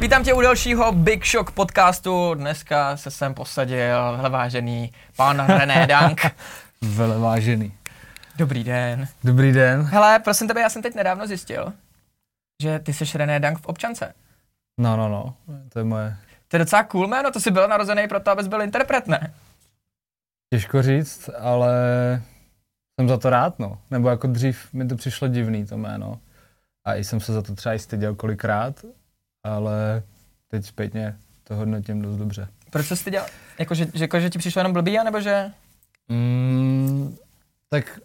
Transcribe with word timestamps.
Vítám 0.00 0.24
tě 0.24 0.34
u 0.34 0.40
dalšího 0.40 0.92
Big 0.92 1.26
Shock 1.26 1.50
podcastu. 1.50 2.34
Dneska 2.34 2.96
se 2.96 3.10
sem 3.10 3.34
posadil 3.34 4.16
velevážený 4.16 4.92
pan 5.16 5.46
René 5.46 5.86
Dank. 5.88 6.20
Velevážený. 6.82 7.72
Dobrý 8.36 8.64
den. 8.64 9.08
Dobrý 9.24 9.52
den. 9.52 9.82
Hele, 9.82 10.18
prosím 10.18 10.48
tebe, 10.48 10.60
já 10.60 10.68
jsem 10.68 10.82
teď 10.82 10.94
nedávno 10.94 11.26
zjistil, 11.26 11.72
že 12.62 12.78
ty 12.78 12.92
jsi 12.92 13.18
René 13.18 13.40
Dank 13.40 13.58
v 13.58 13.66
občance. 13.66 14.14
No, 14.80 14.96
no, 14.96 15.08
no, 15.08 15.34
to 15.68 15.78
je 15.78 15.84
moje. 15.84 16.16
To 16.48 16.56
je 16.56 16.58
docela 16.58 16.82
cool 16.82 17.06
jméno, 17.08 17.30
to 17.30 17.40
jsi 17.40 17.50
byl 17.50 17.68
narozený 17.68 18.08
proto, 18.08 18.30
abys 18.30 18.46
byl 18.46 18.62
interpret, 18.62 19.06
ne? 19.06 19.34
Těžko 20.54 20.82
říct, 20.82 21.30
ale 21.38 21.72
jsem 23.00 23.08
za 23.08 23.18
to 23.18 23.30
rád, 23.30 23.58
no. 23.58 23.78
Nebo 23.90 24.08
jako 24.08 24.26
dřív 24.26 24.72
mi 24.72 24.86
to 24.86 24.96
přišlo 24.96 25.28
divný, 25.28 25.66
to 25.66 25.76
jméno. 25.76 26.20
A 26.86 26.94
i 26.94 27.04
jsem 27.04 27.20
se 27.20 27.32
za 27.32 27.42
to 27.42 27.54
třeba 27.54 27.74
i 27.74 27.78
styděl 27.78 28.14
kolikrát, 28.14 28.84
ale 29.44 30.02
teď 30.48 30.64
zpětně 30.64 31.16
to 31.44 31.54
hodnotím 31.56 32.02
dost 32.02 32.16
dobře. 32.16 32.48
Proč 32.70 32.86
jsi 32.86 32.96
styděl? 32.96 33.26
Jako, 33.58 33.74
že, 33.74 33.86
že, 33.94 34.04
jako, 34.04 34.20
že 34.20 34.30
ti 34.30 34.38
přišlo 34.38 34.60
jenom 34.60 34.72
blbý, 34.72 34.98
nebo 35.04 35.20
že... 35.20 35.50
Mm, 36.08 37.16
tak 37.68 38.00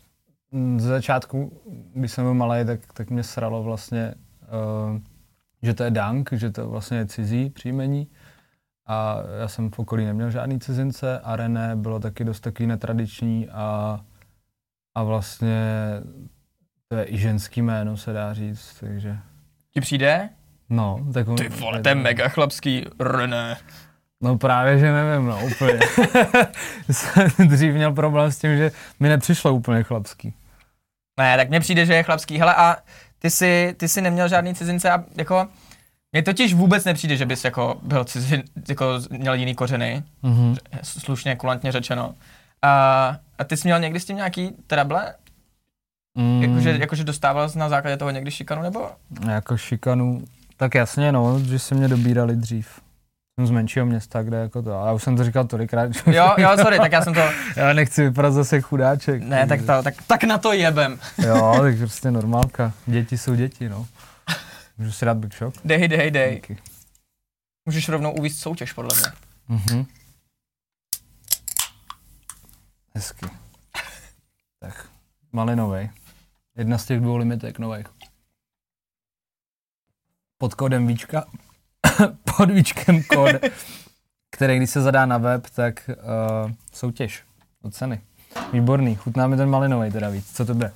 ze 0.78 0.88
začátku, 0.88 1.62
když 1.94 2.12
jsem 2.12 2.24
byl 2.24 2.34
malý, 2.34 2.66
tak, 2.66 2.80
tak 2.94 3.10
mě 3.10 3.24
sralo 3.24 3.64
vlastně, 3.64 4.14
uh, 4.94 5.00
že 5.62 5.74
to 5.74 5.84
je 5.84 5.92
Dank, 5.92 6.30
že 6.34 6.52
to 6.52 6.70
vlastně 6.70 6.98
je 6.98 7.06
cizí 7.06 7.50
příjmení. 7.50 8.08
A 8.86 9.18
já 9.40 9.48
jsem 9.48 9.72
v 9.72 9.80
okolí 9.80 10.06
neměl 10.06 10.32
žádný 10.32 10.60
cizince 10.60 11.20
a 11.20 11.36
René 11.36 11.76
bylo 11.76 12.00
taky 12.00 12.24
dost 12.24 12.40
takový 12.40 12.68
netradiční 12.68 13.50
a, 13.50 14.00
a 14.96 15.04
vlastně 15.04 15.62
to 16.88 16.96
je 16.96 17.14
i 17.14 17.18
ženský 17.18 17.62
jméno, 17.62 17.98
se 17.98 18.14
dá 18.14 18.34
říct, 18.34 18.78
takže... 18.80 19.18
Ti 19.72 19.82
přijde? 19.82 20.30
No, 20.74 21.00
tak 21.14 21.28
on, 21.28 21.36
Ty 21.36 21.50
vole, 21.50 21.82
to 21.82 21.90
je 21.90 21.96
mega 21.96 22.30
chlapský 22.30 22.86
René. 23.00 23.58
No 24.24 24.38
právě, 24.38 24.80
že 24.80 24.92
nevím, 24.92 25.26
no 25.28 25.46
úplně. 25.46 25.80
jsem 26.92 27.48
dřív 27.48 27.74
měl 27.74 27.92
problém 27.94 28.32
s 28.32 28.38
tím, 28.40 28.58
že 28.58 28.72
mi 29.00 29.10
nepřišlo 29.10 29.54
úplně 29.54 29.84
chlapský. 29.84 30.34
Ne, 31.20 31.38
tak 31.38 31.50
mně 31.50 31.60
přijde, 31.60 31.86
že 31.86 31.94
je 31.94 32.04
chlapský. 32.04 32.38
Hele, 32.38 32.56
a 32.56 32.76
ty 33.20 33.30
jsi, 33.30 33.74
ty 33.78 33.88
jsi 33.88 34.02
neměl 34.02 34.28
žádný 34.28 34.56
cizince 34.56 34.92
a 34.92 35.04
jako... 35.16 35.48
Mně 36.12 36.24
totiž 36.24 36.54
vůbec 36.54 36.86
nepřijde, 36.86 37.18
že 37.18 37.26
bys 37.26 37.44
jako 37.44 37.80
byl 37.84 38.04
cizin, 38.06 38.44
jako 38.70 39.00
měl 39.10 39.34
jiný 39.34 39.56
kořeny, 39.56 40.04
Mm-hmm. 40.24 40.58
slušně, 40.84 41.36
kulantně 41.36 41.72
řečeno. 41.72 42.14
A, 42.62 42.72
a 43.38 43.44
ty 43.44 43.58
jsi 43.58 43.68
měl 43.68 43.80
někdy 43.80 44.00
s 44.00 44.06
tím 44.06 44.16
nějaký 44.16 44.52
trable? 44.68 45.14
Mm, 46.18 46.44
Jakože, 46.44 46.78
jakože 46.80 47.04
dostával 47.04 47.50
jsi 47.50 47.60
na 47.60 47.70
základě 47.70 47.98
toho 47.98 48.12
někdy 48.12 48.32
šikanu, 48.32 48.62
nebo? 48.62 48.90
Jako 49.30 49.58
šikanu, 49.58 50.24
tak 50.58 50.76
jasně 50.76 51.12
no, 51.12 51.40
že 51.40 51.60
se 51.60 51.76
mě 51.76 51.88
dobírali 51.88 52.36
dřív. 52.36 52.82
Jsem 53.36 53.48
z 53.48 53.52
menšího 53.52 53.86
města, 53.86 54.24
kde 54.24 54.38
jako 54.38 54.62
to, 54.62 54.82
a 54.82 54.88
já 54.88 54.94
už 54.94 55.04
jsem 55.04 55.18
to 55.18 55.24
říkal 55.24 55.48
tolikrát, 55.48 55.90
Jo, 56.08 56.34
jo, 56.38 56.50
sorry, 56.62 56.78
tak 56.78 56.92
já 56.92 57.02
jsem 57.04 57.14
to... 57.14 57.20
já 57.56 57.74
nechci 57.74 58.04
vypadat 58.04 58.32
zase 58.32 58.62
chudáček. 58.62 59.24
Ne, 59.24 59.48
tak, 59.48 59.60
to, 59.60 59.84
tak, 59.84 59.94
tak 60.08 60.24
na 60.24 60.38
to 60.38 60.54
jebem. 60.54 61.00
Jo, 61.28 61.58
tak 61.62 61.78
prostě 61.78 62.12
normálka. 62.12 62.74
Děti 62.86 63.18
jsou 63.18 63.36
děti, 63.36 63.70
no. 63.70 63.88
Můžu 64.78 64.92
si 64.92 65.06
dát 65.06 65.18
Big 65.18 65.36
Shock? 65.36 65.58
Dej, 65.66 65.88
dej, 65.88 66.12
dej. 66.12 66.36
Díky. 66.36 66.58
Můžeš 67.66 67.90
rovnou 67.90 68.12
uvíct 68.12 68.40
soutěž, 68.40 68.74
podle 68.74 68.90
mě. 69.00 69.08
Mhm. 69.48 69.86
Hezky. 72.96 73.26
Tak, 74.60 74.86
malinovej. 75.32 75.90
Jedna 76.58 76.78
z 76.78 76.86
těch 76.86 77.00
dvou 77.00 77.18
limitek 77.18 77.60
nových. 77.60 77.86
Pod 80.44 80.54
kódem 80.54 80.88
Víčka, 80.88 81.26
pod 82.38 82.52
Víčkem 82.52 83.04
kód, 83.04 83.36
který 84.32 84.58
když 84.58 84.70
se 84.70 84.82
zadá 84.82 85.06
na 85.06 85.18
web, 85.18 85.50
tak 85.56 85.90
uh, 85.90 86.52
soutěž 86.74 87.24
o 87.62 87.70
ceny. 87.70 88.02
Výborný, 88.54 88.96
chutná 88.96 89.28
mi 89.28 89.38
ten 89.38 89.50
malinový 89.50 89.92
teda 89.92 90.10
víc. 90.10 90.36
Co 90.36 90.46
to 90.46 90.54
bude? 90.54 90.74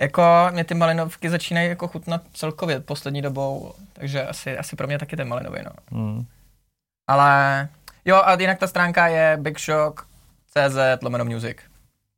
Jako, 0.00 0.22
mě 0.50 0.64
ty 0.64 0.74
malinovky 0.74 1.30
začínají 1.30 1.68
jako 1.68 1.88
chutnat 1.88 2.22
celkově 2.34 2.80
poslední 2.80 3.22
dobou, 3.22 3.74
takže 3.92 4.26
asi, 4.26 4.58
asi 4.58 4.76
pro 4.76 4.86
mě 4.86 4.98
taky 4.98 5.16
ten 5.16 5.28
malinový, 5.28 5.58
no. 5.64 5.98
Mm. 5.98 6.26
Ale 7.06 7.68
jo, 8.04 8.16
a 8.24 8.40
jinak 8.40 8.58
ta 8.58 8.66
stránka 8.66 9.06
je 9.06 9.36
bigshock.cz 9.40 11.02
lomeno 11.02 11.24
music. 11.24 11.56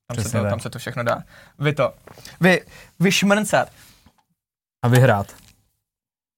Tam 0.07 0.25
se, 0.25 0.33
to, 0.33 0.43
tak. 0.43 0.51
tam 0.51 0.61
se 0.61 0.71
to 0.71 0.79
všechno 0.79 1.03
dá. 1.03 1.23
Vy 1.59 1.73
to. 1.73 1.95
Vy, 2.41 2.61
vyšmrncat. 3.01 3.69
A 4.83 4.89
vyhrát. 4.89 5.48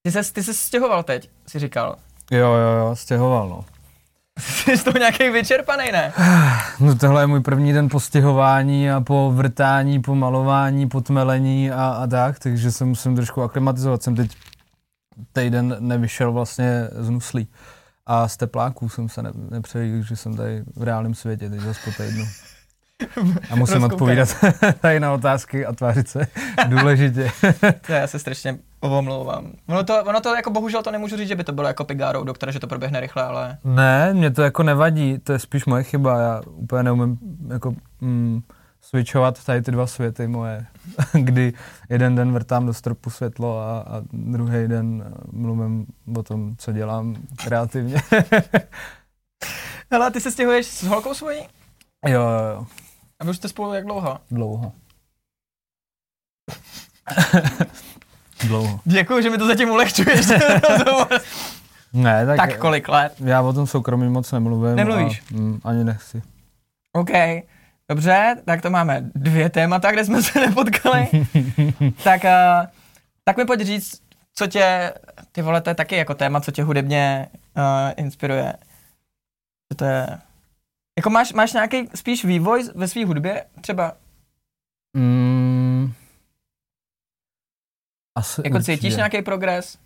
Ty 0.03 0.12
se, 0.12 0.33
ty 0.33 0.43
se 0.43 0.55
stěhoval 0.55 1.03
teď, 1.03 1.31
si 1.47 1.59
říkal. 1.59 1.97
Jo, 2.31 2.53
jo, 2.53 2.78
jo, 2.78 2.97
stěhoval, 2.97 3.49
no. 3.49 3.65
Jsi 4.41 4.77
z 4.77 4.84
toho 4.84 4.99
nějaký 4.99 5.31
vyčerpaný, 5.31 5.93
ne? 5.93 6.12
No 6.81 6.94
tohle 6.94 7.22
je 7.22 7.27
můj 7.27 7.41
první 7.41 7.72
den 7.72 7.88
po 7.88 8.00
stěhování 8.00 8.91
a 8.91 9.00
po 9.00 9.33
vrtání, 9.34 10.00
po 10.00 10.15
malování, 10.15 10.89
po 10.89 11.00
tmelení 11.00 11.71
a, 11.71 11.89
a 11.89 12.06
tak, 12.06 12.39
takže 12.39 12.72
se 12.72 12.84
musím 12.84 13.16
trošku 13.16 13.43
aklimatizovat. 13.43 14.03
Jsem 14.03 14.16
teď 14.16 14.37
týden 15.33 15.77
nevyšel 15.78 16.33
vlastně 16.33 16.89
z 16.93 17.10
nuslí. 17.10 17.49
A 18.06 18.28
z 18.28 18.37
tepláků 18.37 18.89
jsem 18.89 19.09
se 19.09 19.22
ne, 19.22 19.31
nepřejil, 19.34 20.03
že 20.03 20.16
jsem 20.16 20.37
tady 20.37 20.65
v 20.77 20.83
reálném 20.83 21.15
světě, 21.15 21.50
teď 21.50 21.60
zase 21.60 21.81
po 21.84 22.03
týdnu. 22.03 22.25
A 23.50 23.56
musím 23.56 23.84
odpovídat 23.84 24.28
tady 24.81 25.00
na 25.00 25.12
otázky 25.12 25.66
a 25.66 25.72
tvářit 25.72 26.09
se 26.09 26.27
důležitě. 26.69 27.31
To 27.87 27.93
já 27.93 28.06
se 28.06 28.19
strašně 28.19 28.59
omlouvám. 28.81 29.53
Ono 29.69 29.84
to, 29.84 30.05
ono 30.05 30.21
to 30.21 30.34
jako 30.34 30.50
bohužel 30.50 30.83
to 30.83 30.91
nemůžu 30.91 31.16
říct, 31.16 31.28
že 31.28 31.37
by 31.37 31.44
to 31.44 31.53
bylo 31.53 31.69
jako 31.69 31.84
pigárou 31.84 32.25
doktora, 32.25 32.53
že 32.53 32.60
to 32.60 32.66
proběhne 32.66 33.00
rychle, 33.00 33.22
ale 33.22 33.59
Ne, 33.65 34.15
mě 34.15 34.31
to 34.31 34.43
jako 34.43 34.62
nevadí, 34.62 35.19
to 35.19 35.33
je 35.33 35.39
spíš 35.39 35.66
moje 35.66 35.83
chyba, 35.83 36.19
já 36.19 36.43
úplně 36.47 36.83
neumím 36.83 37.19
jako 37.49 37.75
mm, 38.00 38.43
switchovat 38.81 39.44
tady 39.44 39.62
ty 39.62 39.71
dva 39.71 39.87
světy 39.87 40.27
moje, 40.27 40.66
kdy 41.12 41.53
jeden 41.89 42.15
den 42.15 42.33
vrtám 42.33 42.66
do 42.66 42.75
stropu 42.75 43.10
světlo 43.10 43.60
a, 43.60 43.78
a 43.81 44.03
druhý 44.12 44.69
den 44.69 45.05
eh, 45.06 45.12
mluvím 45.33 45.87
o 46.16 46.22
tom, 46.22 46.56
co 46.56 46.72
dělám 46.72 47.16
kreativně. 47.37 48.03
Hele, 49.93 50.10
ty 50.10 50.21
se 50.21 50.31
stěhuješ 50.31 50.66
s 50.66 50.83
holkou 50.83 51.15
svojí? 51.15 51.41
jo, 52.06 52.21
jo, 52.21 52.47
jo, 52.55 52.66
A 53.20 53.25
vy 53.25 53.31
už 53.31 53.36
jste 53.36 53.48
spolu 53.48 53.75
jak 53.75 53.84
dlouho? 53.84 54.19
dlouho. 54.31 54.72
dlouho. 58.47 58.81
Děkuji, 58.84 59.22
že 59.22 59.31
mi 59.31 59.38
to 59.38 59.47
zatím 59.47 59.70
ulehčuješ. 59.70 60.26
Ne, 61.92 62.26
tak, 62.26 62.36
tak 62.36 62.59
kolik 62.59 62.88
let? 62.88 63.12
já 63.25 63.42
o 63.42 63.53
tom 63.53 63.66
soukromí 63.66 64.09
moc 64.09 64.32
nemluvím. 64.32 64.76
Nemluvíš? 64.76 65.20
A, 65.20 65.34
mm, 65.34 65.60
ani 65.64 65.84
nechci. 65.84 66.22
OK. 66.92 67.10
Dobře, 67.88 68.36
tak 68.44 68.62
to 68.62 68.70
máme 68.70 69.00
dvě 69.14 69.50
témata, 69.50 69.92
kde 69.92 70.04
jsme 70.04 70.22
se 70.22 70.41
nepotkali. 70.41 71.09
tak, 72.04 72.25
uh, 72.25 72.66
tak 73.25 73.36
mi 73.36 73.44
pojď 73.44 73.60
říct, 73.60 74.00
co 74.34 74.47
tě, 74.47 74.94
ty 75.32 75.42
vole, 75.42 75.60
to 75.60 75.70
je 75.70 75.75
taky 75.75 75.97
jako 75.97 76.14
téma, 76.14 76.41
co 76.41 76.50
tě 76.50 76.62
hudebně 76.62 77.28
uh, 77.56 77.62
inspiruje. 77.97 78.53
Co 79.72 79.76
to 79.76 79.84
je? 79.84 80.06
Jako 81.00 81.11
máš, 81.11 81.33
máš 81.33 81.53
nějaký 81.53 81.88
spíš 81.94 82.25
vývoj 82.25 82.69
ve 82.75 82.88
své 82.88 83.05
hudbě? 83.05 83.44
Třeba 83.61 83.93
Mm, 84.97 85.93
asi 88.19 88.43
jako 88.44 88.59
cítíš 88.59 88.72
určitě. 88.84 88.97
nějaký 88.97 89.22
progres? 89.22 89.78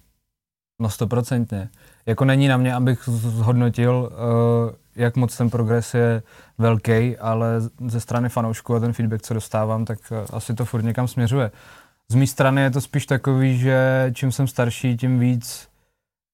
No 0.81 0.91
stoprocentně. 0.91 1.69
Jako 2.07 2.25
není 2.25 2.49
na 2.49 2.57
mě, 2.57 2.75
abych 2.75 3.03
zhodnotil, 3.09 4.11
uh, 4.13 4.75
jak 4.97 5.17
moc 5.17 5.37
ten 5.37 5.51
progres 5.51 5.95
je 5.95 6.23
velký, 6.59 7.17
ale 7.17 7.61
ze 7.87 8.01
strany 8.01 8.29
fanoušků 8.29 8.75
a 8.75 8.81
ten 8.81 8.93
feedback, 8.93 9.23
co 9.23 9.35
dostávám, 9.35 9.85
tak 9.85 9.99
uh, 10.11 10.37
asi 10.37 10.55
to 10.55 10.65
furt 10.65 10.83
někam 10.83 11.09
směřuje. 11.09 11.51
Z 12.09 12.15
mé 12.15 12.27
strany 12.27 12.63
je 12.63 12.71
to 12.71 12.81
spíš 12.81 13.07
takový, 13.07 13.59
že 13.59 14.11
čím 14.15 14.33
jsem 14.33 14.47
starší, 14.47 14.97
tím 14.97 15.19
víc 15.19 15.69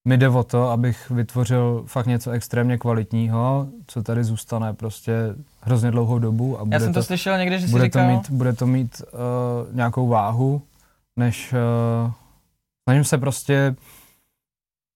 mi 0.07 0.17
jde 0.17 0.29
o 0.29 0.43
to, 0.43 0.69
abych 0.69 1.09
vytvořil 1.09 1.83
fakt 1.87 2.05
něco 2.05 2.31
extrémně 2.31 2.77
kvalitního, 2.77 3.67
co 3.87 4.03
tady 4.03 4.23
zůstane 4.23 4.73
prostě 4.73 5.35
hrozně 5.61 5.91
dlouhou 5.91 6.19
dobu 6.19 6.59
a 6.59 6.65
bude 6.65 6.75
Já 6.75 6.79
jsem 6.79 6.93
to, 6.93 6.99
to, 6.99 7.03
slyšel 7.03 7.37
někde, 7.37 7.59
že 7.59 7.67
jsi 7.67 7.71
bude 7.71 7.83
říkal... 7.83 8.05
to 8.05 8.11
mít, 8.11 8.29
bude 8.29 8.53
to 8.53 8.67
mít 8.67 9.01
uh, 9.01 9.75
nějakou 9.75 10.07
váhu, 10.07 10.61
než 11.15 11.53
uh, 11.53 12.11
snažím 12.83 13.03
se 13.03 13.17
prostě 13.17 13.75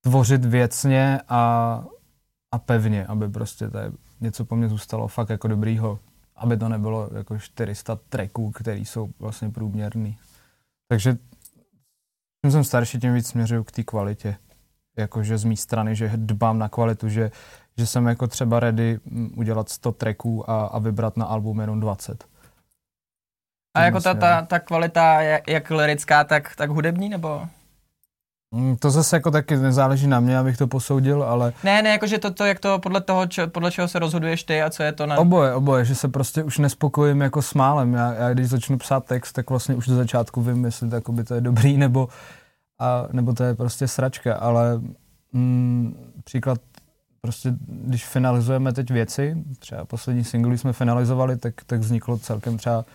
tvořit 0.03 0.45
věcně 0.45 1.21
a, 1.29 1.83
a 2.51 2.59
pevně, 2.59 3.05
aby 3.05 3.29
prostě 3.29 3.69
tady 3.69 3.91
něco 4.21 4.45
po 4.45 4.55
mně 4.55 4.69
zůstalo 4.69 5.07
fakt 5.07 5.29
jako 5.29 5.47
dobrýho, 5.47 5.99
aby 6.35 6.57
to 6.57 6.69
nebylo 6.69 7.09
jako 7.17 7.39
400 7.39 7.99
tracků, 8.09 8.51
který 8.51 8.85
jsou 8.85 9.09
vlastně 9.19 9.49
průměrný. 9.49 10.17
Takže 10.87 11.17
čím 12.45 12.51
jsem 12.51 12.63
starší, 12.63 12.99
tím 12.99 13.13
víc 13.13 13.27
směřuju 13.27 13.63
k 13.63 13.71
té 13.71 13.83
kvalitě. 13.83 14.37
Jakože 14.97 15.37
z 15.37 15.43
mé 15.43 15.55
strany, 15.55 15.95
že 15.95 16.11
dbám 16.15 16.59
na 16.59 16.69
kvalitu, 16.69 17.09
že, 17.09 17.31
že 17.77 17.87
jsem 17.87 18.05
jako 18.05 18.27
třeba 18.27 18.59
ready 18.59 18.99
mm, 19.05 19.33
udělat 19.37 19.69
100 19.69 19.91
tracků 19.91 20.49
a, 20.49 20.65
a 20.65 20.79
vybrat 20.79 21.17
na 21.17 21.25
album 21.25 21.59
jenom 21.59 21.79
20. 21.79 22.23
A 23.75 23.81
jako 23.81 24.01
ta, 24.01 24.13
ta, 24.13 24.41
ta 24.41 24.59
kvalita 24.59 25.21
je 25.21 25.41
jak 25.47 25.69
lirická, 25.69 26.23
tak, 26.23 26.55
tak 26.55 26.69
hudební, 26.69 27.09
nebo? 27.09 27.47
Mm, 28.51 28.75
To 28.77 28.89
zase 28.89 29.15
jako 29.15 29.31
taky 29.31 29.57
nezáleží 29.57 30.07
na 30.07 30.19
mě, 30.19 30.37
abych 30.37 30.57
to 30.57 30.67
posoudil, 30.67 31.23
ale 31.23 31.53
Ne, 31.63 31.81
ne, 31.81 31.89
jakože 31.89 32.17
to, 32.17 32.31
to 32.31 32.45
jak 32.45 32.59
to 32.59 32.79
podle 32.79 33.01
toho, 33.01 33.27
čo, 33.27 33.47
podle 33.47 33.71
čeho 33.71 33.87
se 33.87 33.99
rozhoduješ 33.99 34.43
ty 34.43 34.61
a 34.61 34.69
co 34.69 34.83
je 34.83 34.91
to 34.91 35.05
na... 35.05 35.17
oboje, 35.17 35.53
oboje, 35.53 35.85
že 35.85 35.95
se 35.95 36.07
prostě 36.07 36.43
už 36.43 36.57
nespokojím 36.57 37.21
jako 37.21 37.41
s 37.41 37.53
málem. 37.53 37.93
Já, 37.93 38.13
já 38.13 38.33
když 38.33 38.49
začnu 38.49 38.77
psát 38.77 39.05
text, 39.05 39.31
tak 39.33 39.49
vlastně 39.49 39.75
už 39.75 39.87
do 39.87 39.95
začátku 39.95 40.41
vím, 40.41 40.65
jestli 40.65 40.89
to, 40.89 41.01
to 41.27 41.33
je 41.33 41.41
dobrý, 41.41 41.77
nebo, 41.77 42.09
a, 42.79 43.07
nebo 43.11 43.33
to 43.33 43.43
je 43.43 43.55
prostě 43.55 43.87
sračka, 43.87 44.35
ale 44.35 44.81
mm, 45.33 46.11
příklad 46.23 46.59
prostě, 47.21 47.53
když 47.67 48.05
finalizujeme 48.05 48.73
teď 48.73 48.91
věci, 48.91 49.43
třeba 49.59 49.85
poslední 49.85 50.23
single 50.23 50.57
jsme 50.57 50.73
finalizovali, 50.73 51.37
tak, 51.37 51.53
tak 51.65 51.79
vzniklo 51.79 52.17
celkem 52.17 52.57
třeba 52.57 52.85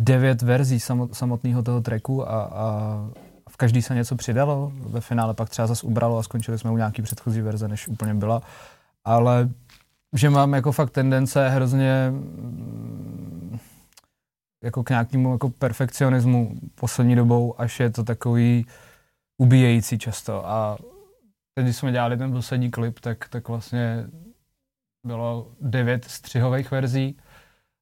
devět 0.00 0.42
verzí 0.42 0.80
samot, 0.80 1.14
samotného 1.14 1.62
toho 1.62 1.80
tracku 1.80 2.28
a, 2.28 2.42
a 2.42 2.98
v 3.50 3.56
každý 3.56 3.82
se 3.82 3.94
něco 3.94 4.16
přidalo, 4.16 4.72
ve 4.74 5.00
finále 5.00 5.34
pak 5.34 5.48
třeba 5.48 5.66
zase 5.66 5.86
ubralo 5.86 6.18
a 6.18 6.22
skončili 6.22 6.58
jsme 6.58 6.70
u 6.70 6.76
nějaký 6.76 7.02
předchozí 7.02 7.40
verze, 7.40 7.68
než 7.68 7.88
úplně 7.88 8.14
byla, 8.14 8.42
ale 9.04 9.48
že 10.12 10.30
mám 10.30 10.52
jako 10.54 10.72
fakt 10.72 10.90
tendence 10.90 11.48
hrozně 11.48 12.10
mm, 12.10 13.58
jako 14.64 14.84
k 14.84 14.90
nějakému 14.90 15.32
jako 15.32 15.50
perfekcionismu 15.50 16.54
poslední 16.74 17.16
dobou, 17.16 17.60
až 17.60 17.80
je 17.80 17.90
to 17.90 18.04
takový 18.04 18.66
ubíjející 19.38 19.98
často 19.98 20.48
a 20.48 20.76
teď, 21.54 21.64
když 21.64 21.76
jsme 21.76 21.92
dělali 21.92 22.16
ten 22.16 22.32
poslední 22.32 22.70
klip, 22.70 23.00
tak, 23.00 23.28
tak 23.28 23.48
vlastně 23.48 24.06
bylo 25.06 25.52
devět 25.60 26.04
střihových 26.04 26.70
verzí, 26.70 27.18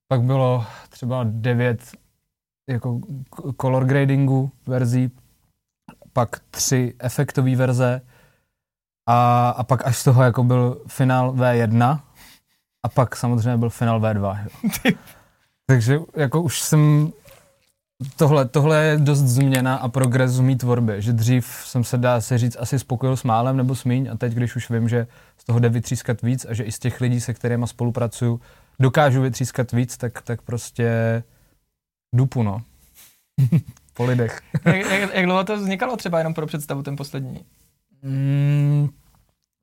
pak 0.08 0.22
bylo 0.22 0.66
třeba 0.88 1.24
devět 1.28 1.92
jako 2.70 3.00
color 3.60 3.84
gradingu 3.84 4.50
verzí, 4.66 5.10
pak 6.12 6.40
tři 6.50 6.94
efektové 6.98 7.56
verze 7.56 8.00
a, 9.06 9.48
a 9.48 9.64
pak 9.64 9.86
až 9.86 9.96
z 9.96 10.04
toho 10.04 10.22
jako 10.22 10.44
byl 10.44 10.82
finál 10.86 11.32
V1 11.32 12.00
a 12.82 12.88
pak 12.88 13.16
samozřejmě 13.16 13.56
byl 13.56 13.70
finál 13.70 14.00
V2. 14.00 14.44
Jo. 14.44 14.92
Takže 15.66 15.98
jako 16.16 16.42
už 16.42 16.60
jsem 16.60 17.12
tohle, 18.16 18.44
tohle 18.44 18.84
je 18.84 18.98
dost 18.98 19.18
změna 19.18 19.76
a 19.76 19.88
progres 19.88 20.38
v 20.38 20.42
mý 20.42 20.56
tvorbě, 20.56 21.00
že 21.00 21.12
dřív 21.12 21.46
jsem 21.46 21.84
se 21.84 21.98
dá 21.98 22.20
se 22.20 22.38
říct 22.38 22.56
asi 22.60 22.78
spokojil 22.78 23.16
s 23.16 23.22
málem 23.22 23.56
nebo 23.56 23.74
s 23.74 23.84
míň 23.84 24.08
a 24.12 24.16
teď, 24.16 24.32
když 24.32 24.56
už 24.56 24.70
vím, 24.70 24.88
že 24.88 25.06
z 25.38 25.44
toho 25.44 25.58
jde 25.58 25.68
vytřískat 25.68 26.22
víc 26.22 26.46
a 26.48 26.54
že 26.54 26.64
i 26.64 26.72
z 26.72 26.78
těch 26.78 27.00
lidí, 27.00 27.20
se 27.20 27.34
kterými 27.34 27.66
spolupracuju, 27.66 28.40
dokážu 28.80 29.22
vytřískat 29.22 29.72
víc, 29.72 29.96
tak, 29.96 30.22
tak 30.22 30.42
prostě 30.42 31.22
dupu, 32.14 32.42
no. 32.42 32.62
po 33.94 34.04
lidech. 34.04 34.40
jak, 34.64 34.90
jak, 34.90 35.14
jak 35.14 35.24
dlouho 35.24 35.44
to 35.44 35.56
vznikalo 35.56 35.96
třeba 35.96 36.18
jenom 36.18 36.34
pro 36.34 36.46
představu 36.46 36.82
ten 36.82 36.96
poslední? 36.96 37.44
Mm, 38.02 38.88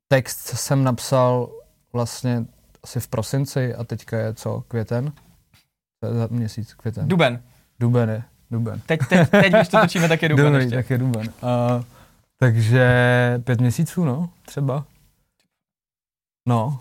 text 0.07 0.47
jsem 0.47 0.83
napsal 0.83 1.51
vlastně 1.93 2.45
asi 2.83 2.99
v 2.99 3.07
prosinci 3.07 3.75
a 3.75 3.83
teďka 3.83 4.17
je 4.17 4.33
co, 4.33 4.63
květen? 4.67 5.13
Za 6.11 6.27
měsíc, 6.31 6.73
květen. 6.73 7.07
Duben. 7.07 7.43
Duben 7.81 8.09
je, 8.09 8.23
duben. 8.51 8.81
Teď, 8.85 8.99
teď, 9.09 9.29
teď 9.29 9.53
když 9.53 9.67
to 9.67 9.81
točíme, 9.81 10.07
tak 10.07 10.21
je 10.21 10.29
duben 10.29 10.45
Dobrý, 10.45 10.63
ještě. 10.63 10.75
tak 10.75 10.89
je 10.89 10.97
duben. 10.97 11.21
Uh, 11.21 11.83
takže 12.37 12.85
pět 13.43 13.61
měsíců, 13.61 14.05
no, 14.05 14.29
třeba. 14.45 14.85
No, 16.47 16.79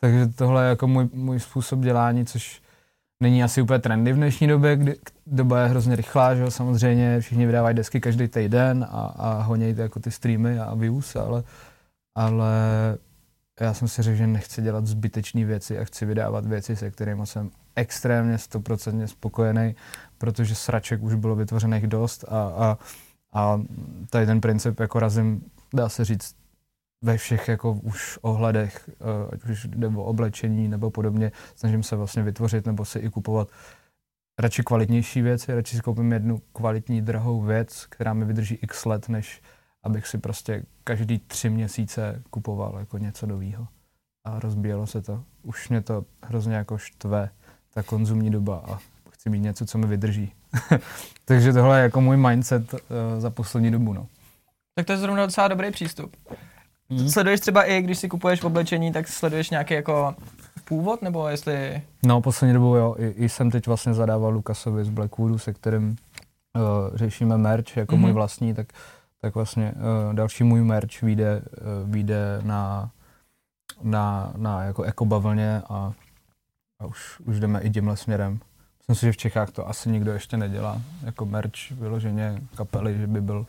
takže 0.00 0.26
tohle 0.26 0.64
je 0.64 0.68
jako 0.68 0.88
můj, 0.88 1.08
můj 1.12 1.40
způsob 1.40 1.80
dělání, 1.80 2.26
což 2.26 2.62
není 3.20 3.42
asi 3.42 3.62
úplně 3.62 3.78
trendy 3.78 4.12
v 4.12 4.16
dnešní 4.16 4.46
době, 4.46 4.76
kdy 4.76 4.96
doba 5.26 5.60
je 5.60 5.68
hrozně 5.68 5.96
rychlá, 5.96 6.34
že 6.34 6.42
jo, 6.42 6.50
samozřejmě 6.50 7.20
všichni 7.20 7.46
vydávají 7.46 7.76
desky 7.76 8.00
každý 8.00 8.28
týden 8.28 8.86
a, 8.90 9.14
a 9.16 9.42
honějí 9.42 9.74
jako 9.78 10.00
ty 10.00 10.10
streamy 10.10 10.58
a 10.58 10.74
views, 10.74 11.16
ale, 11.16 11.42
ale 12.14 12.52
já 13.60 13.74
jsem 13.74 13.88
si 13.88 14.02
řekl, 14.02 14.16
že 14.16 14.26
nechci 14.26 14.62
dělat 14.62 14.86
zbytečné 14.86 15.44
věci 15.44 15.78
a 15.78 15.84
chci 15.84 16.06
vydávat 16.06 16.46
věci, 16.46 16.76
se 16.76 16.90
kterými 16.90 17.26
jsem 17.26 17.50
extrémně 17.76 18.38
stoprocentně 18.38 19.08
spokojený, 19.08 19.74
protože 20.18 20.54
sraček 20.54 21.02
už 21.02 21.14
bylo 21.14 21.36
vytvořených 21.36 21.86
dost 21.86 22.24
a, 22.28 22.42
a, 22.42 22.78
a 23.32 23.60
tady 24.10 24.26
ten 24.26 24.40
princip 24.40 24.80
jako 24.80 25.00
razím, 25.00 25.44
dá 25.74 25.88
se 25.88 26.04
říct, 26.04 26.36
ve 27.02 27.16
všech 27.16 27.48
jako 27.48 27.72
už 27.72 28.18
ohledech, 28.22 28.90
eh, 28.90 28.94
ať 29.32 29.44
už 29.44 29.64
jde 29.64 29.88
o 29.88 30.04
oblečení 30.04 30.68
nebo 30.68 30.90
podobně, 30.90 31.32
snažím 31.54 31.82
se 31.82 31.96
vlastně 31.96 32.22
vytvořit 32.22 32.66
nebo 32.66 32.84
si 32.84 32.98
i 32.98 33.10
kupovat 33.10 33.48
radši 34.40 34.62
kvalitnější 34.62 35.22
věci, 35.22 35.54
radši 35.54 35.76
si 35.76 35.82
koupím 35.82 36.12
jednu 36.12 36.42
kvalitní 36.52 37.02
drahou 37.02 37.40
věc, 37.40 37.86
která 37.86 38.14
mi 38.14 38.24
vydrží 38.24 38.54
x 38.54 38.84
let, 38.84 39.08
než 39.08 39.42
abych 39.82 40.06
si 40.06 40.18
prostě 40.18 40.64
každý 40.84 41.18
tři 41.18 41.50
měsíce 41.50 42.22
kupoval 42.30 42.78
jako 42.78 42.98
něco 42.98 43.26
nového. 43.26 43.68
A 44.24 44.38
rozbíjelo 44.38 44.86
se 44.86 45.02
to. 45.02 45.24
Už 45.42 45.68
mě 45.68 45.80
to 45.80 46.04
hrozně 46.22 46.54
jako 46.54 46.78
štve, 46.78 47.30
ta 47.74 47.82
konzumní 47.82 48.30
doba 48.30 48.62
a 48.70 48.78
chci 49.10 49.30
mít 49.30 49.40
něco, 49.40 49.66
co 49.66 49.78
mi 49.78 49.86
vydrží. 49.86 50.32
Takže 51.24 51.52
tohle 51.52 51.78
je 51.78 51.82
jako 51.82 52.00
můj 52.00 52.16
mindset 52.16 52.74
uh, 52.74 52.78
za 53.18 53.30
poslední 53.30 53.70
dobu, 53.70 53.92
no. 53.92 54.06
Tak 54.74 54.86
to 54.86 54.92
je 54.92 54.98
zrovna 54.98 55.26
docela 55.26 55.48
dobrý 55.48 55.70
přístup. 55.70 56.16
Mhm. 56.88 57.08
Sleduješ 57.08 57.40
třeba 57.40 57.64
i, 57.64 57.82
když 57.82 57.98
si 57.98 58.08
kupuješ 58.08 58.42
oblečení, 58.42 58.92
tak 58.92 59.08
sleduješ 59.08 59.50
nějaký 59.50 59.74
jako 59.74 60.14
původ, 60.64 61.02
nebo 61.02 61.28
jestli... 61.28 61.82
No, 62.06 62.20
poslední 62.20 62.54
dobou 62.54 62.74
jo, 62.74 62.94
i, 62.98 63.06
i 63.08 63.28
jsem 63.28 63.50
teď 63.50 63.66
vlastně 63.66 63.94
zadával 63.94 64.32
Lukasovi 64.32 64.84
z 64.84 64.88
Blackwoodu, 64.88 65.38
se 65.38 65.52
kterým 65.52 65.88
uh, 65.88 66.96
řešíme 66.96 67.38
merch 67.38 67.76
jako 67.76 67.94
mm-hmm. 67.94 67.98
můj 68.00 68.10
Mhm. 68.10 68.14
vlastní, 68.14 68.54
tak, 68.54 68.66
tak 69.20 69.34
vlastně 69.34 69.72
uh, 70.08 70.14
další 70.14 70.44
můj 70.44 70.62
merch 70.62 71.02
vyjde, 71.02 71.42
uh, 71.42 71.90
vyjde 71.90 72.40
na, 72.42 72.90
na, 73.82 74.32
na 74.36 74.64
jako 74.64 74.82
ekobavlně 74.82 75.62
a, 75.68 75.92
a 76.80 76.86
už, 76.86 77.20
už 77.20 77.40
jdeme 77.40 77.60
i 77.60 77.70
tímhle 77.70 77.96
směrem. 77.96 78.40
Myslím 78.78 78.96
si, 78.96 79.06
že 79.06 79.12
v 79.12 79.16
Čechách 79.16 79.50
to 79.50 79.68
asi 79.68 79.88
nikdo 79.88 80.12
ještě 80.12 80.36
nedělá, 80.36 80.82
jako 81.02 81.26
merch 81.26 81.70
vyloženě 81.70 82.40
kapely, 82.54 82.98
že 82.98 83.06
by 83.06 83.20
byl, 83.20 83.46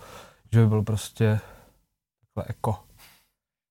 že 0.51 0.59
by 0.59 0.67
byl 0.67 0.83
prostě 0.83 1.39
takhle 2.35 2.45
eko. 2.53 2.73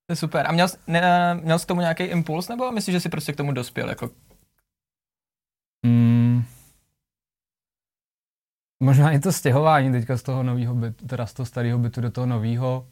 To 0.06 0.12
je 0.12 0.16
super. 0.16 0.46
A 0.46 0.52
měl, 0.52 0.68
jsi- 0.68 0.78
ne, 0.86 1.34
měl 1.42 1.58
jsi 1.58 1.64
k 1.64 1.68
tomu 1.68 1.80
nějaký 1.80 2.02
impuls, 2.02 2.48
nebo 2.48 2.72
myslíš, 2.72 2.92
že 2.92 3.00
jsi 3.00 3.08
prostě 3.08 3.32
k 3.32 3.36
tomu 3.36 3.52
dospěl? 3.52 3.88
Jako... 3.88 4.10
Mm. 5.86 6.44
Možná 8.82 9.10
i 9.10 9.18
to 9.18 9.32
stěhování 9.32 9.92
teďka 9.92 10.16
z 10.16 10.22
toho 10.22 10.42
nového 10.42 10.74
bytu, 10.74 11.06
teda 11.06 11.26
z 11.26 11.32
toho 11.32 11.46
starého 11.46 11.78
bytu 11.78 12.00
do 12.00 12.11
toho 12.11 12.26
nového, 12.26 12.87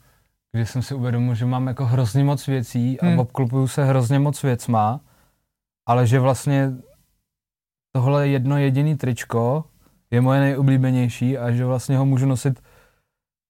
kdy 0.52 0.66
jsem 0.66 0.82
si 0.82 0.94
uvědomil, 0.94 1.34
že 1.34 1.46
mám 1.46 1.66
jako 1.66 1.86
hrozně 1.86 2.24
moc 2.24 2.46
věcí 2.46 3.00
a 3.00 3.04
Hmm. 3.04 3.10
hmm. 3.12 3.20
obklopuju 3.20 3.68
se 3.68 3.84
hrozně 3.84 4.18
moc 4.18 4.42
věcma, 4.42 5.00
ale 5.88 6.06
že 6.06 6.20
vlastně 6.20 6.72
tohle 7.92 8.28
jedno 8.28 8.58
jediný 8.58 8.96
tričko 8.96 9.64
je 10.10 10.20
moje 10.20 10.40
nejoblíbenější 10.40 11.38
a 11.38 11.50
že 11.50 11.64
vlastně 11.64 11.96
ho 11.96 12.06
můžu 12.06 12.26
nosit 12.26 12.60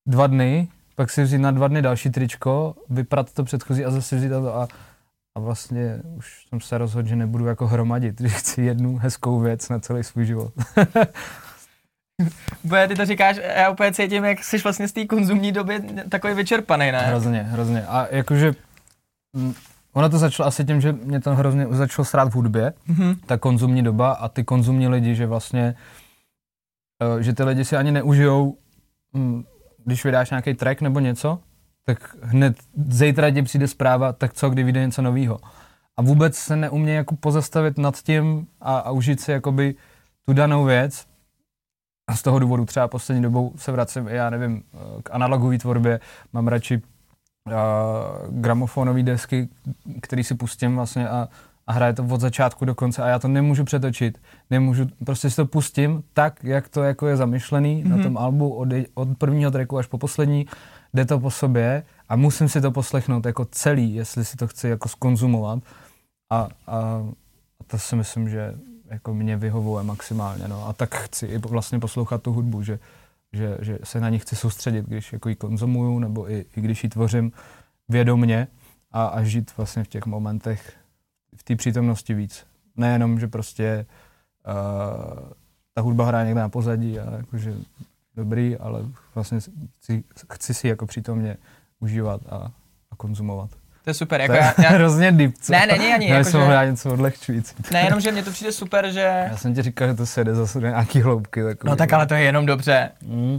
dva 0.08 0.26
dny, 0.26 0.68
pak 0.94 1.10
si 1.10 1.22
vzít 1.22 1.38
na 1.38 1.50
dva 1.50 1.68
dny 1.68 1.82
další 1.82 2.10
tričko, 2.10 2.74
vyprat 2.90 3.32
to 3.32 3.44
předchozí 3.44 3.84
a 3.84 3.90
zase 3.90 4.16
vzít 4.16 4.28
to 4.28 4.56
a, 4.56 4.68
a 5.36 5.40
vlastně 5.40 6.00
už 6.16 6.46
jsem 6.48 6.60
se 6.60 6.78
rozhodl, 6.78 7.08
že 7.08 7.16
nebudu 7.16 7.46
jako 7.46 7.66
hromadit, 7.66 8.20
že 8.20 8.28
chci 8.28 8.62
jednu 8.62 8.96
hezkou 8.96 9.40
věc 9.40 9.68
na 9.68 9.78
celý 9.78 10.04
svůj 10.04 10.26
život. 10.26 10.52
Bude, 12.64 12.88
ty 12.88 12.94
to 12.94 13.04
říkáš, 13.04 13.36
já 13.56 13.70
úplně 13.70 13.92
cítím, 13.92 14.24
jak 14.24 14.44
jsi 14.44 14.58
vlastně 14.58 14.88
z 14.88 14.92
té 14.92 15.06
konzumní 15.06 15.52
doby 15.52 15.80
takový 16.08 16.34
vyčerpaný, 16.34 16.92
ne? 16.92 16.98
Hrozně, 16.98 17.42
hrozně. 17.42 17.86
A 17.86 18.06
jakože 18.10 18.54
mm, 19.32 19.54
ono 19.98 20.08
to 20.08 20.18
začalo 20.18 20.46
asi 20.46 20.64
tím, 20.64 20.80
že 20.80 20.92
mě 20.92 21.20
to 21.20 21.34
hrozně 21.34 21.66
začalo 21.70 22.04
srát 22.06 22.28
v 22.28 22.34
hudbě, 22.34 22.72
Mhm. 22.88 23.14
ta 23.26 23.36
konzumní 23.38 23.82
doba 23.82 24.12
a 24.12 24.28
ty 24.28 24.44
konzumní 24.44 24.88
lidi, 24.88 25.14
že 25.14 25.26
vlastně, 25.26 25.74
eh, 27.18 27.22
že 27.22 27.32
ty 27.32 27.42
lidi 27.44 27.64
si 27.64 27.76
ani 27.76 27.90
neužijou, 27.92 28.56
mm, 29.12 29.44
když 29.84 30.04
vydáš 30.04 30.30
nějaký 30.30 30.54
track 30.54 30.80
nebo 30.80 31.00
něco, 31.00 31.38
tak 31.84 32.16
hned 32.22 32.56
zítra 32.88 33.30
ti 33.30 33.42
přijde 33.42 33.68
zpráva, 33.68 34.12
tak 34.12 34.32
co, 34.34 34.50
kdy 34.50 34.62
vyjde 34.64 34.80
něco 34.86 35.02
nového. 35.02 35.38
A 35.96 36.02
vůbec 36.02 36.36
se 36.36 36.56
neumí 36.56 36.90
jako 36.90 37.16
pozastavit 37.16 37.78
nad 37.78 38.02
tím 38.02 38.46
a, 38.60 38.78
a 38.78 38.90
užít 38.90 39.20
si 39.20 39.30
jakoby 39.32 39.74
tu 40.26 40.32
danou 40.32 40.64
věc. 40.64 41.06
A 42.08 42.16
z 42.16 42.22
toho 42.22 42.38
důvodu 42.38 42.64
třeba 42.64 42.88
poslední 42.88 43.22
dobou 43.22 43.52
se 43.56 43.72
vracím, 43.72 44.08
já 44.08 44.30
nevím, 44.30 44.62
eh, 44.74 45.02
k 45.02 45.10
analogové 45.14 45.58
tvorbě, 45.58 46.00
mám 46.32 46.48
radši 46.48 46.82
gramofonové 48.28 49.02
desky, 49.02 49.48
který 50.02 50.24
si 50.24 50.34
pustím 50.34 50.76
vlastně 50.76 51.08
a, 51.08 51.28
a 51.66 51.72
hraje 51.72 51.92
to 51.92 52.04
od 52.04 52.20
začátku 52.20 52.64
do 52.64 52.74
konce 52.74 53.02
a 53.02 53.08
já 53.08 53.18
to 53.18 53.28
nemůžu 53.28 53.64
přetočit. 53.64 54.20
Nemůžu, 54.50 54.86
prostě 55.04 55.30
si 55.30 55.36
to 55.36 55.46
pustím 55.46 56.02
tak, 56.12 56.44
jak 56.44 56.68
to 56.68 56.82
jako 56.82 57.06
je 57.06 57.16
zamýšlený 57.16 57.84
mm-hmm. 57.84 57.96
na 57.96 58.02
tom 58.02 58.18
albu 58.18 58.54
od, 58.54 58.68
od 58.94 59.08
prvního 59.18 59.50
tracku 59.50 59.78
až 59.78 59.86
po 59.86 59.98
poslední, 59.98 60.46
jde 60.94 61.04
to 61.04 61.20
po 61.20 61.30
sobě 61.30 61.82
a 62.08 62.16
musím 62.16 62.48
si 62.48 62.60
to 62.60 62.70
poslechnout 62.70 63.26
jako 63.26 63.44
celý, 63.44 63.94
jestli 63.94 64.24
si 64.24 64.36
to 64.36 64.46
chci 64.46 64.68
jako 64.68 64.88
skonzumovat 64.88 65.58
a, 66.30 66.36
a, 66.36 66.48
a 66.66 67.02
to 67.66 67.78
si 67.78 67.96
myslím, 67.96 68.28
že 68.28 68.54
jako 68.90 69.14
mě 69.14 69.36
vyhovuje 69.36 69.84
maximálně, 69.84 70.48
no. 70.48 70.68
A 70.68 70.72
tak 70.72 70.94
chci 70.94 71.26
i 71.26 71.38
vlastně 71.38 71.78
poslouchat 71.78 72.22
tu 72.22 72.32
hudbu, 72.32 72.62
že 72.62 72.78
že, 73.32 73.58
že 73.60 73.78
se 73.84 74.00
na 74.00 74.08
ní 74.08 74.18
chci 74.18 74.36
soustředit, 74.36 74.86
když 74.86 75.12
jako 75.12 75.28
ji 75.28 75.34
konzumuju, 75.34 75.98
nebo 75.98 76.30
i, 76.30 76.44
i 76.56 76.60
když 76.60 76.84
ji 76.84 76.90
tvořím 76.90 77.32
vědomně 77.88 78.48
a, 78.92 79.06
a 79.06 79.22
žít 79.22 79.56
vlastně 79.56 79.84
v 79.84 79.88
těch 79.88 80.06
momentech, 80.06 80.76
v 81.36 81.42
té 81.42 81.56
přítomnosti 81.56 82.14
víc. 82.14 82.46
Nejenom, 82.76 83.20
že 83.20 83.28
prostě 83.28 83.86
uh, 84.46 85.28
ta 85.74 85.80
hudba 85.80 86.06
hraje 86.06 86.26
někde 86.26 86.40
na 86.40 86.48
pozadí 86.48 86.98
a 86.98 87.16
jakože 87.16 87.54
dobrý, 88.16 88.56
ale 88.56 88.84
vlastně 89.14 89.38
chci, 89.76 90.04
chci 90.32 90.54
si 90.54 90.68
jako 90.68 90.86
přítomně 90.86 91.36
užívat 91.80 92.20
a, 92.32 92.52
a 92.90 92.96
konzumovat. 92.96 93.50
To 93.84 93.90
je 93.90 93.94
super. 93.94 94.20
Jako 94.20 94.32
to 94.32 94.36
je 94.36 94.44
já, 94.44 94.54
já... 94.64 94.70
hrozně 94.70 95.12
deep, 95.12 95.34
co? 95.40 95.52
Ne, 95.52 95.66
není 95.66 95.94
ani. 95.94 96.08
Já 96.08 96.16
jako 96.16 96.30
jsem 96.30 96.40
že... 96.40 96.70
něco 96.70 96.92
odlehčující. 96.92 97.54
Ne, 97.72 97.82
jenom, 97.84 98.00
že 98.00 98.12
mně 98.12 98.22
to 98.22 98.30
přijde 98.30 98.52
super, 98.52 98.90
že... 98.90 99.26
Já 99.30 99.36
jsem 99.36 99.54
ti 99.54 99.62
říkal, 99.62 99.88
že 99.88 99.94
to 99.94 100.06
se 100.06 100.24
jde 100.24 100.34
zase 100.34 100.60
do 100.60 100.66
nějaký 100.66 101.00
hloubky. 101.00 101.42
Takový, 101.42 101.70
no 101.70 101.76
tak 101.76 101.92
ale 101.92 102.06
to 102.06 102.14
je 102.14 102.20
jenom 102.20 102.46
dobře. 102.46 102.90
Mm. 103.02 103.38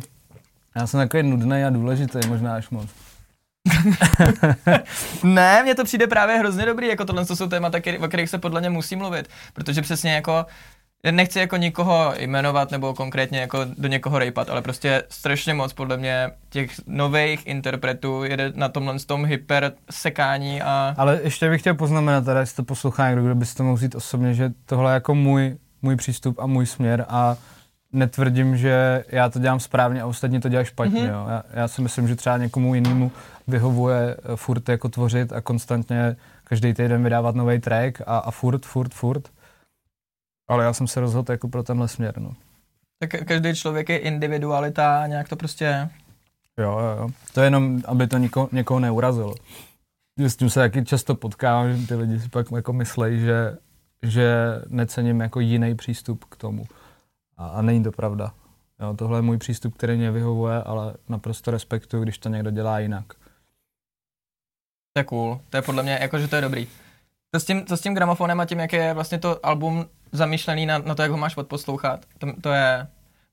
Já 0.75 0.87
jsem 0.87 0.99
takový 0.99 1.23
nudný 1.23 1.63
a 1.63 1.69
důležitý, 1.69 2.19
možná 2.27 2.55
až 2.55 2.69
moc. 2.69 2.89
ne, 5.23 5.63
mně 5.63 5.75
to 5.75 5.83
přijde 5.83 6.07
právě 6.07 6.37
hrozně 6.37 6.65
dobrý, 6.65 6.87
jako 6.87 7.05
tohle 7.05 7.25
to 7.25 7.35
jsou 7.35 7.47
témata, 7.47 7.77
o 7.99 8.07
kterých 8.07 8.29
se 8.29 8.37
podle 8.37 8.59
mě 8.59 8.69
musí 8.69 8.95
mluvit, 8.95 9.29
protože 9.53 9.81
přesně 9.81 10.13
jako 10.13 10.45
nechci 11.11 11.39
jako 11.39 11.57
nikoho 11.57 12.13
jmenovat 12.17 12.71
nebo 12.71 12.93
konkrétně 12.93 13.39
jako 13.39 13.59
do 13.77 13.87
někoho 13.87 14.19
rejpat, 14.19 14.49
ale 14.49 14.61
prostě 14.61 15.03
strašně 15.09 15.53
moc 15.53 15.73
podle 15.73 15.97
mě 15.97 16.31
těch 16.49 16.71
nových 16.87 17.47
interpretů 17.47 18.23
jede 18.23 18.51
na 18.55 18.69
tomhle 18.69 18.99
s 18.99 19.05
tom 19.05 19.25
hyper 19.25 19.71
sekání 19.91 20.61
a... 20.61 20.95
Ale 20.97 21.19
ještě 21.23 21.49
bych 21.49 21.61
chtěl 21.61 21.75
poznamenat, 21.75 22.25
teda, 22.25 22.39
jestli 22.39 22.55
to 22.55 22.63
poslouchá 22.63 23.09
někdo, 23.09 23.23
kdo 23.23 23.35
by 23.35 23.45
si 23.45 23.55
to 23.55 23.63
mohl 23.63 23.75
vzít 23.75 23.95
osobně, 23.95 24.33
že 24.33 24.51
tohle 24.65 24.91
je 24.91 24.93
jako 24.93 25.15
můj, 25.15 25.57
můj 25.81 25.95
přístup 25.95 26.39
a 26.39 26.47
můj 26.47 26.65
směr 26.65 27.05
a 27.09 27.37
netvrdím, 27.93 28.57
že 28.57 29.03
já 29.07 29.29
to 29.29 29.39
dělám 29.39 29.59
správně 29.59 30.01
a 30.01 30.05
ostatní 30.05 30.39
to 30.39 30.49
dělají 30.49 30.65
špatně. 30.65 31.01
Mm-hmm. 31.01 31.13
Jo. 31.13 31.25
Já, 31.29 31.43
já 31.53 31.67
si 31.67 31.81
myslím, 31.81 32.07
že 32.07 32.15
třeba 32.15 32.37
někomu 32.37 32.75
jinému 32.75 33.11
vyhovuje 33.47 34.15
eh, 34.17 34.35
furt 34.35 34.69
jako 34.69 34.89
tvořit 34.89 35.33
a 35.33 35.41
konstantně 35.41 36.15
každý 36.43 36.73
týden 36.73 37.03
vydávat 37.03 37.35
nový 37.35 37.59
track 37.59 38.01
a, 38.07 38.17
a 38.17 38.31
furt, 38.31 38.65
furt, 38.65 38.93
furt. 38.93 39.29
Ale 40.49 40.63
já 40.63 40.73
jsem 40.73 40.87
se 40.87 40.99
rozhodl 40.99 41.31
jako 41.31 41.47
pro 41.47 41.63
tenhle 41.63 41.87
směr. 41.87 42.19
No. 42.19 42.33
Tak 42.99 43.09
každý 43.09 43.55
člověk 43.55 43.89
je 43.89 43.97
individualita, 43.97 45.07
nějak 45.07 45.29
to 45.29 45.35
prostě... 45.35 45.89
Jo, 46.59 46.79
jo, 46.79 46.97
jo. 46.97 47.09
To 47.33 47.41
je 47.41 47.47
jenom, 47.47 47.81
aby 47.85 48.07
to 48.07 48.17
něko, 48.17 48.49
někoho 48.51 48.79
neurazilo. 48.79 49.35
S 50.17 50.35
tím 50.35 50.49
se 50.49 50.59
taky 50.59 50.85
často 50.85 51.15
potkávám, 51.15 51.73
že 51.73 51.87
ty 51.87 51.95
lidi 51.95 52.19
si 52.19 52.29
pak 52.29 52.51
jako 52.55 52.73
myslejí, 52.73 53.19
že, 53.19 53.57
že 54.03 54.35
necením 54.67 55.19
jako 55.19 55.39
jiný 55.39 55.75
přístup 55.75 56.25
k 56.25 56.35
tomu. 56.35 56.65
A, 57.37 57.47
a 57.47 57.61
není 57.61 57.83
to 57.83 57.91
pravda. 57.91 58.33
Jo, 58.79 58.93
tohle 58.93 59.17
je 59.17 59.21
můj 59.21 59.37
přístup, 59.37 59.75
který 59.75 59.97
mě 59.97 60.11
vyhovuje, 60.11 60.63
ale 60.63 60.93
naprosto 61.09 61.51
respektuju, 61.51 62.03
když 62.03 62.17
to 62.17 62.29
někdo 62.29 62.51
dělá 62.51 62.79
jinak. 62.79 63.05
To 64.93 64.99
je 64.99 65.03
cool. 65.03 65.41
To 65.49 65.57
je 65.57 65.61
podle 65.61 65.83
mě, 65.83 65.99
jakože 66.01 66.27
to 66.27 66.35
je 66.35 66.41
dobrý. 66.41 66.67
To 67.31 67.39
s 67.39 67.45
tím, 67.45 67.65
to 67.65 67.77
s 67.77 67.81
tím 67.81 67.93
gramofonem 67.93 68.39
a 68.39 68.45
tím, 68.45 68.59
jak 68.59 68.73
je 68.73 68.93
vlastně 68.93 69.17
to 69.19 69.45
album 69.45 69.85
zamýšlený 70.11 70.65
na, 70.65 70.77
na 70.77 70.95
to, 70.95 71.01
jak 71.01 71.11
ho 71.11 71.17
máš 71.17 71.37
odposlouchat, 71.37 72.05
to, 72.17 72.27
to 72.41 72.49
je 72.49 72.87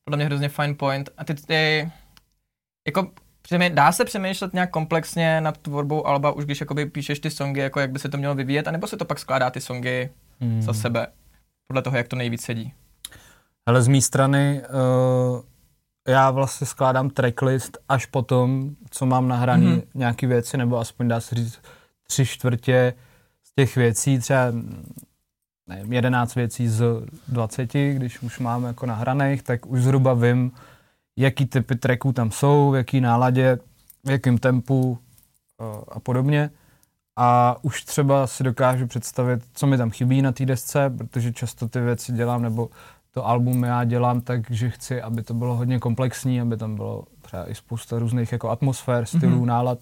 podle 0.04 0.16
mě 0.16 0.26
hrozně 0.26 0.48
fine 0.48 0.74
point. 0.74 1.10
A 1.18 1.24
ty, 1.24 1.34
ty 1.34 1.90
jako 2.86 3.10
přemý, 3.42 3.70
dá 3.70 3.92
se 3.92 4.04
přemýšlet 4.04 4.54
nějak 4.54 4.70
komplexně 4.70 5.40
nad 5.40 5.58
tvorbou 5.58 6.06
alba, 6.06 6.30
už 6.30 6.44
když 6.44 6.60
jakoby 6.60 6.86
píšeš 6.86 7.20
ty 7.20 7.30
songy, 7.30 7.60
jako 7.60 7.80
jak 7.80 7.90
by 7.90 7.98
se 7.98 8.08
to 8.08 8.16
mělo 8.16 8.34
vyvíjet, 8.34 8.68
anebo 8.68 8.86
se 8.86 8.96
to 8.96 9.04
pak 9.04 9.18
skládá 9.18 9.50
ty 9.50 9.60
songy 9.60 10.10
hmm. 10.40 10.62
za 10.62 10.72
sebe, 10.72 11.06
podle 11.66 11.82
toho, 11.82 11.96
jak 11.96 12.08
to 12.08 12.16
nejvíc 12.16 12.44
sedí? 12.44 12.72
Ale 13.66 13.82
z 13.82 13.88
mé 13.88 14.00
strany 14.00 14.62
uh, 14.62 15.40
já 16.08 16.30
vlastně 16.30 16.66
skládám 16.66 17.10
tracklist 17.10 17.78
až 17.88 18.06
potom, 18.06 18.70
co 18.90 19.06
mám 19.06 19.28
nahraný 19.28 19.66
mm-hmm. 19.66 19.82
nějaký 19.94 20.26
věci, 20.26 20.56
nebo 20.56 20.78
aspoň 20.78 21.08
dá 21.08 21.20
se 21.20 21.34
říct 21.34 21.60
tři 22.06 22.26
čtvrtě 22.26 22.94
těch 23.56 23.76
věcí, 23.76 24.18
třeba 24.18 24.52
nevím, 25.66 25.92
11 25.92 26.34
věcí 26.34 26.68
z 26.68 26.84
20, 27.28 27.72
když 27.72 28.22
už 28.22 28.38
mám 28.38 28.64
jako 28.64 28.86
nahraných, 28.86 29.42
tak 29.42 29.66
už 29.66 29.82
zhruba 29.82 30.14
vím, 30.14 30.52
jaký 31.18 31.46
typy 31.46 31.76
tracků 31.76 32.12
tam 32.12 32.30
jsou, 32.30 32.70
v 32.70 32.76
jaký 32.76 33.00
náladě, 33.00 33.58
v 34.04 34.10
jakém 34.10 34.38
tempu 34.38 34.90
uh, 34.90 35.66
a 35.88 36.00
podobně. 36.00 36.50
A 37.18 37.56
už 37.62 37.84
třeba 37.84 38.26
si 38.26 38.44
dokážu 38.44 38.86
představit, 38.86 39.44
co 39.54 39.66
mi 39.66 39.76
tam 39.76 39.90
chybí 39.90 40.22
na 40.22 40.32
té 40.32 40.46
desce, 40.46 40.90
protože 40.90 41.32
často 41.32 41.68
ty 41.68 41.80
věci 41.80 42.12
dělám, 42.12 42.42
nebo 42.42 42.70
to 43.10 43.26
album 43.26 43.64
já 43.64 43.84
dělám 43.84 44.20
tak, 44.20 44.50
že 44.50 44.70
chci, 44.70 45.02
aby 45.02 45.22
to 45.22 45.34
bylo 45.34 45.56
hodně 45.56 45.78
komplexní, 45.78 46.40
aby 46.40 46.56
tam 46.56 46.76
bylo 46.76 47.04
třeba 47.20 47.50
i 47.50 47.54
spousta 47.54 47.98
různých 47.98 48.32
jako 48.32 48.50
atmosfér, 48.50 49.06
stylů, 49.06 49.40
mm-hmm. 49.40 49.44
nálad. 49.44 49.78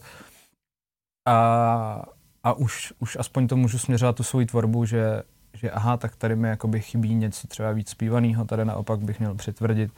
A, 1.26 2.04
a 2.44 2.52
už, 2.52 2.92
už 2.98 3.16
aspoň 3.20 3.48
to 3.48 3.56
můžu 3.56 3.78
směřovat 3.78 4.16
tu 4.16 4.22
svoji 4.22 4.46
tvorbu, 4.46 4.84
že, 4.84 5.22
že 5.54 5.70
aha, 5.70 5.96
tak 5.96 6.16
tady 6.16 6.36
mi 6.36 6.48
jakoby 6.48 6.80
chybí 6.80 7.14
něco 7.14 7.48
třeba 7.48 7.72
víc 7.72 7.90
zpívaného, 7.90 8.44
tady 8.44 8.64
naopak 8.64 9.00
bych 9.00 9.18
měl 9.18 9.34
přitvrdit 9.34 9.92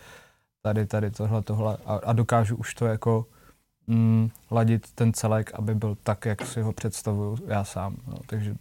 tady, 0.62 0.86
tady, 0.86 1.10
tohle, 1.10 1.42
tohle 1.42 1.76
a, 1.86 1.94
a 1.94 2.12
dokážu 2.12 2.56
už 2.56 2.74
to 2.74 2.86
jako 2.86 3.26
mm, 3.86 4.30
ladit 4.50 4.92
ten 4.94 5.12
celek, 5.12 5.50
aby 5.54 5.74
byl 5.74 5.96
tak, 6.02 6.24
jak 6.24 6.46
si 6.46 6.60
ho 6.62 6.72
představuju 6.72 7.38
já 7.46 7.64
sám. 7.64 7.96
No. 8.06 8.16
Takže 8.26 8.56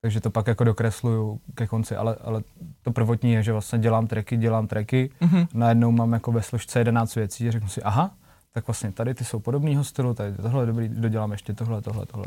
takže 0.00 0.20
to 0.20 0.30
pak 0.30 0.46
jako 0.46 0.64
dokresluju 0.64 1.40
ke 1.54 1.66
konci, 1.66 1.96
ale, 1.96 2.16
ale 2.20 2.42
to 2.82 2.92
prvotní 2.92 3.32
je, 3.32 3.42
že 3.42 3.52
vlastně 3.52 3.78
dělám 3.78 4.06
tracky, 4.06 4.36
dělám 4.36 4.66
tracky, 4.66 5.10
mm-hmm. 5.20 5.48
najednou 5.54 5.90
mám 5.90 6.12
jako 6.12 6.32
ve 6.32 6.42
složce 6.42 6.80
11 6.80 7.14
věcí 7.14 7.48
a 7.48 7.52
řeknu 7.52 7.68
si, 7.68 7.82
aha, 7.82 8.10
tak 8.52 8.66
vlastně 8.66 8.92
tady 8.92 9.14
ty 9.14 9.24
jsou 9.24 9.40
podobného 9.40 9.84
stylu, 9.84 10.14
tady 10.14 10.32
tohle 10.32 10.62
je 10.62 10.66
dobrý, 10.66 10.88
dodělám 10.88 11.32
ještě 11.32 11.52
tohle, 11.52 11.82
tohle, 11.82 12.06
tohle. 12.06 12.26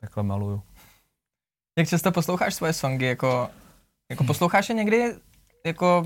Takhle 0.00 0.22
maluju. 0.22 0.62
Jak 1.78 1.88
často 1.88 2.12
posloucháš 2.12 2.54
svoje 2.54 2.72
songy, 2.72 3.06
jako, 3.06 3.50
jako 4.10 4.24
posloucháš 4.24 4.68
je 4.68 4.74
někdy, 4.74 5.14
jako 5.66 6.04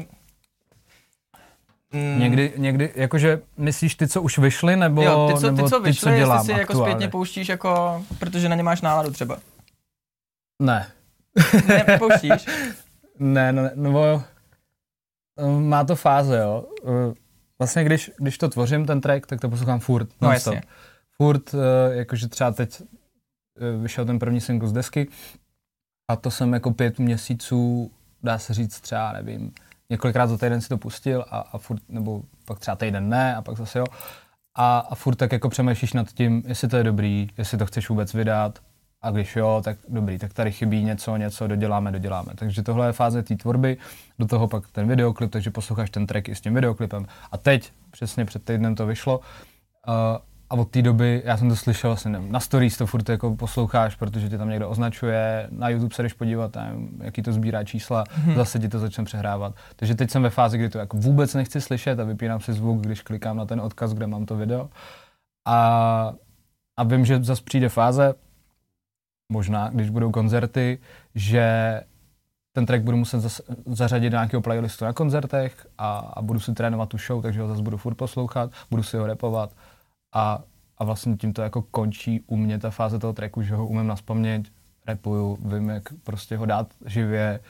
Mm. 1.93 2.21
Někdy, 2.21 2.53
někdy, 2.57 2.93
jakože 2.95 3.41
myslíš 3.57 3.95
ty, 3.95 4.09
co 4.09 4.23
už 4.23 4.39
vyšly, 4.39 4.77
nebo, 4.77 5.03
jo, 5.03 5.29
ty, 5.33 5.41
co, 5.41 5.47
nebo 5.47 5.63
ty, 5.63 5.69
co 5.71 5.81
vyšly, 5.81 6.11
ty, 6.11 6.17
co 6.17 6.19
dělám 6.19 6.45
si 6.45 6.53
jako 6.53 6.83
zpětně 6.83 7.09
pouštíš, 7.09 7.49
jako, 7.49 8.03
protože 8.19 8.49
na 8.49 8.57
ně 8.57 8.63
máš 8.63 8.81
náladu 8.81 9.11
třeba? 9.11 9.39
Ne, 10.63 10.87
ne, 11.69 11.85
nepouštíš? 11.89 12.47
ne, 13.19 13.53
no, 13.53 13.63
no, 13.75 14.25
no, 15.39 15.61
má 15.61 15.85
to 15.85 15.97
fáze, 15.97 16.39
jo. 16.39 16.65
Eh, 16.85 17.15
vlastně, 17.59 17.85
když, 17.85 18.11
když 18.19 18.39
to 18.39 18.49
tvořím, 18.49 18.87
ten 18.87 19.01
track, 19.01 19.27
tak 19.27 19.41
to 19.41 19.49
poslouchám 19.49 19.81
furt. 19.81 20.09
No 20.21 20.33
jasně. 20.33 20.63
Furt, 21.17 21.55
eh, 21.55 21.97
jakože 21.97 22.29
třeba 22.29 22.53
teď 22.53 22.83
vyšel 23.83 24.05
ten 24.05 24.19
první 24.19 24.41
single 24.41 24.69
z 24.69 24.73
desky 24.73 25.09
a 26.09 26.17
to 26.17 26.31
jsem 26.31 26.53
jako 26.53 26.71
pět 26.71 26.99
měsíců, 26.99 27.91
dá 28.23 28.39
se 28.39 28.55
říct 28.55 28.81
třeba, 28.81 29.13
nevím, 29.13 29.53
několikrát 29.91 30.27
za 30.27 30.39
týden 30.39 30.61
si 30.61 30.69
to 30.69 30.79
pustil 30.79 31.25
a, 31.31 31.39
a 31.39 31.59
furt, 31.59 31.83
nebo 31.89 32.23
pak 32.45 32.59
třeba 32.59 32.77
týden 32.77 33.09
ne 33.09 33.37
a 33.37 33.43
pak 33.43 33.57
zase 33.57 33.79
jo. 33.79 33.87
A, 34.55 34.79
a 34.79 34.95
furt 34.95 35.15
tak 35.15 35.33
jako 35.33 35.49
přemýšlíš 35.49 35.93
nad 35.93 36.13
tím, 36.13 36.43
jestli 36.47 36.69
to 36.69 36.77
je 36.77 36.85
dobrý, 36.85 37.29
jestli 37.39 37.59
to 37.59 37.67
chceš 37.67 37.89
vůbec 37.89 38.15
vydat 38.15 38.59
a 39.03 39.11
když 39.11 39.37
jo, 39.37 39.61
tak 39.65 39.79
dobrý, 39.89 40.19
tak 40.19 40.33
tady 40.33 40.53
chybí 40.53 40.85
něco, 40.85 41.17
něco, 41.17 41.47
doděláme, 41.47 41.93
doděláme. 41.93 42.33
Takže 42.35 42.63
tohle 42.63 42.87
je 42.87 42.93
fáze 42.93 43.23
té 43.23 43.37
tvorby, 43.37 43.77
do 44.19 44.27
toho 44.27 44.49
pak 44.49 44.71
ten 44.71 44.89
videoklip, 44.89 45.31
takže 45.31 45.51
posloucháš 45.51 45.91
ten 45.91 46.07
track 46.07 46.29
i 46.29 46.35
s 46.35 46.41
tím 46.41 46.55
videoklipem. 46.55 47.07
A 47.33 47.39
teď, 47.39 47.73
přesně 47.91 48.25
před 48.25 48.45
týdnem 48.45 48.75
to 48.75 48.87
vyšlo, 48.87 49.19
uh, 49.19 49.95
a 50.51 50.55
od 50.55 50.71
té 50.71 50.83
doby, 50.83 51.23
já 51.25 51.37
jsem 51.37 51.49
to 51.49 51.57
slyšel 51.57 51.91
vlastně 51.91 52.11
na 52.11 52.41
stories 52.41 52.77
to 52.77 52.87
furt 52.87 53.09
jako 53.09 53.37
posloucháš, 53.37 53.97
protože 53.97 54.29
tě 54.29 54.39
tam 54.39 54.49
někdo 54.49 54.69
označuje, 54.69 55.49
na 55.51 55.69
YouTube 55.69 55.95
se 55.95 56.03
jdeš 56.03 56.13
podívat, 56.13 56.57
nevím, 56.57 57.01
jaký 57.03 57.23
to 57.23 57.33
sbírá 57.33 57.65
čísla, 57.65 58.05
hmm. 58.11 58.35
zase 58.35 58.59
ti 58.59 58.69
to 58.69 58.79
začne 58.79 59.05
přehrávat. 59.05 59.55
Takže 59.77 59.95
teď 59.95 60.11
jsem 60.11 60.23
ve 60.23 60.31
fázi, 60.31 60.59
kdy 60.59 60.69
to 60.69 60.79
jako 60.79 60.97
vůbec 60.97 61.35
nechci 61.35 61.61
slyšet 61.61 62.01
a 62.01 62.05
vypínám 62.05 62.41
si 62.41 62.53
zvuk, 62.53 62.81
když 62.81 63.03
klikám 63.03 63.37
na 63.37 63.47
ten 63.47 63.61
odkaz, 63.61 63.95
kde 63.95 64.07
mám 64.07 64.27
to 64.27 64.37
video. 64.37 64.69
A, 65.47 66.13
a 66.77 66.83
vím, 66.85 67.05
že 67.05 67.25
zase 67.25 67.43
přijde 67.43 67.69
fáze, 67.69 68.15
možná, 69.33 69.69
když 69.69 69.91
budou 69.91 70.11
koncerty, 70.11 70.79
že 71.15 71.81
ten 72.53 72.67
track 72.67 72.83
budu 72.83 72.97
muset 72.97 73.21
zas, 73.21 73.41
zařadit 73.67 74.11
do 74.11 74.17
nějakého 74.17 74.43
playlistu 74.43 74.85
na 74.85 74.93
koncertech 74.93 75.67
a, 75.79 75.99
a 75.99 76.23
budu 76.23 76.41
si 76.41 76.55
trénovat 76.55 76.89
tu 76.89 76.99
show, 76.99 77.23
takže 77.23 77.41
ho 77.41 77.49
zase 77.49 77.63
budu 77.63 77.77
furt 77.77 77.95
poslouchat, 77.95 78.51
budu 78.71 78.83
si 78.83 78.97
ho 78.97 79.07
repovat 79.07 79.51
a, 80.13 80.43
a 80.79 80.85
vlastně 80.85 81.17
tím 81.17 81.33
to 81.33 81.43
jako 81.43 81.63
končí 81.63 82.25
u 82.27 82.37
mě 82.37 82.59
ta 82.59 82.71
fáze 82.71 82.99
toho 82.99 83.13
tracku, 83.13 83.43
že 83.43 83.55
ho 83.55 83.67
umím 83.67 83.87
naspomnět, 83.87 84.43
repuju, 84.87 85.39
vím, 85.41 85.69
jak 85.69 85.83
prostě 86.05 86.37
ho 86.37 86.47
dát 86.47 86.75
živě. 86.87 87.41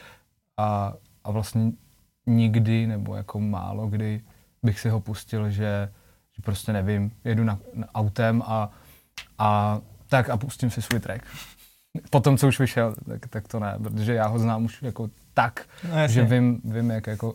A, 0.56 0.94
a 1.24 1.30
vlastně 1.30 1.72
nikdy 2.26 2.86
nebo 2.86 3.14
jako 3.14 3.40
málo 3.40 3.88
kdy 3.88 4.20
bych 4.62 4.80
si 4.80 4.88
ho 4.88 5.00
pustil, 5.00 5.50
že, 5.50 5.92
že 6.36 6.42
prostě 6.42 6.72
nevím, 6.72 7.12
jedu 7.24 7.44
na, 7.44 7.58
na 7.74 7.94
autem 7.94 8.42
a, 8.46 8.70
a 9.38 9.80
tak 10.08 10.30
a 10.30 10.36
pustím 10.36 10.70
si 10.70 10.82
svůj 10.82 11.00
track. 11.00 11.24
Po 12.10 12.20
tom, 12.20 12.38
co 12.38 12.48
už 12.48 12.58
vyšel, 12.58 12.94
tak, 13.08 13.26
tak 13.26 13.48
to 13.48 13.60
ne, 13.60 13.78
protože 13.82 14.14
já 14.14 14.26
ho 14.26 14.38
znám 14.38 14.64
už 14.64 14.82
jako 14.82 15.10
tak, 15.34 15.66
no, 15.90 16.08
že 16.08 16.24
vím, 16.24 16.60
vím 16.64 16.90
jak, 16.90 17.06
jako, 17.06 17.34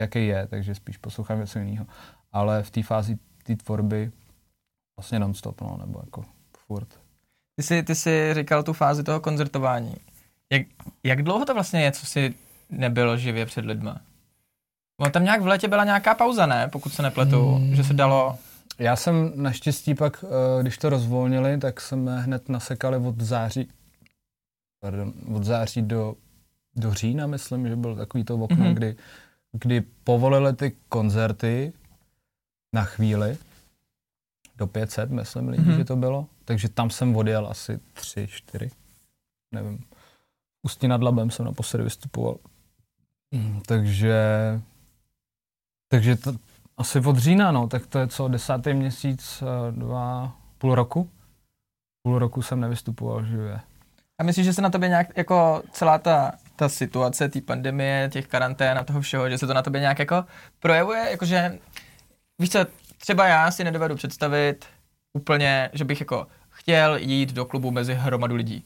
jaký 0.00 0.26
je, 0.26 0.46
takže 0.46 0.74
spíš 0.74 0.96
poslouchám 0.96 1.40
něco 1.40 1.58
jiného. 1.58 1.86
ale 2.32 2.62
v 2.62 2.70
té 2.70 2.82
fázi 2.82 3.18
té 3.42 3.56
tvorby 3.56 4.12
vlastně 4.96 5.18
non-stop, 5.18 5.60
no, 5.60 5.76
nebo 5.80 6.00
jako 6.04 6.24
furt. 6.66 6.88
Ty 7.56 7.62
jsi, 7.62 7.82
ty 7.82 7.94
jsi 7.94 8.34
říkal 8.34 8.62
tu 8.62 8.72
fázi 8.72 9.02
toho 9.02 9.20
koncertování. 9.20 9.94
Jak, 10.52 10.62
jak 11.02 11.22
dlouho 11.22 11.44
to 11.44 11.54
vlastně 11.54 11.82
je, 11.82 11.92
co 11.92 12.06
jsi 12.06 12.34
nebyl 12.70 13.16
živě 13.16 13.46
před 13.46 13.64
lidma? 13.64 14.00
No, 15.00 15.10
tam 15.10 15.24
nějak 15.24 15.42
v 15.42 15.46
létě 15.46 15.68
byla 15.68 15.84
nějaká 15.84 16.14
pauza, 16.14 16.46
ne? 16.46 16.68
Pokud 16.68 16.92
se 16.92 17.02
nepletu, 17.02 17.54
hmm. 17.54 17.74
že 17.74 17.84
se 17.84 17.94
dalo... 17.94 18.38
Já 18.78 18.96
jsem 18.96 19.32
naštěstí 19.34 19.94
pak, 19.94 20.24
eh, 20.24 20.62
když 20.62 20.78
to 20.78 20.88
rozvolnili, 20.88 21.58
tak 21.58 21.80
jsme 21.80 22.20
hned 22.20 22.48
nasekali 22.48 22.96
od 22.96 23.20
září, 23.20 23.68
pardon, 24.80 25.12
od 25.34 25.44
září 25.44 25.82
do, 25.82 26.14
do 26.76 26.94
října, 26.94 27.26
myslím, 27.26 27.68
že 27.68 27.76
byl 27.76 27.96
takový 27.96 28.24
to 28.24 28.34
okno, 28.34 28.56
mm-hmm. 28.56 28.74
kdy, 28.74 28.96
kdy 29.52 29.80
povolili 30.04 30.52
ty 30.52 30.72
koncerty 30.88 31.72
na 32.72 32.84
chvíli, 32.84 33.38
do 34.56 34.66
500, 34.66 35.10
myslím, 35.10 35.48
lidí, 35.48 35.64
mm-hmm. 35.64 35.76
že 35.76 35.84
to 35.84 35.96
bylo. 35.96 36.26
Takže 36.44 36.68
tam 36.68 36.90
jsem 36.90 37.16
odjel 37.16 37.46
asi 37.46 37.80
tři, 37.92 38.26
čtyři, 38.30 38.70
nevím. 39.54 39.84
Ústí 40.62 40.88
nad 40.88 41.02
Labem 41.02 41.30
jsem 41.30 41.44
naposledy 41.44 41.84
vystupoval. 41.84 42.36
Mm, 43.34 43.60
takže, 43.66 44.20
takže 45.88 46.16
to, 46.16 46.32
asi 46.76 46.98
od 46.98 47.18
října, 47.18 47.52
no, 47.52 47.68
tak 47.68 47.86
to 47.86 47.98
je 47.98 48.06
co, 48.06 48.28
desátý 48.28 48.74
měsíc, 48.74 49.42
eh, 49.42 49.72
dva, 49.72 50.36
půl 50.58 50.74
roku? 50.74 51.10
Půl 52.02 52.18
roku 52.18 52.42
jsem 52.42 52.60
nevystupoval 52.60 53.24
živě. 53.24 53.60
A 54.18 54.22
myslíš, 54.22 54.46
že 54.46 54.52
se 54.52 54.62
na 54.62 54.70
tobě 54.70 54.88
nějak, 54.88 55.16
jako 55.16 55.62
celá 55.72 55.98
ta, 55.98 56.32
ta 56.56 56.68
situace, 56.68 57.28
té 57.28 57.40
pandemie, 57.40 58.08
těch 58.12 58.26
karantén 58.26 58.78
a 58.78 58.84
toho 58.84 59.00
všeho, 59.00 59.30
že 59.30 59.38
se 59.38 59.46
to 59.46 59.54
na 59.54 59.62
tobě 59.62 59.80
nějak 59.80 59.98
jako 59.98 60.24
projevuje, 60.60 61.10
jakože, 61.10 61.58
víš 62.38 62.50
co, 62.50 62.66
třeba 63.04 63.26
já 63.26 63.50
si 63.50 63.64
nedovedu 63.64 63.94
představit 63.94 64.64
úplně, 65.12 65.70
že 65.72 65.84
bych 65.84 66.00
jako 66.00 66.26
chtěl 66.50 66.96
jít 66.96 67.32
do 67.32 67.44
klubu 67.44 67.70
mezi 67.70 67.94
hromadu 67.94 68.34
lidí. 68.34 68.64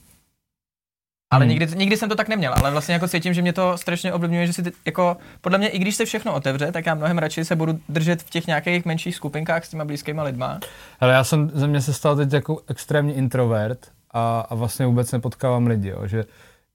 Ale 1.30 1.44
hmm. 1.44 1.50
nikdy, 1.50 1.76
nikdy 1.76 1.96
jsem 1.96 2.08
to 2.08 2.14
tak 2.14 2.28
neměl, 2.28 2.54
ale 2.56 2.70
vlastně 2.70 2.94
jako 2.94 3.08
cítím, 3.08 3.34
že 3.34 3.42
mě 3.42 3.52
to 3.52 3.78
strašně 3.78 4.12
ovlivňuje, 4.12 4.46
že 4.46 4.52
si 4.52 4.62
ty, 4.62 4.72
jako, 4.86 5.16
podle 5.40 5.58
mě, 5.58 5.68
i 5.68 5.78
když 5.78 5.96
se 5.96 6.04
všechno 6.04 6.34
otevře, 6.34 6.72
tak 6.72 6.86
já 6.86 6.94
mnohem 6.94 7.18
radši 7.18 7.44
se 7.44 7.56
budu 7.56 7.80
držet 7.88 8.22
v 8.22 8.30
těch 8.30 8.46
nějakých 8.46 8.84
menších 8.84 9.16
skupinkách 9.16 9.64
s 9.64 9.68
těma 9.68 9.84
blízkýma 9.84 10.22
lidma. 10.22 10.60
Ale 11.00 11.12
já 11.12 11.24
jsem, 11.24 11.50
ze 11.54 11.66
mě 11.66 11.80
se 11.80 11.92
stal 11.92 12.16
teď 12.16 12.32
jako 12.32 12.62
extrémní 12.68 13.16
introvert 13.16 13.92
a, 14.10 14.40
a 14.40 14.54
vlastně 14.54 14.86
vůbec 14.86 15.12
nepotkávám 15.12 15.66
lidi, 15.66 15.88
jo, 15.88 16.06
že 16.06 16.24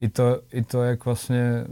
i 0.02 0.10
to, 0.10 0.42
i 0.54 0.64
to, 0.64 0.84
jak 0.84 1.06
vlastně 1.06 1.66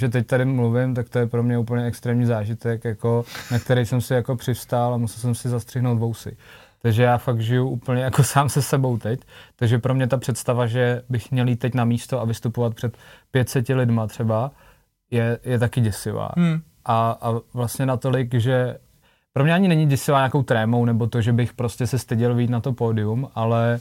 že 0.00 0.08
teď 0.08 0.26
tady 0.26 0.44
mluvím, 0.44 0.94
tak 0.94 1.08
to 1.08 1.18
je 1.18 1.26
pro 1.26 1.42
mě 1.42 1.58
úplně 1.58 1.84
extrémní 1.84 2.26
zážitek, 2.26 2.84
jako, 2.84 3.24
na 3.50 3.58
který 3.58 3.86
jsem 3.86 4.00
si 4.00 4.14
jako 4.14 4.36
přivstál 4.36 4.94
a 4.94 4.96
musel 4.96 5.20
jsem 5.20 5.34
si 5.34 5.48
zastřihnout 5.48 5.98
vousy. 5.98 6.36
Takže 6.82 7.02
já 7.02 7.18
fakt 7.18 7.40
žiju 7.40 7.68
úplně 7.68 8.02
jako 8.02 8.24
sám 8.24 8.48
se 8.48 8.62
sebou 8.62 8.98
teď. 8.98 9.20
Takže 9.56 9.78
pro 9.78 9.94
mě 9.94 10.06
ta 10.06 10.16
představa, 10.16 10.66
že 10.66 11.02
bych 11.08 11.30
měl 11.30 11.48
jít 11.48 11.56
teď 11.56 11.74
na 11.74 11.84
místo 11.84 12.20
a 12.20 12.24
vystupovat 12.24 12.74
před 12.74 12.96
500 13.30 13.68
lidma 13.68 14.06
třeba, 14.06 14.50
je, 15.10 15.38
je 15.44 15.58
taky 15.58 15.80
děsivá. 15.80 16.30
Hmm. 16.36 16.60
A, 16.84 17.18
a 17.20 17.40
vlastně 17.54 17.86
natolik, 17.86 18.34
že 18.34 18.76
pro 19.32 19.44
mě 19.44 19.54
ani 19.54 19.68
není 19.68 19.86
děsivá 19.86 20.18
nějakou 20.18 20.42
trémou, 20.42 20.84
nebo 20.84 21.06
to, 21.06 21.20
že 21.20 21.32
bych 21.32 21.52
prostě 21.52 21.86
se 21.86 21.98
styděl 21.98 22.34
výjít 22.34 22.50
na 22.50 22.60
to 22.60 22.72
pódium, 22.72 23.28
ale, 23.34 23.80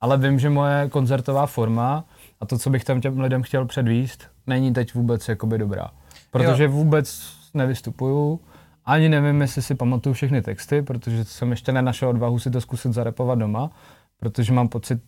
ale 0.00 0.18
vím, 0.18 0.38
že 0.38 0.50
moje 0.50 0.88
koncertová 0.88 1.46
forma 1.46 2.04
a 2.40 2.46
to, 2.46 2.58
co 2.58 2.70
bych 2.70 2.84
tam 2.84 3.00
těm 3.00 3.20
lidem 3.20 3.42
chtěl 3.42 3.66
předvíst, 3.66 4.30
není 4.50 4.72
teď 4.72 4.94
vůbec 4.94 5.28
jakoby 5.28 5.58
dobrá. 5.58 5.90
Protože 6.30 6.64
jo. 6.64 6.70
vůbec 6.70 7.36
nevystupuju, 7.54 8.40
ani 8.84 9.08
nevím, 9.08 9.40
jestli 9.40 9.62
si 9.62 9.74
pamatuju 9.74 10.12
všechny 10.12 10.42
texty, 10.42 10.82
protože 10.82 11.24
jsem 11.24 11.50
ještě 11.50 11.72
nenašel 11.72 12.08
odvahu 12.08 12.38
si 12.38 12.50
to 12.50 12.60
zkusit 12.60 12.92
zarepovat 12.92 13.38
doma, 13.38 13.70
protože 14.18 14.52
mám 14.52 14.68
pocit, 14.68 15.02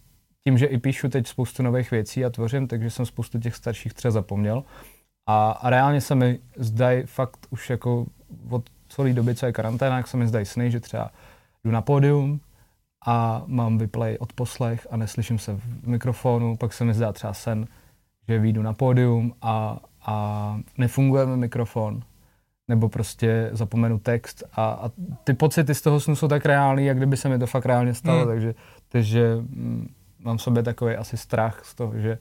tím, 0.45 0.59
že 0.59 0.67
i 0.67 0.79
píšu 0.79 1.09
teď 1.09 1.27
spoustu 1.27 1.63
nových 1.63 1.91
věcí 1.91 2.25
a 2.25 2.31
tvořím, 2.31 2.69
takže 2.69 2.91
jsem 2.91 3.07
spoustu 3.07 3.39
těch 3.39 3.57
starších 3.57 3.95
třeba 3.95 4.13
zapomněl. 4.13 4.65
A, 5.27 5.51
a 5.51 5.71
reálně 5.71 6.01
se 6.01 6.15
mi 6.15 6.39
zdají 6.57 7.03
fakt 7.07 7.47
už 7.51 7.71
jako 7.71 8.07
od 8.51 8.63
celé 8.89 9.13
doby, 9.13 9.35
co 9.35 9.47
je 9.47 9.53
karanténa, 9.53 9.97
jak 9.97 10.09
se 10.09 10.17
mi 10.17 10.27
zdají 10.27 10.47
sny, 10.47 10.71
že 10.71 10.81
třeba 10.81 11.11
jdu 11.65 11.71
na 11.71 11.83
pódium 11.83 12.41
a 13.07 13.43
mám 13.47 13.79
vyplay 13.79 14.17
od 14.21 14.33
poslech 14.33 14.87
a 14.91 14.97
neslyším 14.97 15.39
se 15.39 15.55
v 15.55 15.89
mikrofonu, 15.89 16.57
pak 16.57 16.73
se 16.73 16.85
mi 16.85 16.95
zdá 16.95 17.13
třeba 17.13 17.35
sen, 17.35 17.67
že 18.33 18.39
vyjdu 18.39 18.63
na 18.63 18.73
pódium 18.73 19.35
a, 19.43 19.79
a 20.07 20.57
nefunguje 20.79 21.27
mi 21.27 21.37
mikrofon, 21.37 22.03
nebo 22.69 22.89
prostě 22.89 23.51
zapomenu 23.53 23.99
text 23.99 24.45
a, 24.53 24.65
a 24.65 24.91
ty 25.25 25.35
pocity 25.35 25.75
z 25.75 25.83
toho 25.83 26.01
snu 26.01 26.17
jsou 26.17 26.29
tak 26.29 26.47
reální, 26.47 26.87
jak 26.87 26.97
kdyby 26.97 27.17
se 27.17 27.29
mi 27.29 27.39
to 27.39 27.47
fakt 27.47 27.67
reálně 27.67 27.95
stalo, 27.95 28.19
hmm. 28.19 28.29
takže, 28.29 28.55
takže 28.89 29.37
mm, 29.37 29.95
mám 30.19 30.37
v 30.37 30.43
sobě 30.43 30.63
takový 30.63 30.95
asi 30.97 31.17
strach 31.17 31.65
z 31.65 31.75
toho, 31.75 31.99
že, 31.99 32.19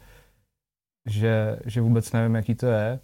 že, 1.06 1.60
že 1.65 1.82
vůbec 1.82 2.12
nevím, 2.12 2.36
jaký 2.36 2.56
to 2.56 2.65
je, 2.65 3.00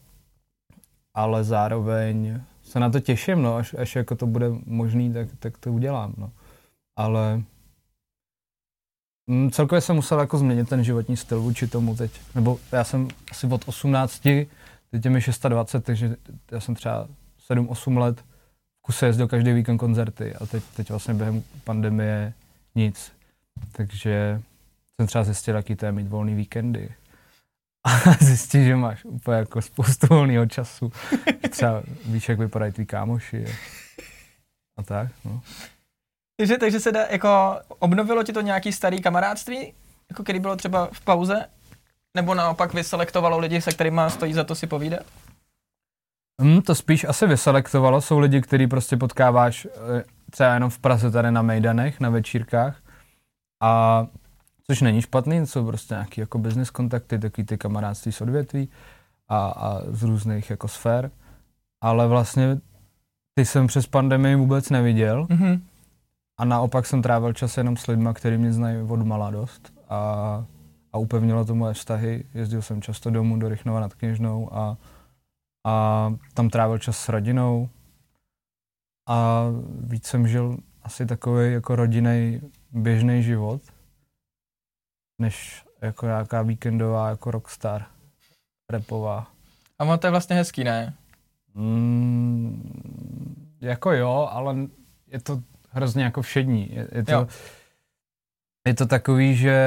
ale 1.13 1.43
zároveň 1.43 2.41
se 2.63 2.79
na 2.79 2.89
to 2.89 2.99
těším, 2.99 3.41
no, 3.41 3.55
až, 3.55 3.75
až 3.79 3.95
jako 3.95 4.15
to 4.15 4.27
bude 4.27 4.49
možný, 4.65 5.13
tak, 5.13 5.27
tak 5.39 5.57
to 5.57 5.73
udělám, 5.73 6.13
no. 6.17 6.31
Ale 6.95 7.41
mm, 9.27 9.51
celkově 9.51 9.81
jsem 9.81 9.95
musel 9.95 10.19
jako 10.19 10.37
změnit 10.37 10.69
ten 10.69 10.83
životní 10.83 11.17
styl 11.17 11.41
vůči 11.41 11.67
tomu 11.67 11.95
teď, 11.95 12.11
nebo 12.35 12.59
já 12.71 12.83
jsem 12.83 13.07
asi 13.31 13.47
od 13.47 13.61
18, 13.65 14.19
teď 14.19 15.05
je 15.05 15.11
mi 15.11 15.19
26, 15.49 15.83
takže 15.83 16.15
já 16.51 16.59
jsem 16.59 16.75
třeba 16.75 17.07
7-8 17.49 17.97
let 17.97 18.21
v 18.77 18.81
kuse 18.81 19.05
jezdil 19.05 19.27
každý 19.27 19.53
víkend 19.53 19.77
koncerty 19.77 20.35
a 20.35 20.45
teď, 20.45 20.63
teď 20.75 20.89
vlastně 20.89 21.13
během 21.13 21.43
pandemie 21.63 22.33
nic. 22.75 23.11
Takže 23.71 24.41
jsem 24.95 25.07
třeba 25.07 25.23
zjistil, 25.23 25.55
jaký 25.55 25.75
to 25.75 25.85
je 25.85 25.91
mít 25.91 26.07
volný 26.07 26.35
víkendy. 26.35 26.89
A 27.83 28.13
zjistil, 28.19 28.63
že 28.63 28.75
máš 28.75 29.05
úplně 29.05 29.37
jako 29.37 29.61
spoustu 29.61 30.07
volného 30.09 30.45
času. 30.45 30.91
Třeba 31.49 31.83
víš, 32.05 32.29
jak 32.29 32.39
vypadají 32.39 32.71
tví 32.71 32.85
kámoši. 32.85 33.45
A 34.77 34.83
tak, 34.83 35.11
no. 35.25 35.41
Takže, 36.37 36.57
takže 36.57 36.79
se 36.79 36.91
dá, 36.91 37.05
jako, 37.09 37.29
obnovilo 37.79 38.23
ti 38.23 38.33
to 38.33 38.41
nějaký 38.41 38.71
starý 38.71 39.01
kamarádství, 39.01 39.73
jako 40.09 40.23
který 40.23 40.39
bylo 40.39 40.55
třeba 40.55 40.89
v 40.91 41.01
pauze? 41.01 41.45
Nebo 42.15 42.33
naopak 42.33 42.73
vyselektovalo 42.73 43.39
lidi, 43.39 43.61
se 43.61 43.71
kterými 43.71 44.01
stojí 44.07 44.33
za 44.33 44.43
to 44.43 44.55
si 44.55 44.67
povídat? 44.67 44.99
Hmm, 46.41 46.61
to 46.61 46.75
spíš 46.75 47.03
asi 47.03 47.27
vyselektovalo. 47.27 48.01
Jsou 48.01 48.19
lidi, 48.19 48.41
který 48.41 48.67
prostě 48.67 48.97
potkáváš 48.97 49.65
eh, 49.65 50.03
třeba 50.31 50.53
jenom 50.53 50.69
v 50.69 50.79
Praze 50.79 51.11
tady 51.11 51.31
na 51.31 51.41
Mejdanech, 51.41 51.99
na 51.99 52.09
večírkách. 52.09 52.81
A 53.61 54.05
což 54.67 54.81
není 54.81 55.01
špatný, 55.01 55.47
jsou 55.47 55.65
prostě 55.65 55.93
nějaký 55.93 56.21
jako 56.21 56.37
business 56.37 56.69
kontakty, 56.69 57.19
takový 57.19 57.45
ty 57.45 57.57
kamarádství 57.57 58.11
z 58.11 58.21
odvětví 58.21 58.69
a, 59.27 59.37
a 59.47 59.81
z 59.87 60.03
různých 60.03 60.49
jako 60.49 60.67
sfér. 60.67 61.11
Ale 61.81 62.07
vlastně 62.07 62.57
ty 63.35 63.45
jsem 63.45 63.67
přes 63.67 63.87
pandemii 63.87 64.35
vůbec 64.35 64.69
neviděl. 64.69 65.25
Mm-hmm. 65.25 65.61
A 66.37 66.45
naopak 66.45 66.85
jsem 66.85 67.01
trávil 67.01 67.33
čas 67.33 67.57
jenom 67.57 67.77
s 67.77 67.87
lidmi, 67.87 68.09
kteří 68.13 68.37
mě 68.37 68.53
znají 68.53 68.81
od 68.81 69.01
malá 69.01 69.31
dost. 69.31 69.73
A, 69.89 70.45
a 70.93 70.97
upevnilo 70.97 71.45
to 71.45 71.55
moje 71.55 71.73
vztahy. 71.73 72.25
Jezdil 72.33 72.61
jsem 72.61 72.81
často 72.81 73.09
domů 73.09 73.39
do 73.39 73.49
Rychnova 73.49 73.79
nad 73.79 73.93
Kněžnou 73.93 74.53
a 74.53 74.77
a 75.67 76.13
tam 76.33 76.49
trávil 76.49 76.77
čas 76.77 76.97
s 76.97 77.09
rodinou 77.09 77.69
a 79.07 79.45
víc 79.79 80.05
jsem 80.05 80.27
žil 80.27 80.57
asi 80.83 81.05
takový 81.05 81.53
jako 81.53 81.75
rodinný 81.75 82.41
běžný 82.71 83.23
život, 83.23 83.61
než 85.21 85.65
jako 85.81 86.05
nějaká 86.05 86.41
víkendová 86.41 87.09
jako 87.09 87.31
rockstar 87.31 87.85
repová. 88.71 89.27
A 89.79 89.83
ono 89.83 89.97
to 89.97 90.07
je 90.07 90.11
vlastně 90.11 90.35
hezký, 90.35 90.63
ne? 90.63 90.93
Mm, 91.53 92.71
jako 93.61 93.91
jo, 93.91 94.29
ale 94.31 94.55
je 95.07 95.21
to 95.21 95.43
hrozně 95.77 96.03
jako 96.03 96.21
všední. 96.21 96.69
Je, 96.75 96.87
je, 96.91 97.03
to, 97.03 97.27
je 98.67 98.73
to 98.73 98.85
takový, 98.85 99.35
že 99.35 99.57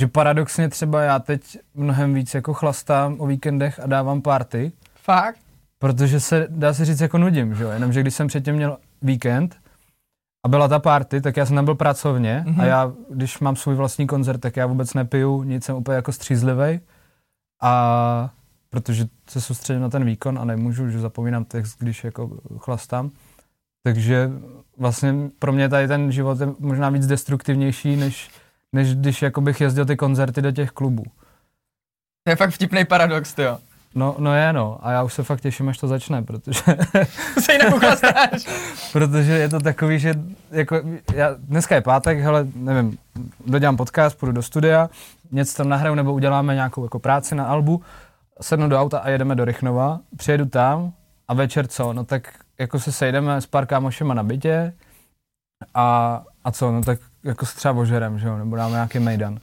že 0.00 0.08
paradoxně 0.08 0.68
třeba 0.68 1.02
já 1.02 1.18
teď 1.18 1.58
mnohem 1.74 2.14
víc 2.14 2.34
jako 2.34 2.54
chlastám 2.54 3.16
o 3.20 3.26
víkendech 3.26 3.80
a 3.80 3.86
dávám 3.86 4.22
party. 4.22 4.72
Fakt? 4.94 5.38
Protože 5.78 6.20
se, 6.20 6.46
dá 6.50 6.74
se 6.74 6.84
říct, 6.84 7.00
jako 7.00 7.18
nudím, 7.18 7.54
že 7.54 7.64
jo? 7.64 7.70
Jenomže 7.70 8.00
když 8.00 8.14
jsem 8.14 8.26
předtím 8.26 8.54
měl 8.54 8.78
víkend 9.02 9.56
a 10.44 10.48
byla 10.48 10.68
ta 10.68 10.78
party, 10.78 11.20
tak 11.20 11.36
já 11.36 11.46
jsem 11.46 11.56
tam 11.56 11.64
byl 11.64 11.74
pracovně 11.74 12.44
mm-hmm. 12.46 12.60
a 12.60 12.64
já, 12.64 12.92
když 13.10 13.38
mám 13.38 13.56
svůj 13.56 13.74
vlastní 13.74 14.06
koncert, 14.06 14.38
tak 14.38 14.56
já 14.56 14.66
vůbec 14.66 14.94
nepiju, 14.94 15.42
nic 15.42 15.64
jsem 15.64 15.76
úplně 15.76 15.96
jako 15.96 16.12
střízlivej 16.12 16.80
a 17.62 18.30
protože 18.70 19.06
se 19.30 19.40
soustředím 19.40 19.82
na 19.82 19.90
ten 19.90 20.04
výkon 20.04 20.38
a 20.38 20.44
nemůžu, 20.44 20.90
že 20.90 20.98
zapomínám 20.98 21.44
text, 21.44 21.78
když 21.78 22.04
jako 22.04 22.30
chlastám. 22.58 23.10
Takže 23.84 24.30
vlastně 24.78 25.14
pro 25.38 25.52
mě 25.52 25.68
tady 25.68 25.88
ten 25.88 26.12
život 26.12 26.40
je 26.40 26.48
možná 26.58 26.90
víc 26.90 27.06
destruktivnější, 27.06 27.96
než 27.96 28.30
než 28.74 28.94
když 28.94 29.22
jako 29.22 29.40
bych 29.40 29.60
jezdil 29.60 29.84
ty 29.84 29.96
koncerty 29.96 30.42
do 30.42 30.52
těch 30.52 30.70
klubů. 30.70 31.04
To 32.24 32.30
je 32.30 32.36
fakt 32.36 32.50
vtipný 32.50 32.84
paradox, 32.84 33.38
jo. 33.38 33.58
No, 33.94 34.16
no 34.18 34.34
je 34.34 34.52
no. 34.52 34.78
A 34.82 34.90
já 34.92 35.02
už 35.02 35.14
se 35.14 35.22
fakt 35.22 35.40
těším, 35.40 35.68
až 35.68 35.78
to 35.78 35.88
začne, 35.88 36.22
protože... 36.22 36.60
se 37.40 37.52
jinak 37.52 37.74
uchlastáš. 37.76 38.44
protože 38.92 39.32
je 39.32 39.48
to 39.48 39.60
takový, 39.60 39.98
že 39.98 40.14
jako, 40.50 40.80
já, 41.14 41.30
dneska 41.38 41.74
je 41.74 41.80
pátek, 41.80 42.18
hele, 42.18 42.46
nevím, 42.54 42.98
dodělám 43.46 43.76
podcast, 43.76 44.18
půjdu 44.18 44.32
do 44.32 44.42
studia, 44.42 44.90
něco 45.32 45.56
tam 45.56 45.68
nahraju 45.68 45.94
nebo 45.94 46.12
uděláme 46.12 46.54
nějakou 46.54 46.82
jako 46.82 46.98
práci 46.98 47.34
na 47.34 47.44
albu, 47.44 47.82
sednu 48.40 48.68
do 48.68 48.80
auta 48.80 48.98
a 48.98 49.10
jedeme 49.10 49.34
do 49.34 49.44
Rychnova, 49.44 50.00
přijedu 50.16 50.44
tam 50.44 50.92
a 51.28 51.34
večer 51.34 51.66
co? 51.66 51.92
No 51.92 52.04
tak 52.04 52.34
jako 52.58 52.80
se 52.80 52.92
sejdeme 52.92 53.40
s 53.40 53.46
pár 53.46 53.66
kámošema 53.66 54.14
na 54.14 54.22
bytě 54.22 54.72
a, 55.74 56.22
a 56.44 56.50
co? 56.50 56.72
No 56.72 56.82
tak 56.82 56.98
jako 57.24 57.46
se 57.46 57.56
třeba 57.56 57.74
ožerem, 57.74 58.18
že 58.18 58.28
jo, 58.28 58.38
nebo 58.38 58.56
dáme 58.56 58.72
nějaký 58.72 58.98
mejdan. 58.98 59.38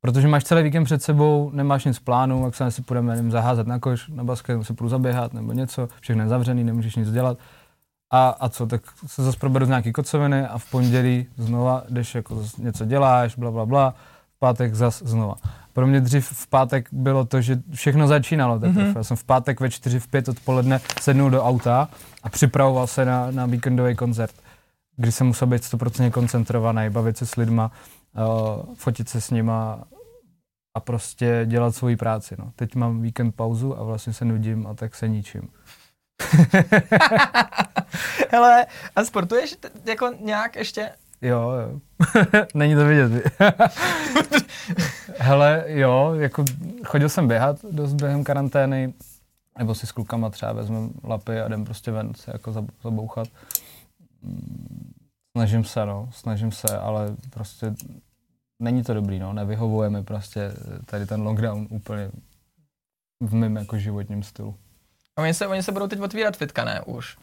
Protože 0.00 0.28
máš 0.28 0.44
celý 0.44 0.62
víkend 0.62 0.84
před 0.84 1.02
sebou, 1.02 1.50
nemáš 1.54 1.84
nic 1.84 1.98
plánu, 1.98 2.44
jak 2.44 2.54
se 2.54 2.70
si 2.70 2.82
půjdeme 2.82 3.14
nevím, 3.16 3.30
zaházet 3.30 3.66
na 3.66 3.78
koš, 3.78 4.08
na 4.08 4.24
basket, 4.24 4.66
se 4.66 4.74
půjdu 4.74 4.88
zaběhat 4.88 5.32
nebo 5.32 5.52
něco, 5.52 5.88
všechno 6.00 6.22
je 6.22 6.28
zavřený, 6.28 6.64
nemůžeš 6.64 6.96
nic 6.96 7.10
dělat. 7.10 7.38
A, 8.12 8.28
a 8.28 8.48
co, 8.48 8.66
tak 8.66 8.82
se 9.06 9.22
zase 9.22 9.38
proberu 9.38 9.66
z 9.66 9.68
nějaký 9.68 9.92
kocoviny 9.92 10.46
a 10.46 10.58
v 10.58 10.70
pondělí 10.70 11.26
znova 11.36 11.82
jdeš 11.88 12.14
jako 12.14 12.44
něco 12.58 12.84
děláš, 12.84 13.36
bla, 13.36 13.50
bla, 13.50 13.66
bla, 13.66 13.94
v 14.36 14.38
pátek 14.38 14.74
zas 14.74 15.02
znova. 15.02 15.34
Pro 15.76 15.86
mě 15.86 16.00
dřív 16.00 16.32
v 16.32 16.46
pátek 16.46 16.88
bylo 16.92 17.24
to, 17.24 17.40
že 17.40 17.58
všechno 17.74 18.08
začínalo 18.08 18.58
teprve. 18.58 18.84
Mm-hmm. 18.84 18.96
Já 18.96 19.04
jsem 19.04 19.16
v 19.16 19.24
pátek 19.24 19.60
ve 19.60 19.70
4, 19.70 20.00
v 20.00 20.08
5 20.08 20.28
odpoledne 20.28 20.80
sednul 21.00 21.30
do 21.30 21.44
auta 21.44 21.88
a 22.22 22.28
připravoval 22.28 22.86
se 22.86 23.04
na, 23.04 23.30
na 23.30 23.46
víkendový 23.46 23.96
koncert, 23.96 24.34
kdy 24.96 25.12
jsem 25.12 25.26
musel 25.26 25.48
být 25.48 25.62
100% 25.62 26.10
koncentrovaný, 26.10 26.90
bavit 26.90 27.16
se 27.16 27.26
s 27.26 27.36
lidma, 27.36 27.70
uh, 28.16 28.74
fotit 28.74 29.08
se 29.08 29.20
s 29.20 29.30
nima 29.30 29.84
a 30.74 30.80
prostě 30.80 31.42
dělat 31.46 31.74
svoji 31.74 31.96
práci. 31.96 32.34
No. 32.38 32.52
Teď 32.56 32.74
mám 32.74 33.02
víkend 33.02 33.34
pauzu 33.34 33.78
a 33.78 33.82
vlastně 33.82 34.12
se 34.12 34.24
nudím 34.24 34.66
a 34.66 34.74
tak 34.74 34.94
se 34.94 35.08
ničím. 35.08 35.48
Hele, 38.30 38.66
a 38.96 39.04
sportuješ 39.04 39.56
t- 39.60 39.70
jako 39.84 40.12
nějak 40.20 40.56
ještě? 40.56 40.90
Jo, 41.22 41.50
jo. 41.50 41.80
Není 42.54 42.74
to 42.74 42.84
vidět. 42.86 43.32
Hele, 45.18 45.64
jo, 45.66 46.14
jako 46.14 46.44
chodil 46.84 47.08
jsem 47.08 47.28
běhat 47.28 47.64
dost 47.70 47.92
během 47.92 48.24
karantény, 48.24 48.94
nebo 49.58 49.74
si 49.74 49.86
s 49.86 49.92
klukama 49.92 50.30
třeba 50.30 50.52
vezmeme 50.52 50.88
lapy 51.04 51.40
a 51.40 51.46
jdem 51.46 51.64
prostě 51.64 51.90
ven 51.90 52.14
se 52.14 52.30
jako 52.30 52.52
zabouchat. 52.82 53.28
Snažím 55.36 55.64
se, 55.64 55.86
no, 55.86 56.08
snažím 56.12 56.52
se, 56.52 56.78
ale 56.78 57.16
prostě 57.30 57.74
není 58.62 58.82
to 58.82 58.94
dobrý, 58.94 59.18
no, 59.18 59.32
nevyhovuje 59.32 59.90
mi 59.90 60.04
prostě 60.04 60.52
tady 60.84 61.06
ten 61.06 61.22
lockdown 61.22 61.66
úplně 61.70 62.10
v 63.20 63.34
mém 63.34 63.56
jako 63.56 63.78
životním 63.78 64.22
stylu. 64.22 64.54
A 65.16 65.22
oni 65.22 65.34
se, 65.34 65.46
oni 65.46 65.62
se 65.62 65.72
budou 65.72 65.86
teď 65.86 66.00
otvírat 66.00 66.36
fitka, 66.36 66.64
ne, 66.64 66.80
už? 66.80 67.16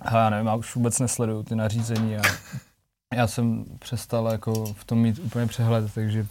A 0.00 0.16
já 0.16 0.30
nevím, 0.30 0.46
já 0.46 0.54
už 0.54 0.74
vůbec 0.74 0.98
nesleduju 0.98 1.42
ty 1.42 1.56
nařízení 1.56 2.16
a 2.16 2.22
já 3.14 3.26
jsem 3.26 3.64
přestal 3.78 4.32
jako 4.32 4.64
v 4.64 4.84
tom 4.84 4.98
mít 4.98 5.18
úplně 5.18 5.46
přehled, 5.46 5.94
takže 5.94 6.26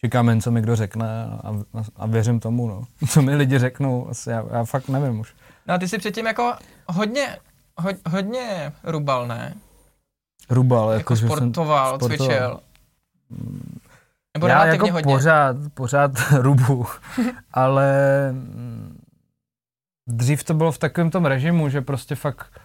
čekám 0.00 0.28
jen, 0.28 0.40
co 0.40 0.50
mi 0.50 0.62
kdo 0.62 0.76
řekne 0.76 1.24
a, 1.24 1.48
a, 1.48 1.82
a 1.96 2.06
věřím 2.06 2.40
tomu, 2.40 2.68
no. 2.68 2.84
Co 3.08 3.22
mi 3.22 3.34
lidi 3.34 3.58
řeknou, 3.58 4.08
asi 4.08 4.30
já, 4.30 4.44
já 4.52 4.64
fakt 4.64 4.88
nevím 4.88 5.20
už. 5.20 5.34
No 5.66 5.74
a 5.74 5.78
ty 5.78 5.88
jsi 5.88 5.98
předtím 5.98 6.26
jako 6.26 6.54
hodně, 6.88 7.36
ho, 7.76 7.90
hodně 8.08 8.72
rubal, 8.84 9.26
ne? 9.26 9.54
Rubal, 10.50 10.90
jako, 10.90 11.14
jako 11.14 11.16
sportoval, 11.16 11.86
že 11.86 11.90
jsem 11.90 12.16
sportoval. 12.16 12.28
cvičil. 12.28 12.60
Nebo 14.34 14.46
já 14.46 14.66
jako 14.66 14.92
hodně. 14.92 15.14
pořád, 15.14 15.56
pořád 15.74 16.10
rubu, 16.38 16.86
ale 17.52 17.92
mm, 18.32 18.98
dřív 20.08 20.44
to 20.44 20.54
bylo 20.54 20.72
v 20.72 20.78
takovém 20.78 21.10
tom 21.10 21.26
režimu, 21.26 21.68
že 21.68 21.80
prostě 21.80 22.14
fakt 22.14 22.60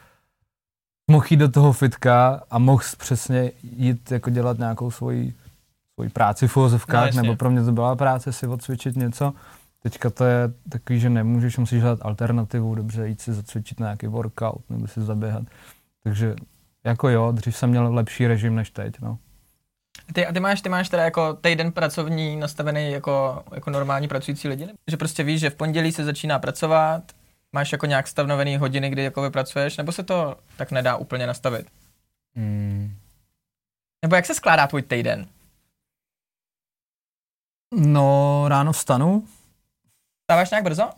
mohl 1.11 1.25
jít 1.29 1.37
do 1.37 1.49
toho 1.49 1.73
fitka 1.73 2.43
a 2.51 2.59
mohl 2.59 2.83
přesně 2.97 3.51
jít 3.63 4.11
jako 4.11 4.29
dělat 4.29 4.57
nějakou 4.57 4.91
svoji, 4.91 5.33
svoji 5.93 6.09
práci 6.09 6.47
v 6.47 6.57
uvozovkách, 6.57 7.13
No, 7.13 7.21
nebo 7.21 7.35
pro 7.35 7.51
mě 7.51 7.63
to 7.63 7.71
byla 7.71 7.95
práce 7.95 8.33
si 8.33 8.47
odcvičit 8.47 8.95
něco. 8.95 9.33
Teďka 9.83 10.09
to 10.09 10.25
je 10.25 10.51
takový, 10.69 10.99
že 10.99 11.09
nemůžeš, 11.09 11.57
musíš 11.57 11.81
hledat 11.81 11.99
alternativu, 12.01 12.75
dobře 12.75 13.07
jít 13.07 13.21
si 13.21 13.33
zacvičit 13.33 13.79
na 13.79 13.85
nějaký 13.85 14.07
workout 14.07 14.69
nebo 14.69 14.87
si 14.87 15.01
zaběhat. 15.01 15.43
Takže 16.03 16.35
jako 16.83 17.09
jo, 17.09 17.31
dřív 17.31 17.57
jsem 17.57 17.69
měl 17.69 17.93
lepší 17.93 18.27
režim 18.27 18.55
než 18.55 18.69
teď, 18.69 19.01
no. 19.01 19.17
Ty, 20.13 20.25
a 20.27 20.33
ty 20.33 20.39
máš, 20.39 20.61
ty 20.61 20.69
máš 20.69 20.89
teda 20.89 21.03
jako 21.03 21.33
týden 21.33 21.71
pracovní 21.71 22.35
nastavený 22.35 22.91
jako, 22.91 23.43
jako 23.53 23.69
normální 23.69 24.07
pracující 24.07 24.47
lidi? 24.47 24.67
Že 24.91 24.97
prostě 24.97 25.23
víš, 25.23 25.41
že 25.41 25.49
v 25.49 25.55
pondělí 25.55 25.91
se 25.91 26.03
začíná 26.03 26.39
pracovat, 26.39 27.03
máš 27.55 27.71
jako 27.71 27.85
nějak 27.85 28.07
stanovený 28.07 28.57
hodiny, 28.57 28.89
kdy 28.89 29.03
jako 29.03 29.21
vypracuješ, 29.21 29.77
nebo 29.77 29.91
se 29.91 30.03
to 30.03 30.37
tak 30.57 30.71
nedá 30.71 30.95
úplně 30.95 31.27
nastavit? 31.27 31.67
Mm. 32.35 32.97
Nebo 34.05 34.15
jak 34.15 34.25
se 34.25 34.35
skládá 34.35 34.67
tvůj 34.67 34.81
týden? 34.81 35.27
No, 37.75 38.45
ráno 38.47 38.71
vstanu, 38.71 39.27
Stáváš 40.23 40.51
nějak 40.51 40.63
brzo? 40.63 40.89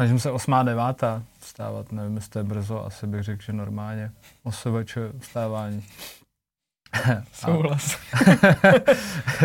snažím 0.00 0.20
se 0.20 0.30
8. 0.30 0.54
9. 0.64 0.82
vstávat, 1.38 1.92
nevím, 1.92 2.16
jestli 2.16 2.30
to 2.30 2.38
je 2.38 2.44
brzo, 2.44 2.84
asi 2.86 3.06
bych 3.06 3.22
řekl, 3.22 3.42
že 3.42 3.52
normálně. 3.52 4.12
OSVČ 4.42 4.98
vstávání. 5.20 5.86
Souhlas. 7.32 7.96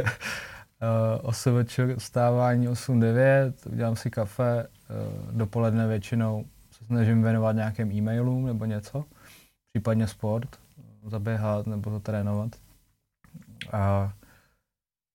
Uh, 0.82 1.30
OSVČ 1.30 1.80
vstávání 1.98 2.70
8-9, 2.70 3.54
udělám 3.72 3.96
si 3.96 4.10
kafe, 4.10 4.67
uh, 4.67 5.32
dopoledne 5.32 5.88
většinou 5.88 6.46
se 6.72 6.86
snažím 6.86 7.24
věnovat 7.24 7.52
nějakým 7.52 7.91
e-mailům 7.91 8.46
nebo 8.46 8.65
něco, 8.65 9.06
případně 9.74 10.08
sport, 10.08 10.60
zaběhat 11.08 11.67
nebo 11.67 11.91
zatrénovat. 11.91 12.56
A 13.72 14.13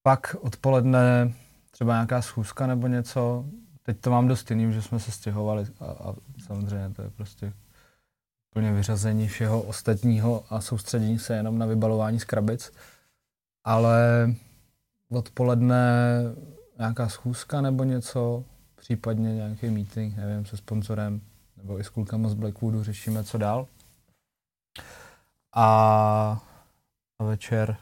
pak 0.02 0.36
odpoledne 0.40 1.32
třeba 1.70 1.92
nějaká 1.92 2.22
schůzka 2.22 2.66
nebo 2.66 2.86
něco, 2.86 3.44
teď 3.82 4.00
to 4.00 4.10
mám 4.10 4.28
dost 4.28 4.50
jiným, 4.50 4.72
že 4.72 4.82
jsme 4.82 5.00
se 5.00 5.12
stěhovali 5.12 5.66
a, 5.80 5.84
a 5.84 6.14
samozřejmě 6.46 6.90
to 6.90 7.02
je 7.02 7.10
prostě 7.10 7.52
úplně 8.50 8.72
vyřazení 8.72 9.28
všeho 9.28 9.62
ostatního 9.62 10.44
a 10.50 10.60
soustředění 10.60 11.18
se 11.18 11.36
jenom 11.36 11.58
na 11.58 11.66
vybalování 11.66 12.20
z 12.20 12.24
krabic. 12.24 12.72
Ale 13.64 14.30
odpoledne 15.10 16.12
nějaká 16.78 17.08
schůzka 17.08 17.60
nebo 17.60 17.84
něco, 17.84 18.44
případně 18.76 19.34
nějaký 19.34 19.70
meeting, 19.70 20.16
nevím, 20.16 20.46
se 20.46 20.56
sponzorem, 20.56 21.20
nebo 21.56 21.80
i 21.80 21.84
s 21.84 21.88
klukama 21.88 22.28
z 22.28 22.34
Blackwoodu 22.34 22.82
řešíme, 22.82 23.24
co 23.24 23.38
dál. 23.38 23.66
A, 25.54 26.44
a 27.18 27.24
večer 27.24 27.76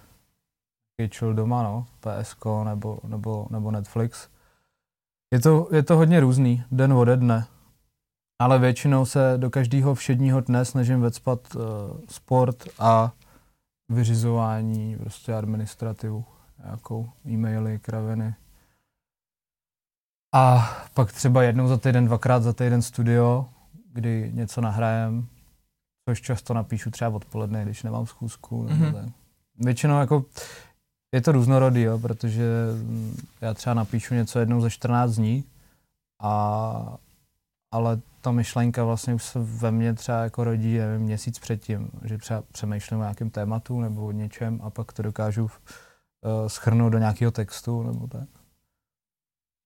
chill 1.08 1.34
doma, 1.34 1.62
no, 1.62 1.86
PSK 2.00 2.44
nebo, 2.64 2.98
nebo, 3.08 3.46
nebo 3.50 3.70
Netflix. 3.70 4.28
Je 5.32 5.40
to, 5.40 5.68
je 5.72 5.82
to 5.82 5.96
hodně 5.96 6.20
různý, 6.20 6.64
den 6.70 6.92
ode 6.92 7.16
dne. 7.16 7.46
Ale 8.38 8.58
většinou 8.58 9.06
se 9.06 9.34
do 9.36 9.50
každého 9.50 9.94
všedního 9.94 10.40
dne 10.40 10.64
snažím 10.64 11.00
vecpat 11.00 11.54
uh, 11.54 11.62
sport 12.08 12.64
a 12.78 13.12
vyřizování 13.88 14.96
prostě 14.96 15.34
administrativu, 15.34 16.24
nějakou 16.62 17.10
e-maily, 17.26 17.78
kraviny. 17.78 18.34
A 20.34 20.70
pak 20.94 21.12
třeba 21.12 21.42
jednou 21.42 21.68
za 21.68 21.78
týden, 21.78 22.06
dvakrát 22.06 22.42
za 22.42 22.52
týden 22.52 22.82
studio, 22.82 23.48
kdy 23.92 24.30
něco 24.34 24.60
nahrajem, 24.60 25.26
což 26.08 26.20
často 26.20 26.54
napíšu 26.54 26.90
třeba 26.90 27.16
odpoledne, 27.16 27.64
když 27.64 27.82
nemám 27.82 28.06
schůzku. 28.06 28.62
Mhm. 28.62 28.92
tak. 28.92 29.04
Většinou 29.56 30.00
jako 30.00 30.24
je 31.12 31.20
to 31.20 31.32
různorodý, 31.32 31.82
jo, 31.82 31.98
protože 31.98 32.44
mm, 32.82 33.16
já 33.40 33.54
třeba 33.54 33.74
napíšu 33.74 34.14
něco 34.14 34.38
jednou 34.38 34.60
za 34.60 34.70
14 34.70 35.12
dní, 35.12 35.44
a, 36.22 36.96
ale 37.70 38.00
ta 38.20 38.30
myšlenka 38.30 38.84
vlastně 38.84 39.14
už 39.14 39.24
se 39.24 39.38
ve 39.42 39.70
mně 39.70 39.94
třeba 39.94 40.22
jako 40.22 40.44
rodí 40.44 40.78
nevím, 40.78 41.06
měsíc 41.06 41.38
předtím, 41.38 41.90
že 42.04 42.18
třeba 42.18 42.42
přemýšlím 42.52 43.00
o 43.00 43.02
nějakém 43.02 43.30
tématu 43.30 43.80
nebo 43.80 44.06
o 44.06 44.12
něčem 44.12 44.60
a 44.62 44.70
pak 44.70 44.92
to 44.92 45.02
dokážu 45.02 45.44
uh, 45.44 45.50
schrnout 46.46 46.92
do 46.92 46.98
nějakého 46.98 47.30
textu 47.30 47.82
nebo 47.82 48.06
tak. 48.06 48.28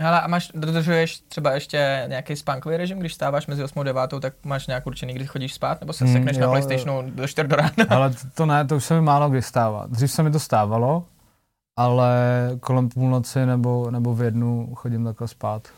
Hele, 0.03 0.21
a 0.21 0.27
máš, 0.27 0.51
dodržuješ 0.55 1.21
třeba 1.21 1.53
ještě 1.53 2.05
nějaký 2.09 2.37
spánkový 2.37 2.77
režim, 2.77 2.99
když 2.99 3.15
stáváš 3.15 3.47
mezi 3.47 3.65
8 3.65 3.81
a 3.81 3.83
9, 3.83 4.11
tak 4.21 4.35
máš 4.45 4.67
nějak 4.67 4.87
určený, 4.87 5.15
kdy 5.15 5.27
chodíš 5.27 5.55
spát, 5.55 5.81
nebo 5.81 5.93
se 5.93 6.05
Mm, 6.05 6.13
sekneš 6.13 6.37
na 6.37 6.45
jo, 6.45 6.51
PlayStationu 6.51 7.11
do 7.11 7.29
4 7.29 7.49
do 7.49 7.57
rána? 7.57 7.71
Ale 7.89 8.11
to, 8.11 8.17
to 8.35 8.47
ne, 8.47 8.65
to 8.67 8.77
už 8.77 8.85
se 8.85 8.95
mi 8.95 9.01
málo 9.01 9.31
kdy 9.31 9.43
stává. 9.43 9.87
Dřív 9.87 10.11
se 10.11 10.23
mi 10.23 10.31
to 10.31 10.41
stávalo, 10.41 11.07
ale 11.77 12.17
kolem 12.61 12.89
půlnoci 12.89 13.47
nebo, 13.47 13.91
nebo 13.91 14.15
v 14.15 14.23
jednu 14.23 14.75
chodím 14.75 15.05
takhle 15.05 15.29
spát. 15.29 15.69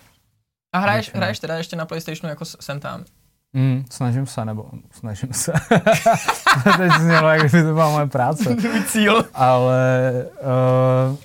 A 0.75 0.79
hraješ, 0.79 1.15
hraješ 1.15 1.39
teda 1.39 1.57
ještě 1.57 1.77
na 1.77 1.87
PlayStationu 1.87 2.29
jako 2.31 2.45
sem 2.45 2.81
tam. 2.81 3.05
Mm, 3.53 3.85
snažím 3.91 4.27
se, 4.27 4.45
nebo 4.45 4.71
snažím 4.91 5.33
se. 5.33 5.53
to 6.65 6.77
teď 6.77 6.93
znělo, 7.01 7.29
jak 7.29 7.41
kdyby 7.41 7.63
to 7.63 7.75
byla 7.75 7.91
moje 7.91 8.07
práce. 8.07 8.57
Cíl. 8.87 9.25
Ale 9.35 10.13
uh, 11.11 11.17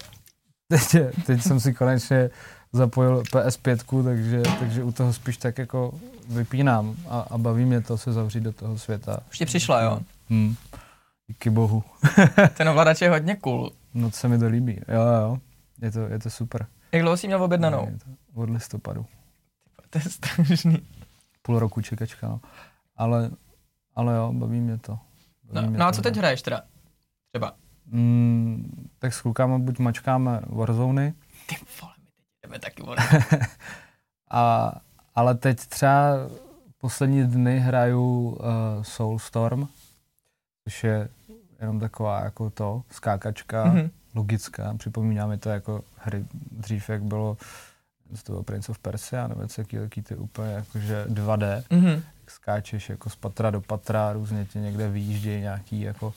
teď, 0.67 0.95
teď 1.25 1.41
jsem 1.41 1.59
si 1.59 1.73
konečně 1.73 2.29
zapojil 2.73 3.21
PS5, 3.21 4.03
takže, 4.03 4.41
takže 4.59 4.83
u 4.83 4.91
toho 4.91 5.13
spíš 5.13 5.37
tak 5.37 5.57
jako 5.57 5.93
vypínám 6.29 6.95
a, 7.09 7.19
a 7.19 7.37
baví 7.37 7.65
mě 7.65 7.81
to 7.81 7.97
se 7.97 8.13
zavřít 8.13 8.43
do 8.43 8.51
toho 8.51 8.77
světa. 8.77 9.19
Už 9.29 9.37
ti 9.37 9.45
přišla, 9.45 9.81
jo? 9.81 9.99
Hmm. 10.29 10.55
Díky 11.27 11.49
bohu. 11.49 11.83
Ten 12.57 12.69
ovladač 12.69 13.01
je 13.01 13.09
hodně 13.09 13.35
cool. 13.35 13.71
No 13.93 14.09
to 14.09 14.17
se 14.17 14.27
mi 14.27 14.39
to 14.39 14.47
líbí. 14.47 14.81
Jo, 14.87 15.01
jo. 15.21 15.37
Je 15.81 15.91
to, 15.91 15.99
je 15.99 16.19
to 16.19 16.29
super. 16.29 16.65
Jak 16.91 17.01
dlouho 17.01 17.17
jsi 17.17 17.27
měl 17.27 17.43
objednanou? 17.43 17.89
Od 18.33 18.49
listopadu. 18.49 19.05
To 19.89 19.97
je 19.97 20.03
strašný. 20.03 20.81
Půl 21.45 21.59
roku 21.59 21.81
čekačka, 21.81 22.27
no. 22.27 22.39
Ale, 22.95 23.31
ale 23.95 24.15
jo, 24.15 24.33
baví 24.33 24.61
mě 24.61 24.77
to. 24.77 24.99
Baví 25.43 25.65
No, 25.65 25.69
mě 25.71 25.79
no 25.79 25.85
a 25.85 25.91
to, 25.91 25.95
co 25.95 26.01
teď 26.01 26.17
hraješ 26.17 26.41
teda? 26.41 26.61
Třeba. 27.33 27.53
Mm, 27.85 28.87
tak 28.99 29.13
s 29.13 29.21
klukama 29.21 29.57
buď 29.59 29.79
mačkáme 29.79 30.41
Warzony, 30.47 31.13
Ty 31.47 31.55
vole, 31.81 31.93
my 31.97 32.05
teď 32.05 32.41
jdeme 32.43 32.59
taky 32.59 32.83
a, 34.31 34.71
ale 35.15 35.35
teď 35.35 35.57
třeba 35.59 36.13
poslední 36.77 37.23
dny 37.23 37.59
hraju 37.59 38.29
uh, 38.29 38.37
Soulstorm, 38.83 39.67
což 40.63 40.83
je 40.83 41.09
jenom 41.61 41.79
taková 41.79 42.23
jako 42.23 42.49
to, 42.49 42.83
skákačka, 42.91 43.65
Mhm. 43.65 43.77
mm-hmm. 43.77 43.89
logická. 44.15 44.73
Připomíná 44.77 45.27
mi 45.27 45.37
to 45.37 45.49
jako 45.49 45.81
hry 45.97 46.25
dřív, 46.51 46.89
jak 46.89 47.03
bylo 47.03 47.37
z 48.13 48.23
toho 48.23 48.43
Prince 48.43 48.71
of 48.71 48.79
Persia, 48.79 49.27
nebo 49.27 49.47
co, 49.47 49.61
jaký, 49.73 50.01
ty 50.01 50.15
úplně 50.15 50.51
jakože 50.51 51.05
2D, 51.09 51.63
Mhm. 51.69 51.89
jak 52.21 52.31
skáčeš 52.31 52.89
jako 52.89 53.09
z 53.09 53.15
patra 53.15 53.51
do 53.51 53.61
patra, 53.61 54.13
různě 54.13 54.45
ti 54.45 54.59
někde 54.59 54.89
výjíždějí 54.89 55.41
nějaký 55.41 55.81
jako 55.81 56.13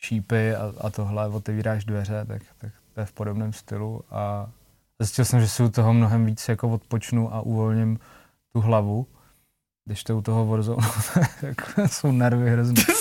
šípy 0.00 0.54
a, 0.54 0.72
a 0.80 0.90
tohle, 0.90 1.28
otevíráš 1.28 1.84
dveře, 1.84 2.24
tak, 2.28 2.42
tak 2.58 2.72
to 2.94 3.00
je 3.00 3.06
v 3.06 3.12
podobném 3.12 3.52
stylu 3.52 4.00
a 4.10 4.50
zjistil 4.98 5.24
jsem, 5.24 5.40
že 5.40 5.48
si 5.48 5.62
u 5.62 5.68
toho 5.68 5.92
mnohem 5.92 6.26
víc 6.26 6.48
jako 6.48 6.68
odpočnu 6.68 7.34
a 7.34 7.40
uvolním 7.40 7.98
tu 8.52 8.60
hlavu, 8.60 9.06
když 9.84 10.04
to 10.04 10.18
u 10.18 10.22
toho 10.22 10.46
Warzone, 10.46 10.86
tak 11.40 11.78
jsou 11.86 12.12
nervy 12.12 12.50
hrozný. 12.50 12.82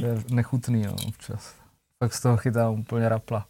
To 0.00 0.06
je 0.06 0.22
nechutný, 0.30 0.82
no, 0.82 0.92
občas. 1.08 1.54
Pak 1.98 2.14
z 2.14 2.20
toho 2.20 2.36
chytám 2.36 2.74
úplně 2.80 3.08
rapla. 3.08 3.46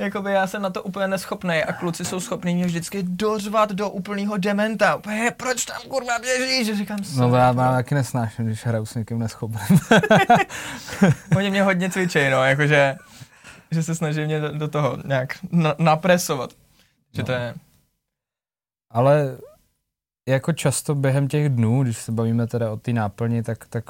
Jakoby 0.00 0.32
já 0.32 0.46
jsem 0.46 0.62
na 0.62 0.70
to 0.70 0.82
úplně 0.82 1.08
neschopný 1.08 1.64
a 1.64 1.72
kluci 1.72 2.04
jsou 2.04 2.20
schopní 2.20 2.54
mě 2.54 2.66
vždycky 2.66 3.02
dořvat 3.02 3.72
do 3.72 3.90
úplného 3.90 4.36
dementa. 4.36 4.96
Úplně, 4.96 5.30
proč 5.36 5.64
tam 5.64 5.76
kurva 5.88 6.18
běžíš? 6.18 6.76
Říkám, 6.76 6.98
No 7.16 7.30
to 7.30 7.36
já 7.36 7.52
mám 7.52 7.74
taky 7.74 7.94
nesnáším, 7.94 8.46
když 8.46 8.66
hraju 8.66 8.86
s 8.86 8.94
někým 8.94 9.18
neschopným. 9.18 9.80
Oni 11.36 11.50
mě 11.50 11.62
hodně 11.62 11.90
cvičejí, 11.90 12.30
no, 12.30 12.44
jakože, 12.44 12.96
že 13.70 13.82
se 13.82 13.94
snaží 13.94 14.24
mě 14.24 14.40
do, 14.40 14.58
do 14.58 14.68
toho 14.68 14.98
nějak 15.04 15.34
na, 15.52 15.74
napresovat. 15.78 16.50
Že 17.14 17.22
No. 17.22 17.26
to 17.26 17.32
je, 17.32 17.54
Ale 18.90 19.36
jako 20.28 20.52
často 20.52 20.94
během 20.94 21.28
těch 21.28 21.48
dnů, 21.48 21.82
když 21.82 21.98
se 21.98 22.12
bavíme 22.12 22.46
teda 22.46 22.70
o 22.72 22.76
té 22.76 22.92
náplni, 22.92 23.42
tak, 23.42 23.66
tak 23.66 23.84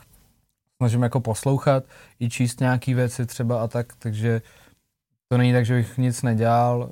snažím 0.77 1.03
jako 1.03 1.21
poslouchat 1.21 1.85
i 2.21 2.29
číst 2.31 2.61
nějaký 2.61 2.95
věci 2.95 3.27
třeba 3.27 3.63
a 3.63 3.69
tak, 3.69 3.87
takže 3.99 4.43
to 5.33 5.39
není 5.39 5.53
tak, 5.53 5.67
že 5.67 5.75
bych 5.75 5.99
nic 5.99 6.23
nedělal 6.23 6.91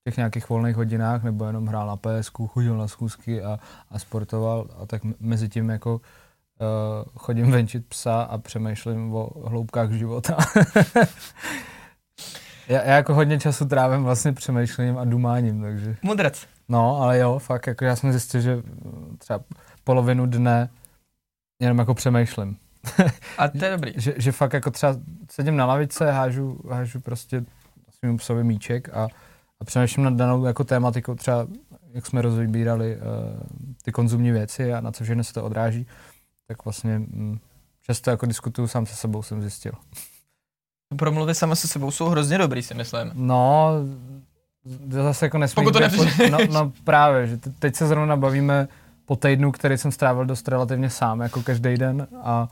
v 0.00 0.04
těch 0.04 0.16
nějakých 0.16 0.48
volných 0.48 0.76
hodinách, 0.76 1.22
nebo 1.22 1.44
jenom 1.44 1.66
hrál 1.66 1.86
na 1.86 1.96
PS, 1.96 2.26
chodil 2.46 2.76
na 2.76 2.88
schůzky 2.88 3.42
a, 3.42 3.58
a 3.90 3.98
sportoval 3.98 4.66
a 4.82 4.86
tak 4.86 5.02
mezi 5.20 5.48
tím 5.48 5.68
jako 5.68 5.94
uh, 5.94 6.00
chodím 7.16 7.50
venčit 7.50 7.86
psa 7.86 8.22
a 8.22 8.38
přemýšlím 8.38 9.14
o 9.14 9.48
hloubkách 9.48 9.92
života. 9.92 10.36
já, 12.68 12.82
já 12.82 12.96
jako 12.96 13.14
hodně 13.14 13.40
času 13.40 13.64
trávím 13.64 14.04
vlastně 14.04 14.32
přemýšlením 14.32 14.98
a 14.98 15.04
dumáním, 15.04 15.62
takže... 15.62 15.96
mudrec. 16.02 16.46
No, 16.68 17.02
ale 17.02 17.18
jo, 17.18 17.38
fakt, 17.38 17.66
jako 17.66 17.84
já 17.84 17.96
jsem 17.96 18.12
zjistil, 18.12 18.40
že 18.40 18.56
mm, 18.56 19.16
třeba 19.18 19.40
polovinu 19.84 20.26
dne 20.26 20.70
jenom 21.60 21.78
jako 21.78 21.94
přemýšlím. 21.94 22.56
A 23.38 23.48
to 23.48 23.64
je 23.64 23.70
dobrý. 23.76 23.92
Že, 23.96 24.14
že 24.16 24.32
fakt 24.32 24.52
jako 24.52 24.70
třeba 24.70 24.96
sedím 25.30 25.56
na 25.56 25.66
lavice, 25.66 26.10
hážu, 26.10 26.60
hážu 26.70 27.00
prostě 27.00 27.44
svým 28.04 28.16
psovi 28.16 28.44
míček 28.44 28.88
a, 28.88 29.08
a 29.60 29.64
přemýšlím 29.64 30.04
nad 30.04 30.14
danou 30.14 30.44
jako 30.44 30.64
tématikou, 30.64 31.14
třeba 31.14 31.46
jak 31.92 32.06
jsme 32.06 32.22
rozvybírali 32.22 32.96
uh, 32.96 33.02
ty 33.82 33.92
konzumní 33.92 34.30
věci 34.30 34.74
a 34.74 34.80
na 34.80 34.92
co 34.92 35.04
všechno 35.04 35.24
se 35.24 35.32
to 35.32 35.44
odráží, 35.44 35.86
tak 36.48 36.64
vlastně 36.64 36.98
mm, 36.98 37.38
často 37.82 38.10
jako 38.10 38.26
diskutuju 38.26 38.68
sám 38.68 38.86
se 38.86 38.96
sebou, 38.96 39.22
jsem 39.22 39.40
zjistil. 39.40 39.72
Promluvy 40.96 41.34
sama 41.34 41.54
se 41.54 41.68
sebou 41.68 41.90
jsou 41.90 42.06
hrozně 42.08 42.38
dobrý, 42.38 42.62
si 42.62 42.74
myslím. 42.74 43.10
No, 43.14 43.70
zase 44.88 45.26
jako 45.26 45.38
nesmí 45.38 45.54
Pokud 45.54 45.72
to 45.72 45.78
být 45.78 45.82
nepřijdeš. 45.82 46.30
no, 46.30 46.38
no, 46.52 46.72
právě, 46.84 47.26
že 47.26 47.36
te- 47.36 47.50
teď 47.50 47.76
se 47.76 47.86
zrovna 47.86 48.16
bavíme 48.16 48.68
po 49.04 49.16
týdnu, 49.16 49.52
který 49.52 49.78
jsem 49.78 49.92
strávil 49.92 50.24
dost 50.24 50.48
relativně 50.48 50.90
sám, 50.90 51.20
jako 51.20 51.42
každý 51.42 51.76
den 51.76 52.06
a, 52.22 52.48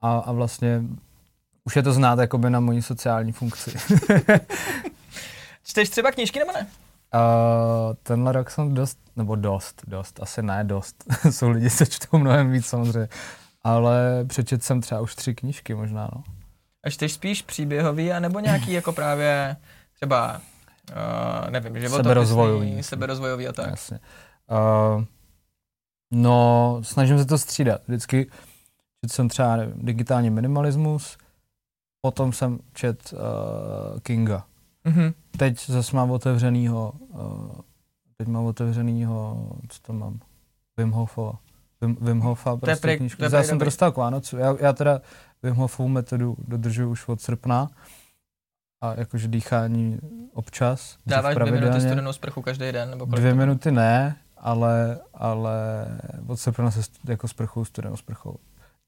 a, 0.00 0.18
a 0.18 0.32
vlastně 0.32 0.82
už 1.68 1.76
je 1.76 1.82
to 1.82 1.92
znát 1.92 2.18
jakoby 2.18 2.50
na 2.50 2.60
mojí 2.60 2.82
sociální 2.82 3.32
funkci. 3.32 3.72
Čteš 5.64 5.90
třeba 5.90 6.12
knížky 6.12 6.38
nebo 6.38 6.52
ne? 6.52 6.66
Uh, 7.14 7.94
tenhle 8.02 8.32
rok 8.32 8.50
jsem 8.50 8.74
dost, 8.74 8.98
nebo 9.16 9.36
dost, 9.36 9.82
dost, 9.86 10.22
asi 10.22 10.42
ne 10.42 10.64
dost, 10.64 11.04
jsou 11.30 11.48
lidi, 11.48 11.70
co 11.70 11.84
čtou 11.84 12.18
mnohem 12.18 12.52
víc 12.52 12.66
samozřejmě, 12.66 13.08
ale 13.62 14.24
přečet 14.24 14.64
jsem 14.64 14.80
třeba 14.80 15.00
už 15.00 15.14
tři 15.14 15.34
knížky 15.34 15.74
možná, 15.74 16.08
no. 16.14 16.22
A 16.84 16.90
čteš 16.90 17.12
spíš 17.12 17.42
příběhový, 17.42 18.12
anebo 18.12 18.40
nějaký 18.40 18.72
jako 18.72 18.92
právě 18.92 19.56
třeba, 19.94 20.40
uh, 20.90 21.50
nevím, 21.50 21.80
životopisný, 21.80 22.02
Seberozvojový. 22.02 22.82
seberozvojový 22.82 23.48
a 23.48 23.52
tak. 23.52 23.70
Jasně. 23.70 24.00
Uh, 24.50 25.04
no, 26.10 26.78
snažím 26.82 27.18
se 27.18 27.24
to 27.24 27.38
střídat. 27.38 27.80
Vždycky 27.88 28.24
četl 29.00 29.14
jsem 29.14 29.28
třeba 29.28 29.56
nevím, 29.56 29.74
digitální 29.76 30.30
minimalismus, 30.30 31.18
potom 32.00 32.32
jsem 32.32 32.58
čet 32.74 33.12
uh, 33.12 34.00
Kinga. 34.00 34.44
Mhm. 34.84 35.14
Teď 35.38 35.66
zase 35.66 35.96
mám 35.96 36.10
otevřenýho, 36.10 36.92
uh, 37.08 37.60
teď 38.16 38.28
mám 38.28 38.44
otevřenýho, 38.44 39.48
co 39.68 39.82
to 39.82 39.92
mám, 39.92 40.20
Wim 40.76 40.90
Hofova. 40.90 41.38
Wim, 41.80 41.96
Wim 42.00 42.20
Hofa, 42.20 42.56
prostě 42.56 42.96
knížku. 42.96 43.18
to 43.18 43.24
je 43.24 43.30
Já 43.34 43.42
jsem 43.42 43.58
dostal 43.58 43.92
k 43.92 43.96
Vánocu. 43.96 44.36
Já, 44.36 44.56
já 44.60 44.72
teda 44.72 45.00
Wim 45.42 45.54
Hofovu 45.54 45.88
metodu 45.88 46.36
dodržuji 46.48 46.86
už 46.86 47.08
od 47.08 47.20
srpna. 47.20 47.68
A 48.80 48.94
jakože 48.94 49.28
dýchání 49.28 49.98
občas. 50.32 50.98
Dáváš 51.06 51.36
dvě 51.36 51.52
minuty 51.52 51.80
studenou 51.80 52.12
sprchu 52.12 52.42
každý 52.42 52.72
den? 52.72 52.90
Nebo 52.90 53.06
kolik 53.06 53.20
Dvě 53.20 53.32
to 53.32 53.36
minuty 53.36 53.70
ne, 53.72 54.16
ale, 54.36 55.00
ale 55.14 55.86
od 56.26 56.36
srpna 56.36 56.70
se 56.70 56.80
jako 57.08 57.28
sprchou, 57.28 57.64
studenou 57.64 57.96
sprchou. 57.96 58.36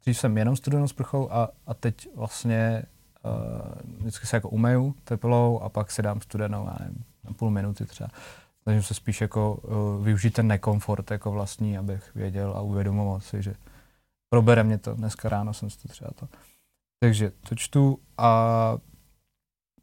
Dřív 0.02 0.18
jsem 0.18 0.38
jenom 0.38 0.56
studenou 0.56 0.88
sprchou 0.88 1.32
a, 1.32 1.48
a 1.66 1.74
teď 1.74 2.08
vlastně 2.16 2.82
uh, 3.24 3.98
vždycky 3.98 4.26
se 4.26 4.36
jako 4.36 4.48
umeju 4.48 4.94
teplou 5.04 5.58
a 5.58 5.68
pak 5.68 5.90
si 5.90 6.02
dám 6.02 6.20
studenou, 6.20 6.66
já 6.66 6.76
nevím, 6.80 7.04
na 7.24 7.32
půl 7.32 7.50
minuty 7.50 7.86
třeba. 7.86 8.08
Snažím 8.62 8.82
se 8.82 8.94
spíš 8.94 9.20
jako 9.20 9.54
uh, 9.54 10.04
využít 10.04 10.30
ten 10.30 10.46
nekomfort 10.46 11.10
jako 11.10 11.30
vlastní, 11.30 11.78
abych 11.78 12.14
věděl 12.14 12.52
a 12.56 12.60
uvědomoval 12.60 13.20
si, 13.20 13.42
že 13.42 13.54
probere 14.30 14.64
mě 14.64 14.78
to. 14.78 14.94
Dneska 14.94 15.28
ráno 15.28 15.54
jsem 15.54 15.70
si 15.70 15.78
to 15.78 15.88
třeba 15.88 16.10
to. 16.20 16.28
Takže 17.00 17.32
to 17.48 17.54
čtu 17.54 17.98
a 18.18 18.78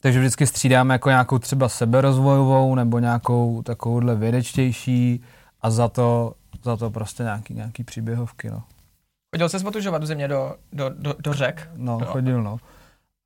takže 0.02 0.20
vždycky 0.20 0.48
střídáme 0.48 0.94
jako 0.94 1.10
nějakou 1.10 1.40
třeba 1.40 1.70
seberozvojovou 1.70 2.76
nebo 2.76 3.00
nějakou 3.00 3.62
takovouhle 3.62 4.16
vědečtější 4.16 5.24
a 5.62 5.70
za 5.70 5.88
to, 5.88 6.34
za 6.64 6.78
to 6.78 6.90
prostě 6.90 7.24
nějaký, 7.24 7.54
nějaký 7.54 7.84
příběhovky, 7.84 8.50
no. 8.50 8.64
Chodil 9.36 9.50
jsi 9.50 9.66
otužovat 9.66 10.04
v 10.04 10.06
zimě 10.06 10.28
do, 10.28 10.56
do, 10.74 10.90
do, 10.90 11.16
do 11.20 11.34
řek? 11.34 11.70
No, 11.76 11.98
Jo. 12.02 12.06
chodil, 12.06 12.44
no. 12.44 12.58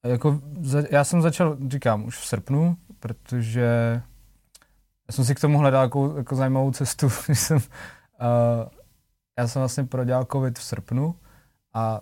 Jako, 0.05 0.41
za, 0.61 0.83
já 0.91 1.03
jsem 1.03 1.21
začal, 1.21 1.57
říkám, 1.67 2.05
už 2.05 2.17
v 2.17 2.25
srpnu, 2.25 2.77
protože 2.99 4.01
já 5.07 5.13
jsem 5.13 5.25
si 5.25 5.35
k 5.35 5.39
tomu 5.39 5.57
hledal 5.57 5.83
jako, 5.83 6.17
jako 6.17 6.35
zajímavou 6.35 6.71
cestu, 6.71 7.09
když 7.25 7.39
jsem, 7.39 7.57
uh, 7.57 7.63
já 9.39 9.47
jsem 9.47 9.59
vlastně 9.59 9.83
prodělal 9.83 10.25
covid 10.31 10.59
v 10.59 10.63
srpnu 10.63 11.15
a 11.73 12.01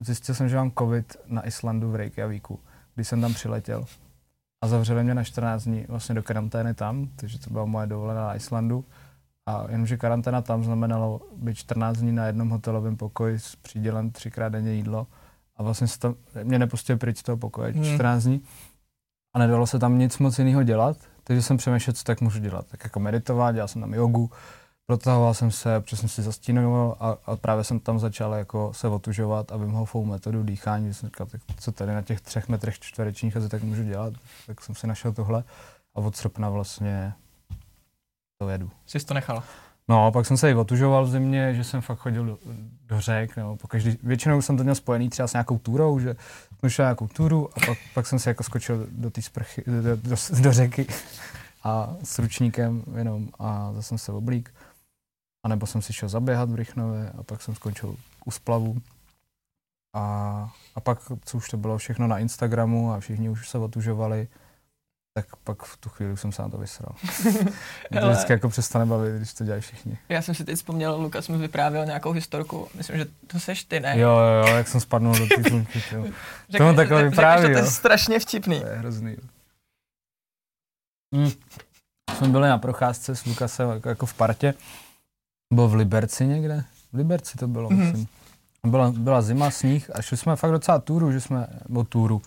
zjistil 0.00 0.34
jsem, 0.34 0.48
že 0.48 0.56
mám 0.56 0.72
covid 0.78 1.16
na 1.26 1.46
Islandu 1.46 1.90
v 1.90 1.94
Reykjavíku, 1.94 2.60
když 2.94 3.08
jsem 3.08 3.20
tam 3.20 3.34
přiletěl. 3.34 3.84
A 4.64 4.68
zavřeli 4.68 5.04
mě 5.04 5.14
na 5.14 5.24
14 5.24 5.64
dní 5.64 5.84
vlastně 5.88 6.14
do 6.14 6.22
karantény 6.22 6.74
tam, 6.74 7.08
takže 7.16 7.38
to 7.38 7.50
byla 7.50 7.64
moje 7.64 7.86
dovolená 7.86 8.26
na 8.26 8.34
Islandu. 8.34 8.84
A 9.46 9.66
jenomže 9.68 9.96
karanténa 9.96 10.42
tam 10.42 10.64
znamenalo 10.64 11.20
být 11.36 11.54
14 11.54 11.98
dní 11.98 12.12
na 12.12 12.26
jednom 12.26 12.48
hotelovém 12.48 12.96
pokoji 12.96 13.38
s 13.38 13.56
přídělem 13.56 14.10
třikrát 14.10 14.48
denně 14.48 14.72
jídlo. 14.72 15.06
A 15.60 15.62
vlastně 15.62 15.88
se 15.88 15.98
tam, 15.98 16.14
mě 16.42 16.58
nepustili 16.58 16.98
pryč 16.98 17.18
z 17.18 17.22
toho 17.22 17.36
pokoje 17.36 17.72
Hmm. 17.72 17.84
14 17.84 18.24
dní. 18.24 18.42
A 19.34 19.38
nedalo 19.38 19.66
se 19.66 19.78
tam 19.78 19.98
nic 19.98 20.18
moc 20.18 20.38
jiného 20.38 20.62
dělat, 20.62 20.96
takže 21.24 21.42
jsem 21.42 21.56
přemýšlel, 21.56 21.94
co 21.94 22.04
tak 22.04 22.20
můžu 22.20 22.38
dělat. 22.38 22.66
Tak 22.66 22.84
jako 22.84 23.00
meditovat, 23.00 23.54
dělal 23.54 23.68
jsem 23.68 23.80
tam 23.80 23.94
jogu, 23.94 24.30
protahoval 24.86 25.34
jsem 25.34 25.50
se, 25.50 25.76
občas 25.76 26.00
jsem 26.00 26.08
si 26.08 26.22
zastínoval 26.22 26.96
a, 27.00 27.16
a 27.26 27.36
právě 27.36 27.64
jsem 27.64 27.80
tam 27.80 27.98
začal 27.98 28.34
jako 28.34 28.72
se 28.74 28.88
otužovat 28.88 29.52
a 29.52 29.56
Wim 29.56 29.70
Hofovou 29.70 30.04
metodu 30.04 30.42
dýchání, 30.42 30.94
jsem 30.94 31.08
říkal, 31.08 31.26
tak 31.26 31.40
co 31.60 31.72
tady 31.72 31.94
na 31.94 32.02
těch 32.02 32.20
třech 32.20 32.48
metrech 32.48 32.78
čtverečních 32.78 33.36
asi 33.36 33.48
tak 33.48 33.62
můžu 33.62 33.82
dělat, 33.82 34.14
tak 34.46 34.60
jsem 34.60 34.74
si 34.74 34.86
našel 34.86 35.12
tohle 35.12 35.44
a 35.94 35.98
od 35.98 36.16
srpna 36.16 36.48
vlastně 36.50 37.12
to 38.38 38.48
jedu. 38.48 38.70
Jsi 38.86 39.06
to 39.06 39.14
nechal. 39.14 39.42
No, 39.90 40.12
pak 40.12 40.26
jsem 40.26 40.36
se 40.36 40.50
i 40.50 40.54
otužoval 40.54 41.04
v 41.04 41.10
zimě, 41.10 41.54
že 41.54 41.64
jsem 41.64 41.80
fakt 41.80 41.98
chodil 41.98 42.24
do, 42.24 42.38
do 42.88 43.00
řek, 43.00 43.36
nebo 43.36 43.56
po 43.56 43.68
každý, 43.68 43.98
většinou 44.02 44.42
jsem 44.42 44.56
to 44.56 44.62
měl 44.62 44.74
spojený 44.74 45.08
třeba 45.08 45.28
s 45.28 45.32
nějakou 45.32 45.58
túrou, 45.58 45.98
že 45.98 46.16
jsem 46.60 46.70
šel 46.70 46.84
nějakou 46.84 47.08
túru 47.08 47.48
a 47.48 47.66
pak, 47.66 47.78
pak 47.94 48.06
jsem 48.06 48.18
se 48.18 48.30
jako 48.30 48.42
skočil 48.42 48.86
do 48.90 49.10
té 49.10 49.22
sprchy, 49.22 49.64
do, 49.66 49.82
do, 49.82 49.96
do, 49.96 50.16
do 50.40 50.52
řeky 50.52 50.86
a 51.64 51.96
s 52.04 52.18
ručníkem 52.18 52.82
jenom 52.96 53.28
a 53.38 53.72
zase 53.72 53.88
jsem 53.88 53.98
se 53.98 54.12
oblík. 54.12 54.54
A 55.44 55.48
nebo 55.48 55.66
jsem 55.66 55.82
si 55.82 55.92
šel 55.92 56.08
zaběhat 56.08 56.50
v 56.50 56.54
Rychnově 56.54 57.10
a 57.18 57.22
pak 57.22 57.42
jsem 57.42 57.54
skončil 57.54 57.96
u 58.24 58.30
splavu. 58.30 58.82
A, 59.94 60.48
a 60.74 60.80
pak, 60.80 60.98
co 61.24 61.36
už 61.36 61.48
to 61.48 61.56
bylo 61.56 61.78
všechno 61.78 62.06
na 62.06 62.18
Instagramu 62.18 62.92
a 62.92 63.00
všichni 63.00 63.28
už 63.28 63.48
se 63.48 63.58
otužovali, 63.58 64.28
tak 65.22 65.36
pak 65.36 65.62
v 65.62 65.76
tu 65.76 65.88
chvíli 65.88 66.12
už 66.12 66.20
jsem 66.20 66.32
se 66.32 66.42
na 66.42 66.48
to 66.48 66.58
vysral. 66.58 66.94
Mě 67.90 68.00
to 68.00 68.10
vždycky 68.10 68.32
jako 68.32 68.48
přestane 68.48 68.86
bavit, 68.86 69.16
když 69.16 69.34
to 69.34 69.44
dělají 69.44 69.62
všichni. 69.62 69.98
Já 70.08 70.22
jsem 70.22 70.34
si 70.34 70.44
teď 70.44 70.56
vzpomněl, 70.56 70.96
Lukas 71.00 71.28
mi 71.28 71.38
vyprávěl 71.38 71.86
nějakou 71.86 72.12
historku, 72.12 72.68
myslím, 72.74 72.96
že 72.96 73.06
to 73.26 73.40
seš 73.40 73.64
ty, 73.64 73.80
ne? 73.80 73.98
Jo, 73.98 74.10
jo, 74.10 74.54
jak 74.54 74.68
jsem 74.68 74.80
spadnul 74.80 75.14
do 75.18 75.26
té 75.26 75.42
tluky, 75.50 75.82
jo. 75.92 76.04
To 76.58 76.68
on 76.68 76.76
takhle 76.76 77.10
že 77.40 77.46
to 77.48 77.58
je 77.58 77.66
strašně 77.66 78.18
vtipný. 78.18 78.60
To 78.60 78.66
je 78.66 78.76
hrozný. 78.76 79.16
Hmm. 81.14 81.30
Jsme 82.16 82.28
byli 82.28 82.48
na 82.48 82.58
procházce 82.58 83.16
s 83.16 83.24
Lukasem 83.24 83.70
jako, 83.70 83.88
jako 83.88 84.06
v 84.06 84.14
partě. 84.14 84.54
Byl 85.54 85.68
v 85.68 85.74
Liberci 85.74 86.26
někde? 86.26 86.64
V 86.92 86.96
Liberci 86.96 87.38
to 87.38 87.48
bylo, 87.48 87.70
Mhm. 87.70 87.80
myslím. 87.84 88.06
Byla, 88.66 88.90
byla 88.90 89.22
zima, 89.22 89.50
sníh 89.50 89.90
a 89.96 90.02
šli 90.02 90.16
jsme 90.16 90.36
fakt 90.36 90.50
docela 90.50 90.78
túru, 90.78 91.12
že 91.12 91.20
jsme, 91.20 91.46
nebo 91.68 91.84
túru. 91.84 92.22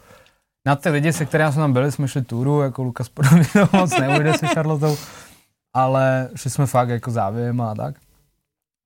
Na 0.66 0.76
ty 0.76 0.90
lidi, 0.90 1.14
se 1.14 1.26
kterými 1.26 1.52
jsme 1.52 1.62
tam 1.62 1.74
byli, 1.74 1.92
jsme 1.92 2.08
šli 2.08 2.22
túru, 2.22 2.62
jako 2.62 2.84
Lukas 2.84 3.10
podobně 3.10 3.46
to 3.54 3.78
moc 3.78 4.00
neujde 4.00 4.34
se 4.34 4.48
Charlotou, 4.48 4.98
ale 5.74 6.30
šli 6.36 6.50
jsme 6.50 6.66
fakt 6.66 6.90
jako 6.90 7.12
závěm 7.12 7.62
a 7.62 7.76
tak. 7.76 7.96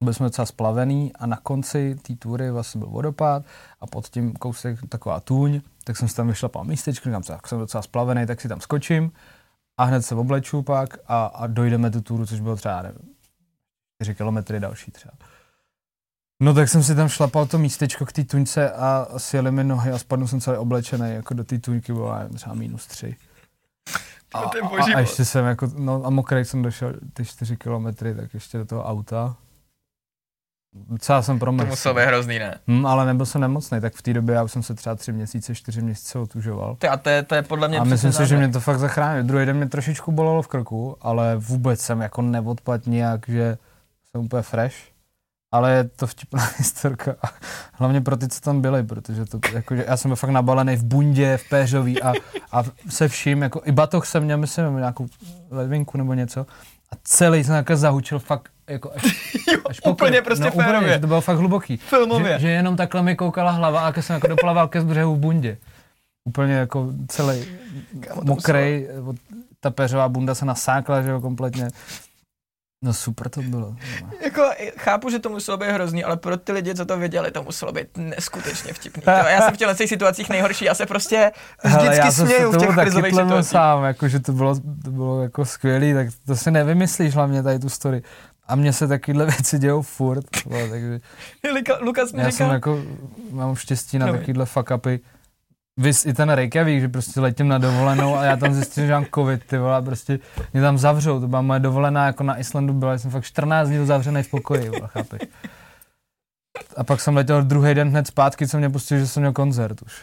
Byli 0.03 0.13
jsme 0.13 0.23
docela 0.23 0.45
splavený 0.45 1.13
a 1.15 1.25
na 1.25 1.37
konci 1.37 1.95
té 2.01 2.15
túry 2.15 2.51
vlastně 2.51 2.79
byl 2.79 2.89
vodopád 2.89 3.43
a 3.79 3.87
pod 3.87 4.07
tím 4.07 4.33
kousek 4.33 4.79
taková 4.89 5.19
tůň, 5.19 5.61
tak 5.83 5.97
jsem 5.97 6.07
si 6.07 6.15
tam 6.15 6.27
vyšlapal 6.27 6.63
místečko, 6.63 7.09
říkám, 7.09 7.23
tak 7.23 7.47
jsem 7.47 7.59
docela 7.59 7.81
splavený, 7.81 8.25
tak 8.25 8.41
si 8.41 8.47
tam 8.47 8.61
skočím 8.61 9.11
a 9.77 9.83
hned 9.83 10.01
se 10.01 10.15
obleču 10.15 10.61
pak 10.61 10.97
a, 11.07 11.25
a 11.25 11.47
dojdeme 11.47 11.91
tu 11.91 12.01
túru, 12.01 12.25
což 12.25 12.39
bylo 12.39 12.55
třeba, 12.55 12.81
nevím, 12.81 13.15
4 14.03 14.15
kilometry 14.15 14.59
další 14.59 14.91
třeba. 14.91 15.13
No 16.39 16.53
tak 16.53 16.69
jsem 16.69 16.83
si 16.83 16.95
tam 16.95 17.09
šlapal 17.09 17.45
to 17.45 17.57
místečko 17.57 18.05
k 18.05 18.11
té 18.11 18.23
tuňce 18.23 18.71
a 18.71 19.07
sjeli 19.17 19.51
mi 19.51 19.63
nohy 19.63 19.91
a 19.91 19.97
spadl 19.97 20.27
jsem 20.27 20.41
celý 20.41 20.57
oblečený, 20.57 21.13
jako 21.13 21.33
do 21.33 21.43
té 21.43 21.59
tuňky 21.59 21.93
bylo 21.93 22.13
třeba 22.35 22.55
minus 22.55 22.87
tři. 22.87 23.15
A, 24.33 24.41
To 24.41 24.65
a, 24.65 24.69
boží 24.69 24.93
a, 24.95 24.99
ještě 24.99 25.25
jsem 25.25 25.45
jako, 25.45 25.69
no 25.77 26.05
a 26.05 26.09
mokrý 26.09 26.45
jsem 26.45 26.61
došel 26.61 26.93
ty 27.13 27.25
4 27.25 27.57
kilometry, 27.57 28.15
tak 28.15 28.33
ještě 28.33 28.57
do 28.57 28.65
toho 28.65 28.83
auta. 28.83 29.35
Docela 30.89 31.21
jsem 31.21 31.35
To 31.35 31.39
promrz. 31.39 31.69
muselo 31.69 31.95
být 31.95 32.05
hrozný, 32.05 32.39
ne? 32.39 32.59
Hm, 32.67 32.85
ale 32.85 33.05
nebyl 33.05 33.25
jsem 33.25 33.41
nemocný, 33.41 33.81
tak 33.81 33.93
v 33.93 34.01
té 34.01 34.13
době 34.13 34.35
já 34.35 34.43
už 34.43 34.51
jsem 34.51 34.63
se 34.63 34.73
třeba 34.73 34.95
tři 34.95 35.11
měsíce, 35.11 35.55
čtyři 35.55 35.81
měsíce 35.81 36.19
otužoval. 36.19 36.75
Ty, 36.75 36.87
a 36.87 36.97
to 36.97 37.09
je, 37.09 37.23
to 37.23 37.35
je 37.35 37.41
podle 37.41 37.67
mě 37.67 37.79
A 37.79 37.83
myslím 37.83 38.11
si, 38.11 38.25
že 38.25 38.37
mě 38.37 38.49
to 38.49 38.59
fakt 38.59 38.79
zachránilo. 38.79 39.27
Druhý 39.27 39.45
den 39.45 39.57
mě 39.57 39.69
trošičku 39.69 40.11
bolelo 40.11 40.41
v 40.41 40.47
krku, 40.47 40.97
ale 41.01 41.35
vůbec 41.37 41.81
jsem 41.81 42.01
jako 42.01 42.21
neodpad 42.21 42.85
nijak, 42.87 43.29
že 43.29 43.57
jsem 44.11 44.21
úplně 44.21 44.41
fresh. 44.41 44.75
Ale 45.51 45.71
je 45.71 45.83
to 45.83 46.07
vtipná 46.07 46.49
historka. 46.57 47.15
A 47.21 47.27
hlavně 47.73 48.01
pro 48.01 48.17
ty, 48.17 48.27
co 48.27 48.41
tam 48.41 48.61
byli, 48.61 48.83
protože 48.83 49.25
to, 49.25 49.39
jako, 49.53 49.73
já 49.73 49.97
jsem 49.97 50.09
byl 50.09 50.15
fakt 50.15 50.29
nabalený 50.29 50.75
v 50.75 50.83
bundě, 50.83 51.37
v 51.37 51.49
péřový 51.49 52.01
a, 52.01 52.13
a 52.51 52.63
se 52.89 53.07
vším, 53.07 53.41
jako 53.41 53.61
i 53.65 53.71
batoh 53.71 54.05
jsem 54.05 54.23
měl, 54.23 54.37
myslím, 54.37 54.77
nějakou 54.77 55.07
ledvinku 55.51 55.97
nebo 55.97 56.13
něco. 56.13 56.45
A 56.91 56.95
celý 57.03 57.43
jsem 57.43 57.55
takhle 57.55 57.77
zahučil 57.77 58.19
fakt 58.19 58.51
jako 58.69 58.91
až, 58.95 59.03
Jo, 59.53 59.59
až 59.69 59.81
úplně 59.85 60.21
prostě 60.21 60.43
no, 60.43 60.51
úplně, 60.51 60.93
že 60.93 60.99
to 60.99 61.07
bylo 61.07 61.21
fakt 61.21 61.37
hluboký. 61.37 61.77
Filmově. 61.77 62.33
Že, 62.33 62.39
že, 62.39 62.49
jenom 62.49 62.75
takhle 62.75 63.03
mi 63.03 63.15
koukala 63.15 63.51
hlava 63.51 63.87
a 63.87 64.01
jsem 64.01 64.13
jako 64.13 64.27
doplaval 64.27 64.67
ke 64.67 64.81
břehu 64.81 65.15
v 65.15 65.19
bundě. 65.19 65.57
Úplně 66.25 66.53
jako 66.53 66.91
celý 67.07 67.45
Kámo, 67.99 68.21
mokrej, 68.23 68.89
ta 69.59 69.71
peřová 69.71 70.09
bunda 70.09 70.35
se 70.35 70.45
nasákla, 70.45 71.01
že 71.01 71.09
jo, 71.09 71.21
kompletně. 71.21 71.67
No 72.81 72.93
super 72.93 73.29
to 73.29 73.41
bylo. 73.41 73.75
Jako, 74.23 74.43
chápu, 74.77 75.09
že 75.09 75.19
to 75.19 75.29
muselo 75.29 75.57
být 75.57 75.69
hrozný, 75.69 76.03
ale 76.03 76.17
pro 76.17 76.37
ty 76.37 76.51
lidi, 76.51 76.75
co 76.75 76.85
to 76.85 76.97
věděli, 76.97 77.31
to 77.31 77.43
muselo 77.43 77.71
být 77.71 77.87
neskutečně 77.97 78.73
vtipný. 78.73 79.03
To, 79.05 79.09
já 79.11 79.41
jsem 79.41 79.53
v 79.53 79.57
těchto 79.57 79.73
těch 79.75 79.89
situacích 79.89 80.29
nejhorší, 80.29 80.65
já 80.65 80.75
se 80.75 80.85
prostě 80.85 81.31
Hele, 81.59 81.83
vždycky 81.83 82.05
já 82.05 82.11
se 82.11 82.25
směju 82.25 82.51
v 82.51 82.57
těch 82.57 82.75
krizových 82.75 83.15
situacích. 83.15 83.51
sám, 83.51 83.83
jako, 83.83 84.07
že 84.07 84.19
to 84.19 84.31
bylo, 84.31 84.55
to 84.83 84.91
bylo 84.91 85.23
jako 85.23 85.45
skvělý, 85.45 85.93
tak 85.93 86.07
to 86.25 86.35
si 86.35 86.51
nevymyslíš 86.51 87.15
hlavně 87.15 87.43
tady 87.43 87.59
tu 87.59 87.69
story. 87.69 88.01
A 88.47 88.55
mně 88.55 88.73
se 88.73 88.87
takovéhle 88.87 89.25
věci 89.35 89.59
dějou 89.59 89.81
furt, 89.81 90.25
takže 90.43 90.99
Luka, 91.55 91.77
Lukas 91.81 92.13
mi 92.13 92.21
já 92.21 92.29
říkal, 92.29 92.47
jsem 92.47 92.53
jako, 92.53 92.81
mám 93.31 93.55
štěstí 93.55 93.99
na 93.99 94.05
No, 94.05 94.13
takovýhle 94.13 94.45
fuck 94.45 94.71
upy. 94.75 94.99
Vys 95.77 96.05
i 96.05 96.13
ten 96.13 96.29
Reykjavík, 96.29 96.81
že 96.81 96.87
prostě 96.87 97.19
letím 97.19 97.47
na 97.47 97.57
dovolenou 97.57 98.15
a 98.15 98.23
já 98.23 98.37
tam 98.37 98.53
zjistím, 98.53 98.87
že 98.87 98.93
mám 98.93 99.05
covid, 99.15 99.43
ty 99.43 99.57
vole, 99.57 99.75
a 99.75 99.81
prostě 99.81 100.19
mě 100.53 100.61
tam 100.61 100.77
zavřou, 100.77 101.19
to 101.19 101.27
byla 101.27 101.41
moje 101.41 101.59
dovolená, 101.59 102.05
jako 102.05 102.23
na 102.23 102.39
Islandu 102.39 102.73
byla, 102.73 102.97
jsem 102.97 103.11
fakt 103.11 103.23
14 103.23 103.67
dní 103.67 103.85
zavřený 103.85 104.23
v 104.23 104.29
pokoji, 104.29 104.69
vole, 104.69 104.87
chápeš. 104.87 105.21
A 106.77 106.83
pak 106.83 107.01
jsem 107.01 107.15
letěl 107.15 107.43
druhý 107.43 107.73
den 107.73 107.89
hned 107.89 108.07
zpátky, 108.07 108.47
co 108.47 108.57
mě 108.57 108.69
pustil, 108.69 108.99
že 108.99 109.07
jsem 109.07 109.21
měl 109.21 109.33
koncert 109.33 109.81
už. 109.81 110.01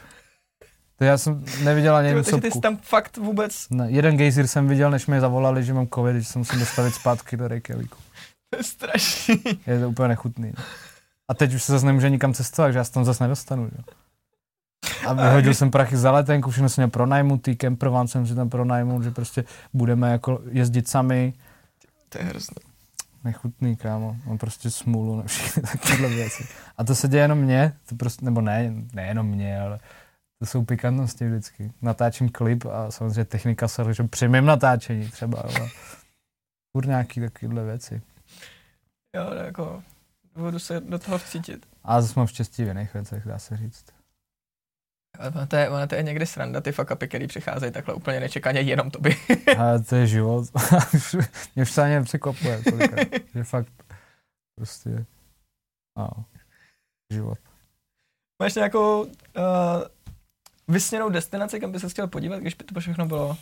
To 0.99 1.05
já 1.05 1.19
jsem 1.19 1.45
neviděl 1.65 1.97
ani 1.97 2.09
jednu 2.09 2.23
takže 2.23 2.41
ty 2.41 2.51
jsi 2.51 2.61
tam 2.61 2.77
fakt 2.77 3.17
vůbec, 3.17 3.67
Ne, 3.71 3.91
jeden 3.91 4.17
gejzír 4.17 4.47
jsem 4.47 4.69
viděl, 4.69 4.91
než 4.91 5.07
mi 5.07 5.21
zavolali, 5.21 5.65
že 5.65 5.75
mám 5.75 5.89
covid, 5.95 6.17
že 6.17 6.25
se 6.25 6.39
musím 6.39 6.59
dostavit 6.59 6.95
zpátky 6.95 7.37
do 7.37 7.49
Reykjavíku. 7.49 7.99
to 8.51 8.57
je 8.57 8.65
strašný. 8.65 9.43
Je 9.67 9.81
to 9.81 9.89
úplně 9.89 10.09
nechutný. 10.09 10.53
No. 10.59 10.65
A 11.29 11.35
teď 11.35 11.55
už 11.55 11.63
se 11.63 11.73
zase 11.73 11.87
nemůže 11.87 12.11
nikam 12.11 12.35
cestovat, 12.35 12.73
že 12.73 12.79
já 12.79 12.85
se 12.85 12.93
tam 12.93 13.05
zase 13.05 13.25
nedostanu. 13.25 13.71
Že? 13.77 14.04
A 15.07 15.13
vyhodil 15.13 15.55
jsem 15.55 15.71
prachy 15.71 15.97
za 15.97 16.13
letenku, 16.13 16.51
všechno 16.51 16.69
jsem 16.69 16.83
měl 16.83 16.91
pronajmutý, 16.91 17.57
kemprovan 17.57 18.09
jsem 18.09 18.27
si 18.27 18.35
tam 18.35 18.51
pronajmul, 18.51 19.03
že 19.03 19.11
prostě 19.11 19.45
budeme 19.73 20.11
jako 20.11 20.41
jezdit 20.51 20.89
sami. 20.89 21.33
To 22.09 22.19
je 22.19 22.25
hrozný. 22.25 22.57
Nechutný, 23.25 23.77
kámo. 23.77 24.17
Mám 24.27 24.39
prostě 24.39 24.71
smůlu 24.71 25.17
na 25.17 25.23
všechny 25.23 25.63
takovéhle 25.63 26.09
věci. 26.09 26.49
A 26.77 26.85
to 26.85 26.95
se 26.95 27.09
děje 27.09 27.23
jenom 27.23 27.39
mně, 27.39 27.73
to 27.89 27.95
prostě, 27.95 28.25
nebo 28.25 28.41
ne, 28.41 28.75
nejenom 28.93 29.27
mě, 29.27 29.61
ale 29.61 29.79
to 30.39 30.47
jsou 30.47 30.65
pikantnosti 30.65 31.29
vždycky. 31.29 31.73
Natáčím 31.83 32.29
klip 32.29 32.65
a 32.67 32.91
samozřejmě 32.91 33.25
technika 33.25 33.69
se, 33.69 33.95
že 33.95 34.05
při 34.05 34.29
mém 34.29 34.47
natáčení 34.47 35.09
třeba, 35.09 35.41
ale 35.41 35.69
furt 36.77 36.87
nějaký 36.87 37.21
takovéhle 37.21 37.65
věci. 37.65 38.03
Jo, 39.17 39.35
jako, 39.45 39.83
budu 40.37 40.59
se 40.59 40.81
do 40.81 40.99
toho 40.99 41.19
vcítit. 41.19 41.67
A 41.85 42.03
zase 42.03 42.15
mám 42.17 42.27
štěstí 42.27 42.65
v 42.65 42.69
jiných 42.69 42.95
věcech, 42.95 43.27
dá 43.27 43.39
se 43.39 43.57
říct. 43.57 43.85
Ono 45.19 45.47
to 45.47 45.57
je, 45.57 45.71
ono 45.71 45.87
to 45.87 45.95
je 45.95 46.03
někdy 46.03 46.27
sranda, 46.27 46.61
ty 46.61 46.73
fuck 46.73 46.91
upy, 46.91 47.09
který 47.09 47.27
přicházejí 47.27 47.73
takhle 47.73 47.95
úplně 47.95 48.21
nečekaně 48.21 48.61
jenom 48.61 48.91
tobě. 48.91 49.17
Ale 49.59 49.83
to 49.83 49.97
je 49.97 50.07
život. 50.07 50.49
Mě 51.55 51.63
už 51.63 51.71
se 51.71 51.83
ani 51.83 51.95
nepřekvapuje 51.95 52.63
kolikrát. 52.63 53.09
že 53.35 53.45
fakt 53.45 53.73
prostě, 54.59 55.05
no, 55.99 56.09
život. 57.13 57.39
Máš 58.43 58.55
nějakou 58.55 59.03
uh, 59.03 59.11
vysněnou 60.69 61.09
destinaci, 61.09 61.61
kam 61.61 61.73
by 61.73 61.81
se 61.81 61.89
chtěl 61.89 62.09
podívat, 62.09 62.41
když 62.41 62.55
by 62.55 62.65
to 62.65 62.81
všechno 62.81 63.07
bylo, 63.07 63.37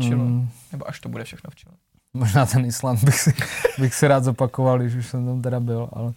Chillu. 0.00 0.24
Mm, 0.24 0.48
nebo 0.72 0.88
až 0.88 1.00
to 1.00 1.08
bude 1.08 1.24
všechno 1.24 1.50
v 1.50 1.54
čilu. 1.54 1.74
možná 2.14 2.46
ten 2.46 2.64
Island 2.64 3.04
bych 3.04 3.20
si, 3.20 3.34
bych 3.78 3.94
si 3.94 4.08
rád 4.08 4.24
zopakoval, 4.24 4.78
když 4.78 4.94
už 4.94 5.06
jsem 5.06 5.26
tam 5.26 5.42
teda 5.42 5.60
byl, 5.60 5.88
ale 5.92 6.12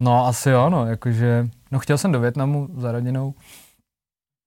no 0.00 0.26
asi 0.26 0.50
jo, 0.50 0.70
no, 0.70 0.86
jakože, 0.86 1.48
no 1.70 1.78
chtěl 1.78 1.98
jsem 1.98 2.12
do 2.12 2.20
Větnamu 2.20 2.68
za 2.76 2.92
rodinou, 2.92 3.34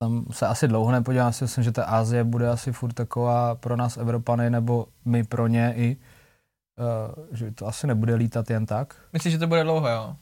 tam 0.02 0.24
se 0.30 0.46
asi 0.46 0.68
dlouho 0.68 0.92
nepodívám, 0.92 1.32
si 1.32 1.44
myslím, 1.44 1.64
že 1.64 1.72
ta 1.72 1.84
Asie 1.84 2.24
bude 2.24 2.48
asi 2.48 2.72
furt 2.72 2.92
taková 2.92 3.54
pro 3.54 3.76
nás 3.76 3.96
Evropany, 3.96 4.50
nebo 4.50 4.86
my 5.04 5.24
pro 5.24 5.46
ně 5.46 5.74
i, 5.76 5.96
uh, 5.96 7.24
že 7.36 7.50
to 7.50 7.66
asi 7.66 7.86
nebude 7.86 8.14
lítat 8.14 8.50
jen 8.50 8.66
tak. 8.66 8.94
Myslíš, 9.12 9.32
že 9.32 9.38
to 9.38 9.46
bude 9.46 9.62
dlouho, 9.62 9.88
jo? 9.88 10.16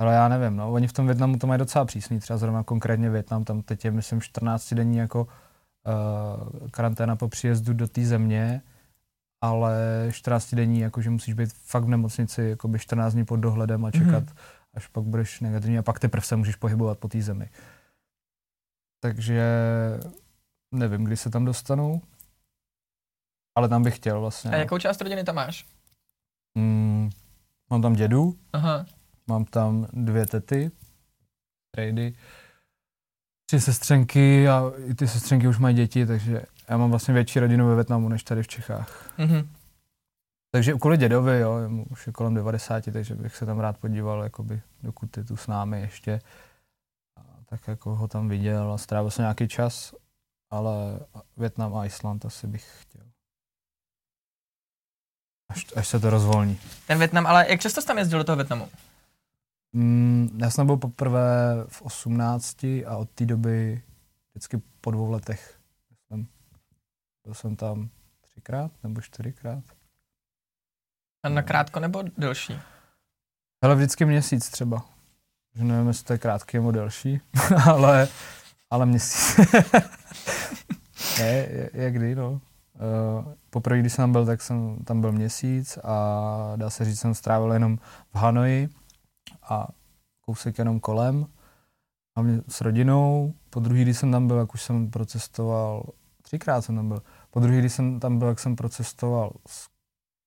Ale 0.00 0.14
já 0.14 0.28
nevím, 0.28 0.56
no, 0.56 0.72
oni 0.72 0.86
v 0.88 0.92
tom 0.92 1.06
Větnamu 1.06 1.38
to 1.38 1.46
mají 1.46 1.58
docela 1.58 1.84
přísný, 1.84 2.20
třeba 2.20 2.36
zrovna 2.36 2.62
konkrétně 2.62 3.10
Větnam, 3.10 3.44
tam 3.44 3.62
teď 3.62 3.84
je, 3.84 3.90
myslím, 3.90 4.20
14 4.20 4.74
denní 4.74 4.96
jako 4.96 5.22
uh, 5.24 6.68
karanténa 6.70 7.16
po 7.16 7.28
příjezdu 7.28 7.72
do 7.72 7.88
té 7.88 8.04
země, 8.04 8.62
ale 9.40 10.08
14 10.12 10.54
denní, 10.54 10.80
jako 10.80 11.02
že 11.02 11.10
musíš 11.10 11.34
být 11.34 11.52
fakt 11.52 11.84
v 11.84 11.88
nemocnici 11.88 12.42
jako 12.42 12.68
by 12.68 12.78
14 12.78 13.12
dní 13.12 13.24
pod 13.24 13.36
dohledem 13.36 13.84
a 13.84 13.90
čekat, 13.90 14.06
Mhm. 14.10 14.22
mm-hmm. 14.22 14.74
až 14.74 14.86
pak 14.86 15.04
budeš 15.04 15.40
negativní 15.40 15.78
a 15.78 15.82
pak 15.82 15.98
teprve 15.98 16.22
se 16.24 16.36
můžeš 16.36 16.56
pohybovat 16.56 16.98
po 16.98 17.08
té 17.08 17.22
zemi. 17.22 17.48
Takže 19.04 19.42
nevím, 20.74 21.04
kdy 21.04 21.16
se 21.16 21.30
tam 21.30 21.44
dostanu, 21.44 22.02
ale 23.56 23.68
tam 23.68 23.82
bych 23.82 23.96
chtěl 23.96 24.20
vlastně. 24.20 24.50
A 24.50 24.56
jakou 24.56 24.78
část 24.78 25.00
rodiny 25.00 25.24
tam 25.24 25.34
máš? 25.34 25.66
Mm, 26.54 27.10
mám 27.70 27.82
tam 27.82 27.94
dědu, 27.94 28.38
Aha. 28.52 28.86
Mám 29.26 29.44
tam 29.44 29.86
dvě 29.92 30.26
tety, 30.26 30.70
trady, 31.74 32.14
tři 33.46 33.60
sestřenky 33.60 34.48
a 34.48 34.62
i 34.86 34.94
ty 34.94 35.08
sestřenky 35.08 35.48
už 35.48 35.58
mají 35.58 35.76
děti, 35.76 36.06
takže 36.06 36.42
já 36.68 36.76
mám 36.76 36.90
vlastně 36.90 37.14
větší 37.14 37.40
rodinu 37.40 37.68
ve 37.68 37.74
Větnamu 37.74 38.08
než 38.08 38.24
tady 38.24 38.42
v 38.42 38.48
Čechách. 38.48 39.18
Mhm. 39.18 39.50
Takže 40.50 40.72
kvůli 40.72 40.96
dědovi, 40.96 41.40
jo, 41.40 41.54
už 41.90 42.06
je 42.06 42.12
kolem 42.12 42.34
90, 42.34 42.84
takže 42.92 43.14
bych 43.14 43.36
se 43.36 43.46
tam 43.46 43.58
rád 43.58 43.78
podíval, 43.78 44.22
jakoby, 44.22 44.60
dokud 44.82 45.16
je 45.16 45.24
tu 45.24 45.36
s 45.36 45.46
námi 45.46 45.80
ještě. 45.80 46.20
Tak 47.54 47.68
jako 47.68 47.94
ho 47.94 48.08
tam 48.08 48.28
viděl 48.28 48.72
a 48.72 48.78
strávil 48.78 49.10
jsem 49.10 49.22
nějaký 49.22 49.48
čas, 49.48 49.94
ale 50.50 51.00
Větnam 51.36 51.76
a 51.76 51.86
Island 51.86 52.24
asi 52.24 52.46
bych 52.46 52.82
chtěl. 52.82 53.02
Až, 55.48 55.66
až 55.76 55.88
se 55.88 56.00
to 56.00 56.10
rozvolní. 56.10 56.60
Ten 56.86 56.98
Větnam, 56.98 57.26
ale 57.26 57.50
jak 57.50 57.60
často 57.60 57.80
jsi 57.80 57.86
tam 57.86 57.98
jezdil 57.98 58.18
do 58.18 58.24
toho 58.24 58.36
Větnamu? 58.36 58.68
Mm, 59.72 60.38
já 60.42 60.50
jsem 60.50 60.66
byl 60.66 60.76
poprvé 60.76 61.54
v 61.68 61.82
18 61.82 62.64
a 62.64 62.96
od 62.96 63.10
té 63.10 63.26
doby 63.26 63.82
vždycky 64.30 64.62
po 64.80 64.90
dvou 64.90 65.10
letech. 65.10 65.60
Jsem, 66.08 66.26
byl 67.24 67.34
jsem 67.34 67.56
tam 67.56 67.88
třikrát 68.20 68.70
nebo 68.82 69.00
čtyřikrát. 69.00 69.64
A 71.22 71.28
na 71.28 71.42
krátko 71.42 71.80
nebo 71.80 72.02
delší? 72.02 72.58
Ale 73.62 73.74
vždycky 73.74 74.04
měsíc 74.04 74.50
třeba. 74.50 74.93
Že 75.54 75.64
nevím, 75.64 75.88
jestli 75.88 76.04
to 76.04 76.12
je 76.12 76.18
krátký 76.18 76.56
nebo 76.56 76.70
delší, 76.70 77.20
ale, 77.70 78.08
ale 78.70 78.86
měsíc. 78.86 79.36
ne, 81.18 81.46
je 81.74 81.90
kdy, 81.90 82.14
no. 82.14 82.30
Uh, 82.32 83.32
poprvé, 83.50 83.78
když 83.78 83.92
jsem 83.92 84.02
tam 84.02 84.12
byl, 84.12 84.26
tak 84.26 84.42
jsem 84.42 84.76
tam 84.84 85.00
byl 85.00 85.12
měsíc 85.12 85.78
a 85.84 86.52
dá 86.56 86.70
se 86.70 86.84
říct, 86.84 87.00
jsem 87.00 87.14
strávil 87.14 87.52
jenom 87.52 87.78
v 88.12 88.16
Hanoji 88.16 88.68
a 89.42 89.68
kousek 90.20 90.58
jenom 90.58 90.80
kolem, 90.80 91.26
hlavně 92.16 92.40
s 92.48 92.60
rodinou. 92.60 93.34
Po 93.50 93.60
druhý, 93.60 93.82
když 93.82 93.98
jsem 93.98 94.12
tam 94.12 94.26
byl, 94.26 94.36
jak 94.36 94.54
už 94.54 94.62
jsem 94.62 94.90
procestoval, 94.90 95.84
třikrát 96.22 96.62
jsem 96.62 96.76
tam 96.76 96.88
byl, 96.88 97.02
po 97.30 97.40
druhý, 97.40 97.58
když 97.58 97.72
jsem 97.72 98.00
tam 98.00 98.18
byl, 98.18 98.28
jak 98.28 98.40
jsem 98.40 98.56
procestoval 98.56 99.32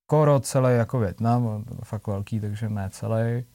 skoro 0.05 0.39
celý 0.39 0.77
jako 0.77 0.99
Větnam, 0.99 1.65
fakt 1.83 2.07
velký, 2.07 2.39
takže 2.39 2.69
ne 2.69 2.89
celý. 2.89 3.45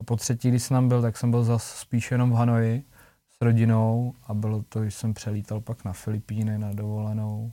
A 0.00 0.04
po 0.04 0.16
třetí, 0.16 0.48
když 0.48 0.62
jsem 0.62 0.74
tam 0.74 0.88
byl, 0.88 1.02
tak 1.02 1.16
jsem 1.16 1.30
byl 1.30 1.44
zase 1.44 1.78
spíš 1.78 2.10
jenom 2.10 2.30
v 2.30 2.34
Hanoji 2.34 2.84
s 3.30 3.40
rodinou 3.40 4.14
a 4.26 4.34
bylo 4.34 4.62
to, 4.62 4.80
když 4.80 4.94
jsem 4.94 5.14
přelítal 5.14 5.60
pak 5.60 5.84
na 5.84 5.92
Filipíny 5.92 6.58
na 6.58 6.72
dovolenou, 6.72 7.52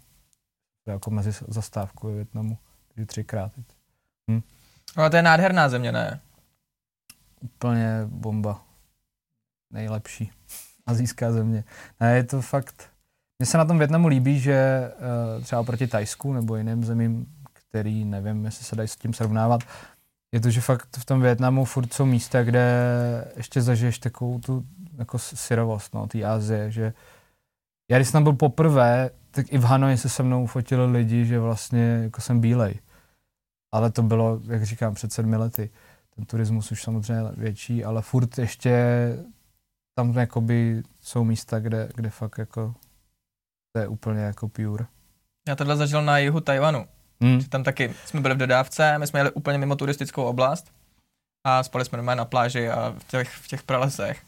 jako 0.87 1.11
mezi 1.11 1.31
zastávkou 1.47 2.07
ve 2.07 2.13
Větnamu, 2.13 2.57
takže 2.87 3.05
třikrát. 3.05 3.51
Hm. 4.31 4.41
Ale 4.95 5.09
to 5.09 5.15
je 5.15 5.21
nádherná 5.21 5.69
země, 5.69 5.91
ne? 5.91 6.21
Úplně 7.41 8.01
bomba. 8.05 8.61
Nejlepší 9.71 10.31
azijská 10.85 11.31
země. 11.31 11.63
Ne, 11.99 12.15
je 12.15 12.23
to 12.23 12.41
fakt... 12.41 12.89
Mně 13.39 13.45
se 13.45 13.57
na 13.57 13.65
tom 13.65 13.77
Větnamu 13.77 14.07
líbí, 14.07 14.39
že 14.39 14.91
uh, 15.37 15.43
třeba 15.43 15.63
proti 15.63 15.87
Tajsku 15.87 16.33
nebo 16.33 16.55
jiným 16.55 16.83
zemím, 16.83 17.33
který 17.53 18.05
nevím, 18.05 18.45
jestli 18.45 18.65
se 18.65 18.75
dají 18.75 18.87
s 18.87 18.95
tím 18.95 19.13
srovnávat, 19.13 19.61
je 20.31 20.39
to, 20.39 20.49
že 20.49 20.61
fakt 20.61 20.97
v 20.97 21.05
tom 21.05 21.21
Větnamu 21.21 21.65
furt 21.65 21.93
jsou 21.93 22.05
místa, 22.05 22.43
kde 22.43 22.63
ještě 23.37 23.61
zažiješ 23.61 23.99
takovou 23.99 24.39
tu 24.39 24.65
jako 24.97 25.19
syrovost, 25.19 25.93
no, 25.93 26.07
té 26.07 26.23
Azie, 26.23 26.71
že 26.71 26.93
já 27.89 27.97
když 27.97 28.07
jsem 28.07 28.13
tam 28.13 28.23
byl 28.23 28.33
poprvé, 28.33 29.09
tak 29.31 29.53
i 29.53 29.57
v 29.57 29.63
Hanoji 29.63 29.97
se 29.97 30.09
se 30.09 30.23
mnou 30.23 30.45
fotili 30.45 30.91
lidi, 30.91 31.25
že 31.25 31.39
vlastně 31.39 31.99
jako 32.03 32.21
jsem 32.21 32.39
bílej. 32.39 32.79
Ale 33.71 33.91
to 33.91 34.03
bylo, 34.03 34.39
jak 34.47 34.65
říkám, 34.65 34.93
před 34.93 35.13
sedmi 35.13 35.35
lety. 35.35 35.69
Ten 36.15 36.25
turismus 36.25 36.71
už 36.71 36.83
samozřejmě 36.83 37.23
větší, 37.37 37.83
ale 37.83 38.01
furt 38.01 38.37
ještě 38.37 38.73
tam 39.95 40.13
jakoby 40.13 40.83
jsou 41.01 41.23
místa, 41.23 41.59
kde, 41.59 41.89
kde 41.95 42.09
fakt 42.09 42.37
jako 42.37 42.75
to 43.73 43.79
je 43.79 43.87
úplně 43.87 44.21
jako 44.21 44.47
pure. 44.47 44.85
Já 45.47 45.55
tohle 45.55 45.77
zažil 45.77 46.01
na 46.01 46.17
jihu 46.17 46.39
Tajvanu. 46.39 46.87
Hmm. 47.21 47.43
Tam 47.43 47.63
taky 47.63 47.93
jsme 48.05 48.21
byli 48.21 48.35
v 48.35 48.37
dodávce, 48.37 48.97
my 48.97 49.07
jsme 49.07 49.19
jeli 49.19 49.31
úplně 49.31 49.57
mimo 49.57 49.75
turistickou 49.75 50.23
oblast 50.23 50.71
a 51.43 51.63
spali 51.63 51.85
jsme 51.85 51.97
doma 51.97 52.15
na 52.15 52.25
pláži 52.25 52.69
a 52.69 52.95
v 52.97 53.03
těch, 53.03 53.29
v 53.29 53.47
těch 53.47 53.63
pralesech. 53.63 54.21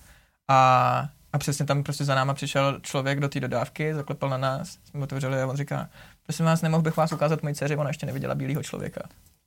A, 0.48 1.10
a 1.34 1.38
přesně 1.38 1.66
tam 1.66 1.84
prostě 1.84 2.06
za 2.06 2.16
náma 2.16 2.34
přišel 2.34 2.80
člověk 2.80 3.20
do 3.20 3.30
té 3.30 3.40
dodávky, 3.40 3.94
zaklepal 3.94 4.30
na 4.30 4.38
nás, 4.38 4.78
jsme 4.86 5.04
otevřeli 5.04 5.42
a 5.42 5.48
on 5.48 5.58
říká, 5.58 5.90
prosím 6.24 6.46
vás, 6.46 6.62
nemohl 6.62 6.84
bych 6.84 6.98
vás 6.98 7.12
ukázat 7.12 7.44
mojí 7.44 7.56
dceři, 7.56 7.76
ona 7.76 7.90
ještě 7.90 8.06
neviděla 8.06 8.36
bílého 8.36 8.64
člověka. 8.64 9.02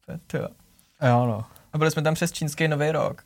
To 0.07 0.13
je 0.13 0.19
to. 0.27 0.39
Jo, 1.07 1.27
no. 1.27 1.45
A 1.73 1.79
byli 1.79 1.91
jsme 1.91 2.03
tam 2.03 2.15
přes 2.15 2.33
čínský 2.33 2.69
nový 2.69 2.91
rok. 2.91 3.23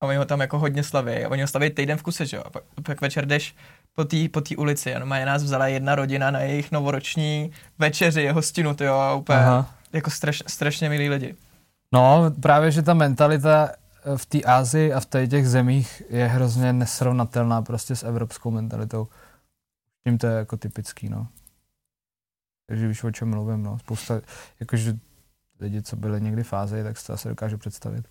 A 0.00 0.06
oni 0.06 0.16
ho 0.16 0.24
tam 0.24 0.40
jako 0.40 0.58
hodně 0.58 0.82
slaví. 0.82 1.24
A 1.24 1.28
oni 1.28 1.42
ho 1.42 1.48
slaví 1.48 1.70
týden 1.70 1.98
v 1.98 2.02
kuse, 2.02 2.26
že 2.26 2.36
jo. 2.36 2.42
A 2.46 2.50
pak, 2.50 2.64
pak 2.82 3.00
večer 3.00 3.26
jdeš 3.26 3.54
po 3.94 4.04
té 4.04 4.28
po 4.28 4.40
tý 4.40 4.56
ulici. 4.56 4.94
A 4.94 5.04
má 5.04 5.24
nás 5.24 5.42
vzala 5.42 5.66
jedna 5.66 5.94
rodina 5.94 6.30
na 6.30 6.40
jejich 6.40 6.72
novoroční 6.72 7.52
večeři, 7.78 8.28
hostinu, 8.28 8.74
ty 8.74 8.84
jo, 8.84 8.94
a 8.94 9.14
úplně 9.14 9.38
Aha. 9.38 9.74
jako 9.92 10.10
straš, 10.10 10.42
strašně 10.46 10.88
milí 10.88 11.08
lidi. 11.08 11.34
No, 11.92 12.32
právě, 12.42 12.70
že 12.70 12.82
ta 12.82 12.94
mentalita 12.94 13.70
eh, 13.72 14.18
v 14.18 14.26
té 14.26 14.42
Ázii 14.42 14.92
a 14.92 15.00
v 15.00 15.06
těch 15.28 15.48
zemích 15.48 16.02
je 16.10 16.26
hrozně 16.26 16.72
nesrovnatelná 16.72 17.62
prostě 17.62 17.96
s 17.96 18.02
evropskou 18.02 18.50
mentalitou. 18.50 19.08
Tím 20.04 20.18
to 20.18 20.26
je 20.26 20.36
jako 20.36 20.56
typický, 20.56 21.08
no. 21.08 21.26
Takže 22.66 22.88
víš, 22.88 23.04
o 23.04 23.10
čem 23.10 23.30
mluvím, 23.30 23.62
no. 23.62 23.78
Spousta, 23.78 24.20
jakože 24.60 24.96
lidi, 25.60 25.82
co 25.82 25.96
byli 25.96 26.20
někdy 26.20 26.42
v 26.42 26.52
Ázii, 26.52 26.84
tak 26.84 26.98
si 26.98 27.06
to 27.06 27.12
asi 27.12 27.28
dokážu 27.28 27.58
představit. 27.58 28.08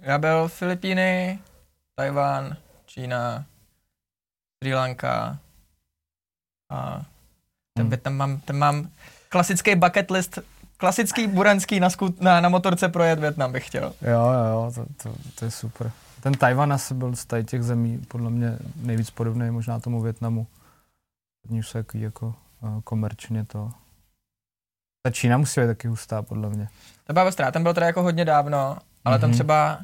Já 0.00 0.18
byl 0.18 0.48
Filipíny, 0.48 1.38
Tajván, 1.94 2.56
Čína, 2.86 3.46
Sri 4.64 4.74
Lanka 4.74 5.38
a 6.72 7.02
ten, 7.76 7.86
hmm. 7.86 7.98
tam 7.98 8.14
mám, 8.14 8.40
ten 8.40 8.56
mám 8.56 8.88
klasický 9.28 9.74
bucket 9.74 10.10
list, 10.10 10.38
klasický 10.76 11.26
buranský 11.26 11.80
na, 11.80 11.90
skut, 11.90 12.20
na, 12.20 12.40
na 12.40 12.48
motorce 12.48 12.88
projet 12.88 13.18
Větnam 13.18 13.52
bych 13.52 13.66
chtěl. 13.66 13.92
Jo, 14.02 14.20
jo, 14.32 14.44
jo, 14.52 14.72
to, 14.74 14.86
to, 15.02 15.16
to 15.34 15.44
je 15.44 15.50
super. 15.50 15.92
Ten 16.20 16.34
Tajvan 16.34 16.72
asi 16.72 16.94
byl 16.94 17.16
z 17.16 17.26
těch 17.46 17.62
zemí 17.62 17.98
podle 18.08 18.30
mě 18.30 18.58
nejvíc 18.76 19.10
podobný 19.10 19.50
možná 19.50 19.80
tomu 19.80 20.00
Větnamu. 20.00 20.46
Oni 21.50 21.58
už 21.58 21.68
jsou 21.68 21.78
jako, 21.78 21.98
jako 21.98 22.34
komerčně 22.84 23.44
to. 23.44 23.70
Ta 25.02 25.10
Čína 25.10 25.36
musí 25.36 25.60
být 25.60 25.66
taky 25.66 25.88
hustá, 25.88 26.22
podle 26.22 26.48
mě. 26.48 26.68
Ta 27.04 27.12
byla 27.12 27.24
ostrá, 27.24 27.50
tam 27.50 27.62
bylo 27.62 27.74
teda 27.74 27.86
jako 27.86 28.02
hodně 28.02 28.24
dávno, 28.24 28.78
ale 29.04 29.16
mm-hmm. 29.16 29.20
tam 29.20 29.30
mhm. 29.30 29.34
třeba 29.34 29.78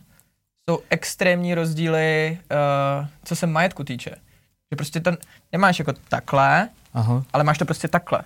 jsou 0.70 0.78
extrémní 0.91 1.55
rozdíly, 1.55 2.39
uh, 3.01 3.07
co 3.24 3.37
se 3.37 3.47
majetku 3.47 3.85
týče. 3.85 4.16
Že 4.73 4.77
prostě 4.77 5.01
ten 5.01 5.18
nemáš 5.53 5.79
jako 5.79 5.93
takhle, 6.09 6.68
Aha. 6.95 7.25
ale 7.33 7.45
máš 7.45 7.59
to 7.59 7.64
prostě 7.64 7.89
takhle. 7.89 8.23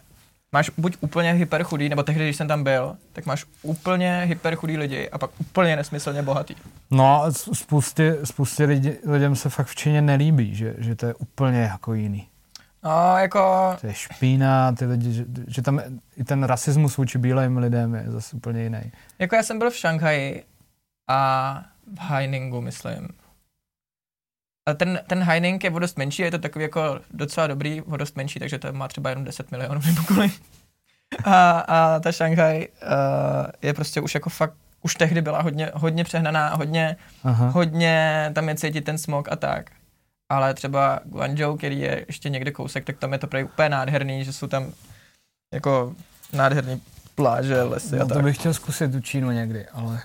Máš 0.53 0.71
buď 0.77 0.97
úplně 1.01 1.33
hyperchudý, 1.33 1.89
nebo 1.89 2.03
tehdy, 2.03 2.25
když 2.25 2.37
jsem 2.37 2.49
tam 2.49 2.65
byl, 2.65 2.97
tak 3.13 3.27
máš 3.27 3.45
úplně 3.63 4.23
hyperchudý 4.25 4.77
lidi 4.77 5.11
a 5.11 5.19
pak 5.19 5.31
úplně 5.41 5.77
nesmyslně 5.77 6.23
bohatý. 6.23 6.55
No 6.91 7.23
a 7.23 7.33
spoustě, 7.33 8.17
spoustě 8.25 8.65
lidi, 8.65 8.99
lidem 9.07 9.37
se 9.37 9.51
fakt 9.51 9.67
v 9.67 9.75
Číně 9.75 10.03
nelíbí, 10.03 10.55
že, 10.55 10.75
že 10.79 10.95
to 10.95 11.07
je 11.07 11.15
úplně 11.15 11.61
jako 11.61 11.95
jiný. 11.95 12.29
No, 12.85 13.19
jako... 13.19 13.77
To 13.81 13.87
je 13.87 13.95
špína, 13.95 14.73
ty 14.73 14.87
lidi, 14.87 15.13
že, 15.13 15.25
že 15.47 15.63
tam 15.63 15.81
i 16.17 16.25
ten 16.25 16.43
rasismus 16.45 16.97
vůči 16.97 17.19
bílým 17.19 17.57
lidem 17.57 17.95
je 17.95 18.05
zase 18.07 18.37
úplně 18.37 18.63
jiný. 18.63 18.93
Jako 19.19 19.37
já 19.37 19.43
jsem 19.43 19.59
byl 19.59 19.71
v 19.71 19.77
Šanghaji 19.77 20.45
a 21.09 21.63
v 21.95 21.99
Hainingu, 21.99 22.61
myslím. 22.61 23.09
A 24.67 24.75
ten, 24.75 25.01
ten 25.07 25.23
Haining 25.23 25.65
je 25.65 25.71
o 25.71 25.79
dost 25.79 25.99
menší, 25.99 26.23
je 26.23 26.31
to 26.31 26.39
takový 26.39 26.63
jako 26.63 27.01
docela 27.11 27.47
dobrý, 27.47 27.83
o 27.83 27.97
dost 27.97 28.17
menší, 28.17 28.39
takže 28.39 28.59
to 28.59 28.73
má 28.73 28.89
třeba 28.89 29.11
jenom 29.11 29.25
10 29.25 29.51
milionů 29.51 29.81
nebo 29.87 30.03
kolik. 30.03 30.43
A, 31.25 31.59
a 31.59 32.01
ta 32.01 32.13
Šanghaj 32.13 32.69
uh, 32.83 32.91
je 33.63 33.75
prostě 33.75 34.01
už 34.01 34.15
jako 34.15 34.31
fakt, 34.31 34.55
už 34.83 34.95
tehdy 34.95 35.23
byla 35.23 35.43
hodně, 35.43 35.71
hodně 35.75 36.05
přehnaná, 36.05 36.55
hodně, 36.55 36.97
Aha. 37.25 37.49
hodně 37.49 38.31
tam 38.35 38.49
je 38.49 38.55
cítit 38.55 38.85
ten 38.85 38.99
smog 38.99 39.33
a 39.33 39.37
tak. 39.37 39.71
Ale 40.29 40.55
třeba 40.55 41.01
Guangzhou, 41.05 41.57
který 41.57 41.81
je 41.81 42.05
ještě 42.09 42.29
někde 42.29 42.51
kousek, 42.51 42.85
tak 42.85 42.99
tam 42.99 43.13
je 43.13 43.19
to 43.19 43.29
úplně 43.45 43.69
nádherný, 43.69 44.25
že 44.25 44.33
jsou 44.33 44.47
tam 44.47 44.73
jako 45.55 45.95
nádherný 46.33 46.83
pláže, 47.15 47.63
lesy 47.63 47.97
no, 47.97 48.05
a 48.05 48.07
tak. 48.07 48.17
to 48.17 48.23
bych 48.23 48.37
chtěl 48.39 48.55
zkusit 48.55 48.93
tu 48.93 49.01
Čínu 49.01 49.31
někdy, 49.31 49.67
ale 49.67 50.01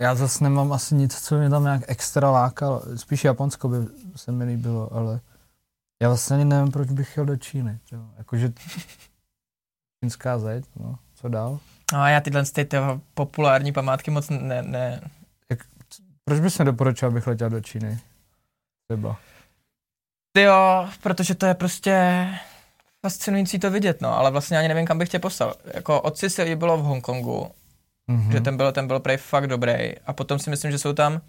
já 0.00 0.14
zase 0.14 0.44
nemám 0.44 0.72
asi 0.72 0.94
nic, 0.94 1.20
co 1.20 1.38
mě 1.38 1.50
tam 1.50 1.64
nějak 1.64 1.82
extra 1.88 2.30
lákalo. 2.30 2.82
Spíš 2.96 3.24
Japonsko 3.24 3.68
by 3.68 3.76
se 4.16 4.32
mi 4.32 4.44
líbilo, 4.44 4.92
ale 4.92 5.20
já 6.02 6.08
vlastně 6.08 6.36
ani 6.36 6.44
nevím, 6.44 6.72
proč 6.72 6.90
bych 6.90 7.10
chtěl 7.10 7.24
do 7.24 7.36
Číny. 7.36 7.78
Jakože 8.18 8.52
čínská 10.04 10.38
zeď, 10.38 10.64
no, 10.76 10.98
co 11.14 11.28
dál? 11.28 11.58
No 11.92 12.00
a 12.00 12.08
já 12.08 12.20
tyhle 12.20 12.44
ty 12.44 12.68
populární 13.14 13.72
památky 13.72 14.10
moc 14.10 14.28
ne... 14.28 14.62
ne. 14.62 15.00
Jak, 15.50 15.58
proč 16.24 16.40
bys 16.40 16.58
nedoporučil, 16.58 17.08
abych 17.08 17.26
letěl 17.26 17.50
do 17.50 17.60
Číny? 17.60 17.98
Třeba. 18.88 19.16
Ty 20.32 20.42
jo, 20.42 20.88
protože 21.02 21.34
to 21.34 21.46
je 21.46 21.54
prostě 21.54 22.26
fascinující 23.06 23.58
to 23.58 23.70
vidět, 23.70 24.00
no, 24.00 24.18
ale 24.18 24.30
vlastně 24.30 24.58
ani 24.58 24.68
nevím, 24.68 24.86
kam 24.86 24.98
bych 24.98 25.08
tě 25.08 25.18
poslal. 25.18 25.54
Jako 25.74 26.00
otci 26.00 26.30
se 26.30 26.56
bylo 26.56 26.76
v 26.76 26.82
Hongkongu 26.82 27.50
mm-hmm. 28.08 28.32
že 28.32 28.40
ten 28.40 28.56
byl, 28.56 28.72
ten 28.72 28.86
byl 28.86 29.00
prej 29.00 29.16
fakt 29.16 29.46
dobrý. 29.46 29.92
A 30.06 30.12
potom 30.12 30.38
si 30.38 30.50
myslím, 30.50 30.70
že 30.70 30.78
jsou 30.78 30.92
tam 30.92 31.20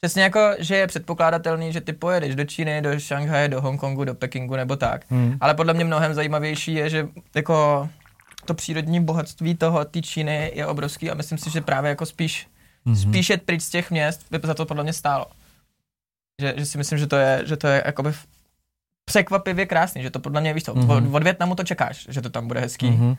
Přesně 0.00 0.22
jako, 0.22 0.40
že 0.58 0.76
je 0.76 0.86
předpokladatelný, 0.86 1.72
že 1.72 1.80
ty 1.80 1.92
pojedeš 1.92 2.34
do 2.34 2.44
Číny, 2.44 2.82
do 2.82 3.00
Šanghaje, 3.00 3.48
do 3.48 3.60
Hongkongu, 3.60 4.04
do 4.04 4.14
Pekingu 4.14 4.56
nebo 4.56 4.76
tak. 4.76 5.10
Mm. 5.10 5.36
Ale 5.40 5.54
podle 5.54 5.74
mě 5.74 5.84
mnohem 5.84 6.14
zajímavější 6.14 6.74
je, 6.74 6.90
že 6.90 7.08
jako 7.34 7.88
to 8.44 8.54
přírodní 8.54 9.04
bohatství 9.04 9.54
toho, 9.54 9.84
té 9.84 10.02
Číny 10.02 10.52
je 10.54 10.66
obrovský 10.66 11.10
a 11.10 11.14
myslím 11.14 11.38
si, 11.38 11.50
že 11.50 11.60
právě 11.60 11.88
jako 11.88 12.06
spíš, 12.06 12.48
mm-hmm. 12.86 13.10
spíš 13.10 13.30
jet 13.30 13.42
pryč 13.42 13.62
z 13.62 13.70
těch 13.70 13.90
měst 13.90 14.26
by 14.30 14.40
za 14.44 14.54
to 14.54 14.66
podle 14.66 14.82
mě 14.82 14.92
stálo. 14.92 15.26
Že, 16.42 16.54
že 16.56 16.66
si 16.66 16.78
myslím, 16.78 16.98
že 16.98 17.06
to 17.06 17.16
je, 17.16 17.42
že 17.46 17.56
to 17.56 17.66
je 17.66 17.82
jakoby 17.86 18.12
překvapivě 19.04 19.66
krásný, 19.66 20.02
že 20.02 20.10
to 20.10 20.18
podle 20.18 20.40
mě, 20.40 20.54
víš 20.54 20.64
co, 20.64 20.74
mm-hmm. 20.74 21.08
od, 21.08 21.14
od 21.14 21.22
Větnamu 21.22 21.54
to 21.54 21.64
čekáš, 21.64 22.06
že 22.10 22.20
to 22.20 22.30
tam 22.30 22.48
bude 22.48 22.60
hezký. 22.60 22.90
Mm-hmm. 22.90 23.16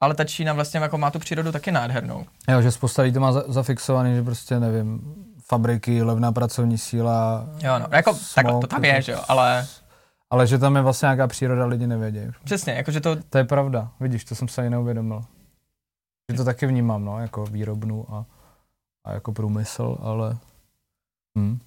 Ale 0.00 0.14
ta 0.14 0.24
Čína 0.24 0.52
vlastně 0.52 0.80
jako 0.80 0.98
má 0.98 1.10
tu 1.10 1.18
přírodu 1.18 1.52
taky 1.52 1.72
nádhernou. 1.72 2.26
Jo, 2.48 2.62
že 2.62 2.70
spousta 2.72 3.02
lidí 3.02 3.14
to 3.14 3.20
má 3.20 3.32
zafixovaný, 3.32 4.14
že 4.14 4.22
prostě 4.22 4.60
nevím, 4.60 5.14
fabriky, 5.46 6.02
levná 6.02 6.32
pracovní 6.32 6.78
síla. 6.78 7.46
Jo, 7.62 7.78
no, 7.78 7.86
jako 7.90 8.18
tak 8.34 8.46
to 8.46 8.66
tam 8.66 8.84
je, 8.84 9.02
že 9.02 9.12
jo, 9.12 9.20
ale... 9.28 9.66
Ale 10.30 10.46
že 10.46 10.58
tam 10.58 10.76
je 10.76 10.82
vlastně 10.82 11.06
nějaká 11.06 11.26
příroda, 11.26 11.66
lidi 11.66 11.86
nevědí. 11.86 12.20
Přesně, 12.44 12.72
jakože 12.72 13.00
to... 13.00 13.16
To 13.16 13.38
je 13.38 13.44
pravda, 13.44 13.90
vidíš, 14.00 14.24
to 14.24 14.34
jsem 14.34 14.48
se 14.48 14.60
ani 14.60 14.70
neuvědomil. 14.70 15.24
Že 16.30 16.36
to 16.36 16.44
taky 16.44 16.66
vnímám, 16.66 17.04
no, 17.04 17.20
jako 17.20 17.44
výrobnu 17.44 18.14
a, 18.14 18.24
a 19.04 19.12
jako 19.12 19.32
průmysl, 19.32 19.98
ale... 20.00 20.38
Hm. 21.38 21.58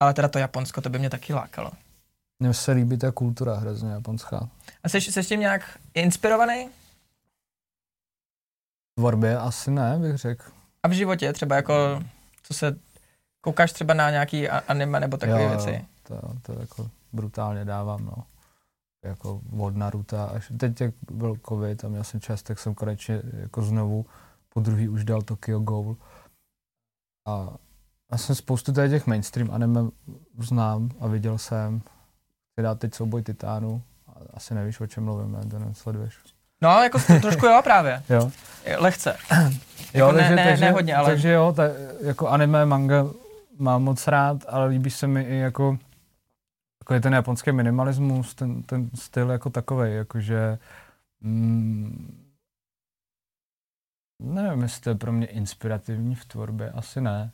Ale 0.00 0.14
teda 0.14 0.28
to 0.28 0.38
Japonsko, 0.38 0.80
to 0.80 0.90
by 0.90 0.98
mě 0.98 1.10
taky 1.10 1.34
lákalo. 1.34 1.70
Mně 2.40 2.54
se 2.54 2.72
líbí 2.72 2.98
ta 2.98 3.12
kultura 3.12 3.54
hrozně 3.54 3.90
japonská. 3.90 4.48
A 4.84 4.88
jsi, 4.88 5.00
jsi 5.00 5.22
s 5.22 5.28
tím 5.28 5.40
nějak 5.40 5.78
inspirovaný? 5.94 6.68
V 8.96 9.00
tvorbě 9.00 9.38
asi 9.38 9.70
ne, 9.70 9.98
bych 9.98 10.16
řekl. 10.16 10.44
A 10.82 10.88
v 10.88 10.92
životě 10.92 11.32
třeba 11.32 11.56
jako, 11.56 12.02
co 12.42 12.54
se, 12.54 12.78
koukáš 13.40 13.72
třeba 13.72 13.94
na 13.94 14.10
nějaký 14.10 14.48
anime 14.48 15.00
nebo 15.00 15.16
takové 15.16 15.48
věci? 15.48 15.84
To, 16.02 16.20
to 16.42 16.60
jako 16.60 16.90
brutálně 17.12 17.64
dávám, 17.64 18.04
no. 18.04 18.24
Jako 19.04 19.40
od 19.58 19.76
Naruto 19.76 20.30
až 20.34 20.52
teď, 20.58 20.80
jak 20.80 20.94
byl 21.10 21.36
covid 21.48 21.84
a 21.84 21.88
měl 21.88 22.04
jsem 22.04 22.20
čas, 22.20 22.42
tak 22.42 22.58
jsem 22.58 22.74
konečně 22.74 23.22
jako 23.32 23.62
znovu 23.62 24.06
po 24.48 24.60
druhý 24.60 24.88
už 24.88 25.04
dal 25.04 25.22
Tokyo 25.22 25.60
Ghoul. 25.60 25.96
A 27.26 27.54
já 28.12 28.18
jsem 28.18 28.34
spoustu 28.34 28.72
těch 28.72 29.06
mainstream 29.06 29.50
anime 29.50 29.80
znám 30.38 30.90
a 31.00 31.06
viděl 31.06 31.38
jsem. 31.38 31.82
Dát 32.62 32.78
teď 32.78 32.94
souboj 32.94 33.22
titánů. 33.22 33.82
Asi 34.34 34.54
nevíš, 34.54 34.80
o 34.80 34.86
čem 34.86 35.04
mluvím, 35.04 35.32
ne? 35.32 35.46
To 35.46 35.58
nesleduješ. 35.58 36.35
No, 36.62 36.82
jako 36.82 36.98
trošku 37.20 37.46
jo 37.46 37.60
právě. 37.64 38.02
jo. 38.08 38.30
Lehce. 38.78 39.16
jo, 39.94 40.06
jako 40.06 40.12
takže, 40.12 40.30
ne, 40.30 40.36
ne, 40.36 40.44
takže, 40.44 40.64
ne 40.64 40.70
hodně, 40.70 40.96
ale... 40.96 41.06
Takže 41.10 41.32
jo, 41.32 41.52
ta, 41.56 41.62
jako 42.00 42.28
anime, 42.28 42.66
manga 42.66 43.04
mám 43.58 43.82
moc 43.82 44.06
rád, 44.06 44.44
ale 44.48 44.66
líbí 44.66 44.90
se 44.90 45.06
mi 45.06 45.22
i 45.22 45.36
jako 45.36 45.78
takový 46.78 47.00
ten 47.00 47.14
japonský 47.14 47.52
minimalismus, 47.52 48.34
ten, 48.34 48.62
ten 48.62 48.90
styl 48.94 49.30
jako 49.30 49.50
takový, 49.50 49.94
jakože 49.94 50.58
mm, 51.20 52.26
nevím, 54.22 54.62
jestli 54.62 54.82
to 54.82 54.90
je 54.90 54.94
pro 54.94 55.12
mě 55.12 55.26
inspirativní 55.26 56.14
v 56.14 56.24
tvorbě, 56.24 56.70
asi 56.70 57.00
ne. 57.00 57.30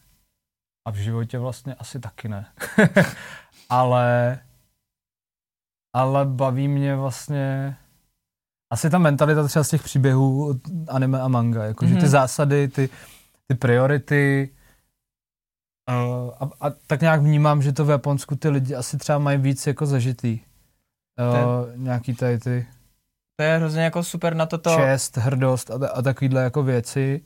A 0.88 0.90
v 0.90 0.96
životě 0.96 1.38
vlastně 1.38 1.74
asi 1.74 2.00
taky 2.00 2.28
ne. 2.28 2.46
ale 3.68 4.38
ale 5.92 6.24
baví 6.24 6.68
mě 6.68 6.96
vlastně 6.96 7.76
asi 8.72 8.90
ta 8.90 8.98
mentalita 8.98 9.48
třeba 9.48 9.64
z 9.64 9.68
těch 9.68 9.82
příběhů 9.82 10.60
anime 10.88 11.20
a 11.20 11.28
manga, 11.28 11.64
jakože 11.64 11.94
mm-hmm. 11.94 11.98
ty 11.98 12.02
mhm. 12.02 12.10
zásady, 12.10 12.68
ty, 12.68 12.88
ty 13.48 13.54
priority, 13.54 14.50
uh, 15.88 16.30
a, 16.40 16.50
a 16.60 16.70
tak 16.86 17.00
nějak 17.00 17.20
vnímám, 17.20 17.62
že 17.62 17.72
to 17.72 17.84
v 17.84 17.90
Japonsku 17.90 18.36
ty 18.36 18.48
lidi 18.48 18.74
asi 18.74 18.98
třeba 18.98 19.18
mají 19.18 19.38
víc 19.38 19.66
jako 19.66 19.86
zažitý. 19.86 20.40
Uh, 20.40 21.66
Ten, 21.66 21.84
nějaký 21.84 22.14
tady 22.14 22.38
ty... 22.38 22.66
To 23.36 23.44
je 23.44 23.56
hrozně 23.56 23.82
jako 23.82 24.02
super 24.02 24.34
na 24.34 24.46
toto... 24.46 24.76
Čest, 24.76 25.16
hrdost 25.16 25.70
a, 25.70 25.88
a 25.88 26.02
takovýhle 26.02 26.42
jako 26.42 26.62
věci. 26.62 27.20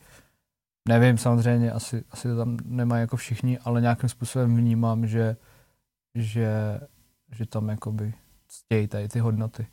Nevím, 0.88 1.18
samozřejmě, 1.18 1.72
asi, 1.72 2.04
asi 2.10 2.28
to 2.28 2.36
tam 2.36 2.56
nemají 2.64 3.00
jako 3.00 3.16
všichni, 3.16 3.58
ale 3.58 3.80
nějakým 3.80 4.08
způsobem 4.08 4.56
vnímám, 4.56 5.06
že, 5.06 5.36
že, 6.14 6.80
že 7.32 7.46
tam 7.46 7.68
jakoby 7.68 8.14
ctějí 8.48 8.88
tady 8.88 9.08
ty 9.08 9.18
hodnoty. 9.18 9.66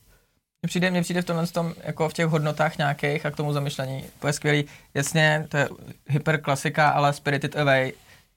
Mně 0.64 0.68
přijde, 0.68 0.92
mně 0.92 1.02
přijde 1.02 1.22
v 1.22 1.26
tomhle 1.26 1.48
tom, 1.48 1.74
jako 1.84 2.10
v 2.10 2.14
těch 2.14 2.26
hodnotách 2.26 2.78
nějakých 2.78 3.26
a 3.26 3.32
k 3.32 3.36
tomu 3.36 3.54
zamyšlení, 3.54 4.04
to 4.20 4.28
je 4.28 4.34
skvělý. 4.34 4.66
Jasně, 4.94 5.46
to 5.50 5.58
je 5.58 5.70
hyperklasika, 6.08 6.90
ale 6.90 7.14
Spirited 7.14 7.56
Away, 7.56 7.94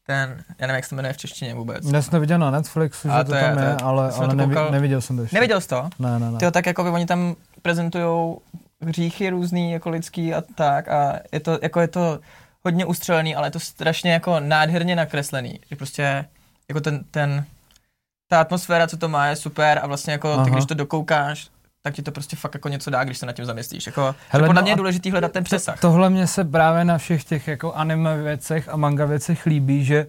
ten, 0.06 0.44
já 0.58 0.66
nevím, 0.66 0.76
jak 0.76 0.84
se 0.84 0.94
jmenuje 0.94 1.12
v 1.12 1.16
češtině 1.16 1.54
vůbec. 1.54 1.86
Já 1.92 2.02
jsem 2.02 2.10
to 2.10 2.20
viděl 2.20 2.38
na 2.38 2.50
Netflixu, 2.50 3.08
že 3.08 3.24
to, 3.24 3.30
to 3.30 3.34
je, 3.34 3.42
tam 3.42 3.58
je, 3.58 3.64
je 3.64 3.76
ale, 3.82 4.10
ale 4.10 4.34
nevi, 4.34 4.54
koukal, 4.54 4.70
neviděl 4.70 5.00
jsem 5.00 5.16
to 5.16 5.22
ještě. 5.22 5.36
Neviděl 5.36 5.60
jsi 5.60 5.68
to? 5.68 5.88
Ne, 5.98 6.18
ne, 6.18 6.30
ne. 6.30 6.38
Tyjo, 6.38 6.50
tak 6.50 6.66
jako 6.66 6.84
by 6.84 6.90
oni 6.90 7.06
tam 7.06 7.36
prezentují 7.62 8.36
hříchy 8.80 9.30
různý, 9.30 9.72
jako 9.72 9.90
lidský 9.90 10.34
a 10.34 10.42
tak 10.54 10.88
a 10.88 11.18
je 11.32 11.40
to, 11.40 11.58
jako 11.62 11.80
je 11.80 11.88
to 11.88 12.20
hodně 12.64 12.84
ustřelený, 12.84 13.36
ale 13.36 13.46
je 13.46 13.50
to 13.50 13.60
strašně 13.60 14.12
jako 14.12 14.40
nádherně 14.40 14.96
nakreslený, 14.96 15.60
že 15.70 15.76
prostě 15.76 16.24
jako 16.68 16.80
ten, 16.80 17.04
ten 17.10 17.44
ta 18.28 18.40
atmosféra, 18.40 18.86
co 18.86 18.96
to 18.96 19.08
má, 19.08 19.26
je 19.26 19.36
super 19.36 19.80
a 19.82 19.86
vlastně 19.86 20.12
jako 20.12 20.44
ty, 20.44 20.50
když 20.50 20.66
to 20.66 20.74
dokoukáš, 20.74 21.48
tak 21.86 21.94
ti 21.94 22.02
to 22.02 22.12
prostě 22.12 22.36
fakt 22.36 22.54
jako 22.54 22.68
něco 22.68 22.90
dá, 22.90 23.04
když 23.04 23.18
se 23.18 23.26
nad 23.26 23.32
tím 23.32 23.44
zamyslíš. 23.44 23.86
Jako, 23.86 24.14
Hele, 24.28 24.46
podle 24.46 24.54
no 24.54 24.62
mě 24.62 24.72
je 24.72 24.76
důležité 24.76 25.10
hledat 25.10 25.32
ten 25.32 25.44
přesah. 25.44 25.80
To, 25.80 25.88
tohle 25.88 26.10
mě 26.10 26.26
se 26.26 26.44
právě 26.44 26.84
na 26.84 26.98
všech 26.98 27.24
těch 27.24 27.48
jako 27.48 27.72
anime 27.72 28.22
věcech 28.22 28.68
a 28.68 28.76
manga 28.76 29.04
věcech 29.04 29.46
líbí, 29.46 29.84
že, 29.84 30.06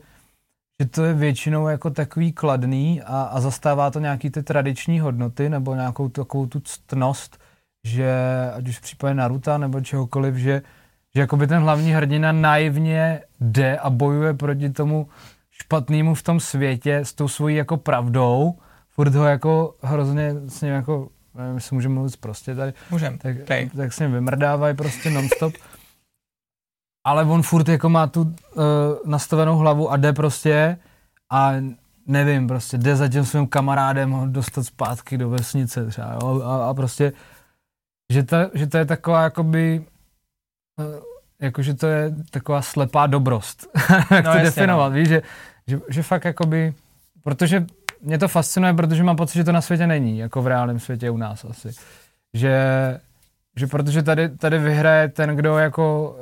že 0.82 0.90
to 0.90 1.06
je 1.06 1.14
většinou 1.14 1.68
jako 1.68 1.90
takový 1.90 2.32
kladný 2.32 3.02
a, 3.02 3.22
a 3.22 3.40
zastává 3.40 3.92
to 3.92 4.00
nějaký 4.00 4.30
ty 4.30 4.44
tradiční 4.44 5.00
hodnoty 5.00 5.50
nebo 5.50 5.76
nějakou 5.76 6.10
takovou 6.10 6.46
tu 6.46 6.60
ctnost, 6.60 7.38
že 7.88 8.12
ať 8.54 8.68
už 8.68 8.78
v 8.78 8.82
případě 8.82 9.14
Naruta 9.14 9.58
nebo 9.58 9.82
čehokoliv, 9.82 10.36
že, 10.36 10.62
že 11.16 11.22
jakoby 11.22 11.48
ten 11.48 11.62
hlavní 11.62 11.94
hrdina 11.94 12.32
naivně 12.32 13.22
jde 13.40 13.78
a 13.78 13.90
bojuje 13.90 14.34
proti 14.34 14.70
tomu 14.70 15.08
špatnému 15.52 16.16
v 16.16 16.24
tom 16.24 16.40
světě 16.40 16.98
s 16.98 17.14
tou 17.14 17.28
svojí 17.28 17.56
jako 17.56 17.78
pravdou, 17.78 18.58
furt 18.90 19.16
ho 19.16 19.26
jako 19.26 19.76
hrozně 19.82 20.34
s 20.48 20.62
ním 20.62 20.72
jako, 20.72 21.10
nevím, 21.38 21.56
jestli 21.56 21.76
můžeme 21.76 21.94
mluvit 21.94 22.18
prostě 22.18 22.56
tady. 22.56 22.74
Můžem, 22.92 23.18
tak, 23.18 23.38
tak 23.76 23.94
s 23.94 24.00
ním 24.00 24.12
vymrdávají 24.12 24.76
prostě 24.76 25.10
nonstop. 25.10 25.54
Ale 27.06 27.24
on 27.24 27.44
furt 27.44 27.68
jako 27.68 27.90
má 27.90 28.08
tu 28.08 28.22
uh, 28.22 28.34
nastavenou 29.06 29.58
hlavu 29.58 29.92
a 29.92 29.98
jde 29.98 30.14
prostě 30.14 30.78
a 31.32 31.54
nevím, 32.08 32.48
prostě 32.48 32.78
jde 32.78 32.96
za 32.96 33.08
tím 33.08 33.26
svým 33.26 33.48
kamarádem 33.48 34.12
ho 34.12 34.28
dostat 34.28 34.64
zpátky 34.64 35.18
do 35.18 35.30
vesnice 35.30 35.86
třeba, 35.86 36.18
jo, 36.22 36.42
a, 36.42 36.70
a 36.70 36.74
prostě, 36.74 37.14
že, 38.14 38.24
ta, 38.24 38.50
že 38.54 38.68
to 38.68 38.78
je 38.78 38.86
taková 38.86 39.24
jakoby, 39.24 39.86
uh, 40.80 41.04
jakože 41.42 41.74
to 41.74 41.88
je 41.88 42.16
taková 42.30 42.62
slepá 42.62 43.08
dobrost, 43.08 43.68
jak 43.90 44.12
no, 44.12 44.22
to 44.22 44.28
jasně, 44.28 44.44
definovat, 44.44 44.90
no. 44.90 44.96
víš, 44.96 45.08
že, 45.08 45.22
že, 45.68 45.80
že 45.90 46.04
fakt 46.04 46.26
jakoby, 46.26 46.74
protože 47.24 47.66
mě 48.02 48.18
to 48.18 48.28
fascinuje, 48.28 48.74
protože 48.74 49.04
mám 49.04 49.16
pocit, 49.16 49.34
že 49.34 49.44
to 49.44 49.52
na 49.52 49.62
světě 49.62 49.88
není, 49.88 50.18
jako 50.18 50.42
v 50.42 50.48
reálném 50.48 50.80
světě 50.80 51.10
u 51.10 51.18
nás 51.18 51.46
asi. 51.46 51.72
Že, 52.34 52.60
že 53.56 53.68
protože 53.68 54.04
tady, 54.04 54.30
tady 54.30 54.60
vyhraje 54.60 55.08
ten, 55.08 55.36
kdo 55.36 55.58
jako 55.58 56.16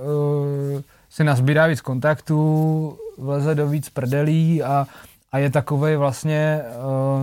uh, 0.76 0.82
si 1.10 1.24
nazbírá 1.24 1.68
víc 1.68 1.82
kontaktů, 1.82 2.98
vleze 3.18 3.56
do 3.56 3.68
víc 3.68 3.90
prdelí 3.90 4.64
a, 4.64 4.88
a 5.32 5.38
je 5.38 5.50
takovej 5.50 5.96
vlastně 5.96 6.62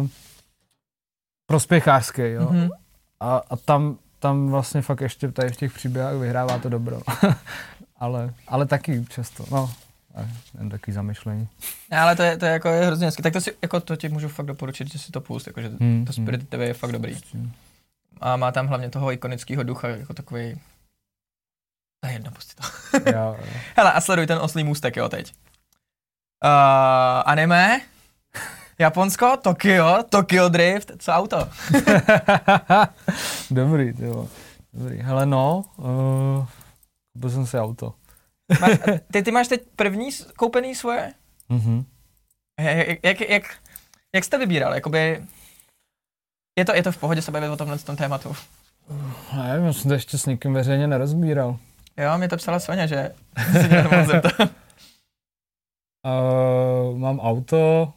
uh, 0.00 0.06
prospěchářský, 1.46 2.22
jo. 2.22 2.48
Mm-hmm. 2.50 2.68
A, 3.20 3.42
a 3.50 3.56
tam, 3.56 3.96
tam 4.18 4.48
vlastně 4.48 4.82
fakt 4.82 5.00
ještě 5.00 5.32
tady 5.32 5.50
v 5.50 5.56
těch 5.56 5.72
příběhách 5.72 6.14
vyhrává 6.14 6.58
to 6.58 6.68
dobro. 6.68 7.00
ale, 7.96 8.34
ale 8.48 8.66
taky 8.66 9.04
často, 9.08 9.44
no, 9.50 9.70
jen 10.58 10.68
takový 10.68 10.94
zamyšlení. 10.94 11.48
Ale 11.90 12.16
to 12.16 12.22
je, 12.22 12.36
to 12.36 12.44
je 12.44 12.52
jako 12.52 12.68
je 12.68 12.86
hrozně 12.86 13.06
hezky. 13.06 13.22
Tak 13.22 13.32
to, 13.32 13.40
si, 13.40 13.52
jako 13.62 13.80
to 13.80 13.96
ti 13.96 14.08
můžu 14.08 14.28
fakt 14.28 14.46
doporučit, 14.46 14.92
že 14.92 14.98
si 14.98 15.12
to 15.12 15.20
pust, 15.20 15.46
jakože 15.46 15.70
hmm, 15.80 16.04
to 16.04 16.12
Spirit 16.12 16.40
hmm. 16.40 16.46
TV 16.46 16.66
je 16.66 16.74
fakt 16.74 16.92
dobrý. 16.92 17.16
A 18.20 18.36
má 18.36 18.52
tam 18.52 18.66
hlavně 18.66 18.90
toho 18.90 19.12
ikonického 19.12 19.62
ducha, 19.62 19.88
jako 19.88 20.14
takový 20.14 20.60
to 22.00 22.08
je 22.08 22.12
jedno, 22.12 22.30
pusti 22.30 22.54
to. 22.54 22.62
jo, 23.10 23.36
jo. 23.38 23.46
Hele, 23.76 23.92
a 23.92 24.00
sleduj 24.00 24.26
ten 24.26 24.38
oslý 24.38 24.64
můstek, 24.64 24.96
jo, 24.96 25.08
teď. 25.08 25.32
Uh, 26.44 26.50
anime, 27.26 27.80
Japonsko, 28.78 29.36
Tokio, 29.42 30.02
Tokio 30.08 30.48
Drift, 30.48 30.92
co 30.98 31.12
auto? 31.12 31.48
Dobrý, 33.50 33.92
jo. 33.98 34.28
Dobrý. 34.72 34.98
Hele, 34.98 35.26
no, 35.26 35.64
uh, 35.76 36.46
Koupil 37.12 37.30
jsem 37.30 37.46
si 37.46 37.58
auto. 37.58 37.94
Má, 38.60 38.68
ty, 39.12 39.22
ty 39.22 39.30
máš 39.30 39.48
teď 39.48 39.62
první 39.76 40.08
koupený 40.36 40.74
svoje? 40.74 41.12
Mhm. 41.48 41.84
Jak, 42.60 43.04
jak, 43.04 43.20
jak, 43.20 43.42
jak 44.14 44.24
jste 44.24 44.38
vybíral? 44.38 44.74
Jakoby, 44.74 45.24
je 46.58 46.64
to, 46.64 46.74
je 46.74 46.82
to 46.82 46.92
v 46.92 46.96
pohodě 46.96 47.22
se 47.22 47.30
bavit 47.30 47.48
o 47.48 47.56
tomhle 47.56 47.78
tom 47.78 47.96
tématu? 47.96 48.36
Já 49.36 49.72
jsem 49.72 49.88
to 49.88 49.94
ještě 49.94 50.18
s 50.18 50.26
nikým 50.26 50.54
veřejně 50.54 50.86
nerozbíral. 50.86 51.58
Jo, 51.96 52.18
mě 52.18 52.28
to 52.28 52.36
psala 52.36 52.60
Sonja, 52.60 52.86
že 52.86 53.12
si 53.52 53.68
mě 53.68 53.84
Uh, 56.06 56.98
mám 56.98 57.20
auto, 57.20 57.92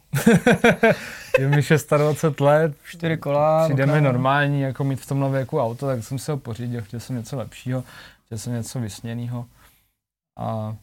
je 1.38 1.48
mi 1.48 1.62
26 1.96 2.40
let, 2.40 2.76
Čtyři 2.84 3.16
kola. 3.16 3.64
přijde 3.64 3.86
mi 3.86 4.00
normální 4.00 4.60
jako 4.60 4.84
mít 4.84 5.00
v 5.00 5.06
tomhle 5.06 5.30
věku 5.30 5.60
auto, 5.60 5.86
tak 5.86 6.04
jsem 6.04 6.18
se 6.18 6.32
ho 6.32 6.38
pořídil, 6.38 6.82
chtěl 6.82 7.00
jsem 7.00 7.16
něco 7.16 7.36
lepšího, 7.36 7.84
chtěl 8.26 8.38
jsem 8.38 8.52
něco 8.52 8.80
vysněného 8.80 9.46
a, 10.36 10.76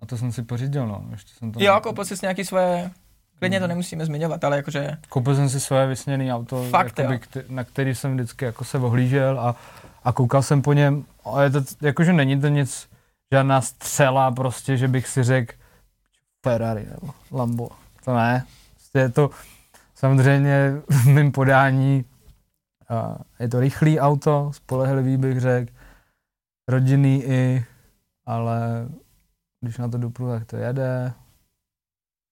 a 0.00 0.06
to 0.06 0.16
jsem 0.16 0.32
si 0.32 0.42
pořídil, 0.42 0.86
no. 0.86 1.04
Ještě 1.10 1.34
jsem 1.34 1.52
to 1.52 1.64
Jo, 1.64 1.80
koupil 1.82 2.04
jsi 2.04 2.16
si 2.16 2.24
nějaký 2.26 2.44
svoje, 2.44 2.90
klidně 3.38 3.60
to 3.60 3.66
nemusíme 3.66 4.06
zmiňovat, 4.06 4.44
ale 4.44 4.56
jakože, 4.56 4.98
Koupil 5.08 5.36
jsem 5.36 5.48
si 5.48 5.60
svoje 5.60 5.86
vysněné 5.86 6.34
auto, 6.34 6.64
Fakt, 6.70 6.98
jakoby, 6.98 7.16
kte- 7.18 7.44
na 7.48 7.64
který 7.64 7.94
jsem 7.94 8.14
vždycky 8.14 8.44
jako 8.44 8.64
se 8.64 8.78
ohlížel 8.78 9.40
a, 9.40 9.56
a 10.04 10.12
koukal 10.12 10.42
jsem 10.42 10.62
po 10.62 10.72
něm. 10.72 11.04
A 11.34 11.42
je 11.42 11.50
to, 11.50 11.60
jakože 11.82 12.12
není 12.12 12.40
to 12.40 12.48
nic, 12.48 12.88
žádná 13.32 13.60
střela 13.60 14.30
prostě, 14.30 14.76
že 14.76 14.88
bych 14.88 15.08
si 15.08 15.22
řekl 15.22 15.54
Ferrari 16.46 16.86
nebo 16.90 17.14
Lambo. 17.32 17.68
To 18.04 18.16
ne. 18.16 18.44
Prostě 18.74 18.98
je 18.98 19.08
to 19.08 19.30
samozřejmě 19.94 20.72
v 20.88 21.06
mém 21.06 21.32
podání 21.32 22.04
a 22.88 23.16
je 23.40 23.48
to 23.48 23.60
rychlý 23.60 24.00
auto, 24.00 24.50
spolehlivý 24.54 25.16
bych 25.16 25.40
řekl, 25.40 25.72
rodinný 26.68 27.22
i, 27.24 27.64
ale 28.28 28.88
když 29.60 29.78
na 29.78 29.88
to 29.88 29.98
dupnu, 29.98 30.28
tak 30.28 30.44
to 30.44 30.56
jede. 30.56 31.12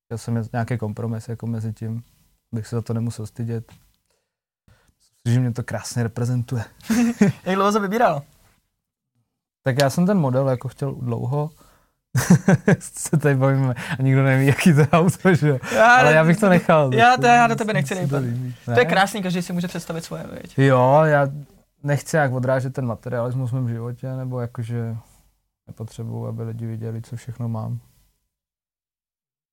Chtěl 0.05 0.19
jsem 0.19 0.45
nějaký 0.53 0.79
kompromis 0.79 1.29
jako 1.29 1.47
mezi 1.47 1.73
tím, 1.73 2.03
bych 2.55 2.67
se 2.67 2.77
za 2.77 2.83
to 2.83 2.95
nemusel 2.95 3.27
stydět. 3.27 3.73
Myslím, 5.25 5.35
že 5.35 5.41
mě 5.41 5.53
to 5.53 5.63
krásně 5.63 6.03
reprezentuje. 6.03 6.65
jak 7.45 7.55
dlouho 7.55 7.73
se 7.73 7.81
vybíral? 7.81 8.23
Tak 9.63 9.77
já 9.83 9.91
jsem 9.91 10.07
ten 10.07 10.19
model 10.19 10.49
jako 10.49 10.69
chtěl 10.69 10.95
dlouho. 10.95 11.51
se 12.79 13.17
tady 13.17 13.35
bavíme 13.35 13.75
a 13.99 14.03
nikdo 14.03 14.23
neví, 14.23 14.47
jaký 14.47 14.73
to 14.75 14.83
auto, 14.93 15.35
že 15.35 15.49
jo. 15.49 15.59
Ale 15.83 16.13
já 16.13 16.25
bych 16.25 16.41
to 16.41 16.49
nechal. 16.49 16.95
Já 16.95 17.17
to- 17.17 17.27
já 17.27 17.47
do 17.47 17.57
tebe 17.57 17.73
nechci 17.73 17.95
dejpat. 17.95 18.23
líbí. 18.23 18.55
To 18.65 18.79
je 18.79 18.85
krásný, 18.85 19.23
každý 19.23 19.43
si 19.43 19.53
může 19.53 19.69
představit 19.69 20.05
svoje, 20.05 20.25
viď? 20.27 20.59
Jo, 20.59 21.01
já 21.05 21.29
nechci 21.83 22.17
jak 22.17 22.33
odrážet 22.33 22.73
ten 22.75 22.87
materialismus 22.87 23.51
v 23.51 23.55
mém 23.55 23.69
životě, 23.69 24.13
nebo 24.13 24.41
jakože 24.41 24.97
nepotřebuju, 25.67 26.27
aby 26.27 26.43
lidi 26.43 26.67
viděli, 26.67 27.03
co 27.03 27.17
všechno 27.17 27.49
mám. 27.49 27.79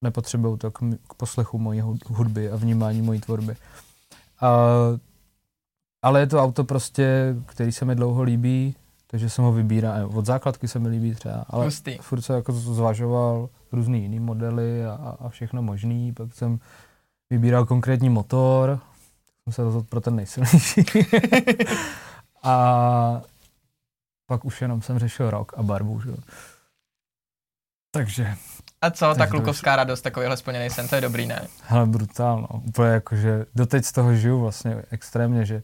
Nepotřebuju 0.04 0.58
to 0.58 0.72
k, 0.72 0.82
m- 0.82 0.98
k 1.10 1.14
poslechu 1.14 1.58
mojí 1.58 1.82
hud- 1.82 2.16
hudby 2.16 2.52
a 2.52 2.56
vnímání 2.56 3.02
mojí 3.02 3.20
tvorby. 3.22 3.56
A, 4.42 4.50
ale 6.02 6.20
je 6.20 6.28
to 6.28 6.44
auto 6.44 6.64
prostě, 6.64 7.36
který 7.46 7.72
se 7.72 7.86
mi 7.86 7.96
dlouho 7.96 8.24
líbí, 8.24 8.76
takže 9.08 9.30
jsem 9.30 9.46
ho 9.46 9.52
vybíral. 9.54 10.10
Od 10.14 10.26
základky 10.26 10.68
se 10.68 10.80
mi 10.80 10.90
líbí 10.90 11.16
třeba, 11.16 11.46
ale 11.50 11.66
Hustý. 11.66 11.98
furt 11.98 12.22
jsem 12.22 12.36
jako 12.36 12.52
zvažoval 12.54 13.50
různý 13.72 14.02
jiný 14.02 14.20
modely 14.20 14.86
a, 14.86 15.18
a 15.20 15.30
všechno 15.30 15.62
možný, 15.62 16.14
pak 16.14 16.34
jsem 16.34 16.60
vybíral 17.30 17.66
konkrétní 17.66 18.10
motor, 18.10 18.80
jsem 19.44 19.54
se 19.54 19.64
rozhodl 19.64 19.86
pro 19.90 20.02
ten 20.02 20.16
nejsilnější. 20.16 20.82
a 22.44 23.22
pak 24.34 24.46
už 24.46 24.62
jenom 24.62 24.82
jsem 24.82 25.00
řešil 25.00 25.30
rok 25.30 25.54
a 25.58 25.64
barvu, 25.64 26.02
že? 26.02 26.10
jo. 26.10 26.18
Takže, 27.92 28.36
A 28.82 28.92
co, 28.92 29.06
ta 29.06 29.14
Takže 29.14 29.32
klukovská 29.32 29.76
radost, 29.76 30.02
takovýhle 30.02 30.38
splněný 30.38 30.70
sen, 30.70 30.88
to 30.88 30.96
je 30.96 31.02
dobrý, 31.02 31.28
ne? 31.28 31.48
hele, 31.62 31.86
brutál, 31.86 32.42
no. 32.42 32.62
Úplně 32.68 32.90
jako, 32.90 33.16
že 33.16 33.46
doteď 33.56 33.86
z 33.86 33.92
toho 33.92 34.16
žiju 34.16 34.40
vlastně 34.40 34.84
extrémně, 34.92 35.46
že 35.46 35.64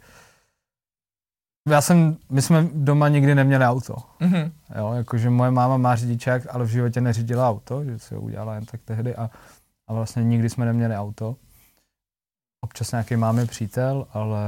já 1.70 1.82
jsem, 1.82 2.18
my 2.30 2.42
jsme 2.42 2.68
doma 2.74 3.08
nikdy 3.08 3.36
neměli 3.36 3.66
auto. 3.66 3.96
Mhm. 4.20 4.52
Jo, 4.78 4.94
jakože 4.94 5.30
moje 5.30 5.52
máma 5.52 5.78
má 5.78 5.96
řidičák, 5.96 6.42
ale 6.50 6.66
v 6.66 6.70
životě 6.70 7.02
neřídila 7.02 7.50
auto, 7.50 7.84
že 7.86 8.00
si 8.00 8.16
ho 8.16 8.22
udělala 8.22 8.56
jen 8.56 8.66
tak 8.66 8.82
tehdy 8.86 9.16
a, 9.16 9.30
a 9.88 9.94
vlastně 9.94 10.24
nikdy 10.24 10.50
jsme 10.50 10.66
neměli 10.66 10.96
auto. 10.96 11.36
Občas 12.62 12.92
nějaký 12.92 13.16
máme 13.16 13.46
přítel, 13.46 14.08
ale 14.14 14.40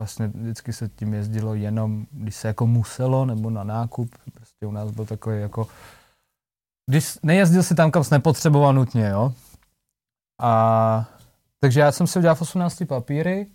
vlastně 0.00 0.26
vždycky 0.26 0.72
se 0.72 0.88
tím 0.88 1.14
jezdilo 1.14 1.54
jenom, 1.54 2.06
když 2.10 2.36
se 2.36 2.48
jako 2.48 2.66
muselo, 2.66 3.24
nebo 3.24 3.50
na 3.50 3.64
nákup. 3.64 4.14
Prostě 4.34 4.66
u 4.66 4.70
nás 4.70 4.90
byl 4.90 5.06
takový 5.06 5.40
jako, 5.40 5.68
když 6.90 7.18
nejezdil 7.22 7.62
si 7.62 7.74
tam, 7.74 7.90
kam 7.90 8.04
jsi 8.04 8.14
nepotřeboval 8.14 8.72
nutně, 8.72 9.08
jo. 9.08 9.32
A 10.42 11.04
takže 11.60 11.80
já 11.80 11.92
jsem 11.92 12.06
si 12.06 12.18
udělal 12.18 12.34
v 12.34 12.42
18 12.42 12.82
papíry 12.88 13.46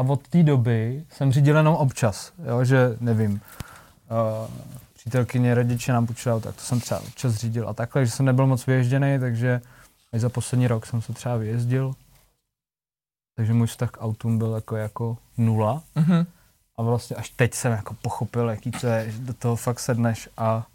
a 0.00 0.02
od 0.02 0.28
té 0.28 0.42
doby 0.42 1.04
jsem 1.10 1.32
řídil 1.32 1.56
jenom 1.56 1.74
občas, 1.74 2.32
jo, 2.44 2.64
že 2.64 2.96
nevím, 3.00 3.32
uh, 3.32 4.50
přítelkyně, 4.94 5.54
rodiče 5.54 5.92
nám 5.92 6.06
půjčili, 6.06 6.40
tak 6.40 6.54
to 6.54 6.60
jsem 6.60 6.80
třeba 6.80 7.00
občas 7.00 7.34
řídil 7.34 7.68
a 7.68 7.74
takhle, 7.74 8.06
že 8.06 8.12
jsem 8.12 8.26
nebyl 8.26 8.46
moc 8.46 8.66
vyježděný, 8.66 9.18
takže 9.20 9.60
až 10.12 10.20
za 10.20 10.28
poslední 10.28 10.68
rok 10.68 10.86
jsem 10.86 11.02
se 11.02 11.12
třeba 11.12 11.36
vyjezdil. 11.36 11.94
Takže 13.40 13.52
můj 13.54 13.66
vztah 13.66 13.90
k 13.90 14.02
autům 14.02 14.38
byl 14.38 14.54
jako, 14.54 14.76
jako 14.76 15.16
nula. 15.38 15.82
Mhm. 15.94 16.26
A 16.78 16.82
vlastně 16.82 17.16
až 17.16 17.28
teď 17.30 17.54
jsem 17.54 17.72
jako 17.72 17.94
pochopil, 18.02 18.48
jaký 18.48 18.70
to 18.70 18.86
je, 18.86 19.10
že 19.10 19.18
do 19.18 19.34
toho 19.34 19.56
fakt 19.56 19.80
sedneš 19.80 20.28
a, 20.36 20.66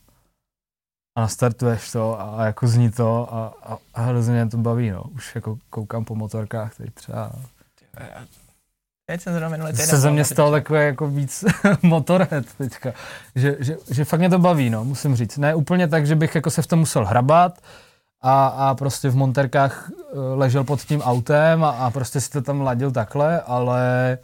a 1.18 1.22
nastartuješ 1.22 1.91
to 1.91 2.20
a, 2.22 2.24
a 2.24 2.45
jako 2.45 2.68
zní 2.68 2.91
to 2.91 3.34
a, 3.34 3.53
a, 3.63 3.78
a 3.93 4.01
hrozně 4.01 4.34
mě 4.34 4.49
to 4.49 4.57
baví, 4.57 4.89
no. 4.89 5.03
Už 5.03 5.36
jako 5.36 5.57
koukám 5.70 6.05
po 6.05 6.16
motorkách 6.16 6.76
teď 6.76 6.93
třeba. 6.93 7.32
Teď 9.05 9.22
jsem 9.22 9.34
zrovna 9.34 9.49
minulý 9.49 9.72
týden. 9.72 9.88
Se 9.88 9.97
ze 9.97 10.11
mě 10.11 10.26
stal 10.26 10.51
takový 10.51 10.80
jako 10.80 11.07
víc 11.07 11.45
motorhead 11.82 12.45
teďka. 12.57 12.93
Že, 13.36 13.55
že, 13.59 13.78
že, 13.91 14.05
fakt 14.05 14.20
mě 14.20 14.30
to 14.30 14.39
baví, 14.39 14.70
no, 14.70 14.86
musím 14.86 15.16
říct. 15.16 15.38
Ne 15.38 15.55
úplně 15.55 15.88
tak, 15.88 16.07
že 16.07 16.16
bych 16.16 16.36
jako 16.36 16.51
se 16.51 16.61
v 16.61 16.68
tom 16.68 16.80
musel 16.80 17.05
hrabat 17.05 17.61
a, 18.26 18.47
a 18.47 18.76
prostě 18.76 19.09
v 19.09 19.15
monterkách 19.15 19.91
eh, 19.91 20.17
ležel 20.17 20.63
pod 20.63 20.82
tím 20.82 21.01
autem 21.01 21.63
a, 21.63 21.69
a 21.69 21.91
prostě 21.91 22.21
si 22.21 22.30
to 22.30 22.41
tam 22.41 22.61
ladil 22.61 22.91
takhle, 22.91 23.41
ale 23.41 24.17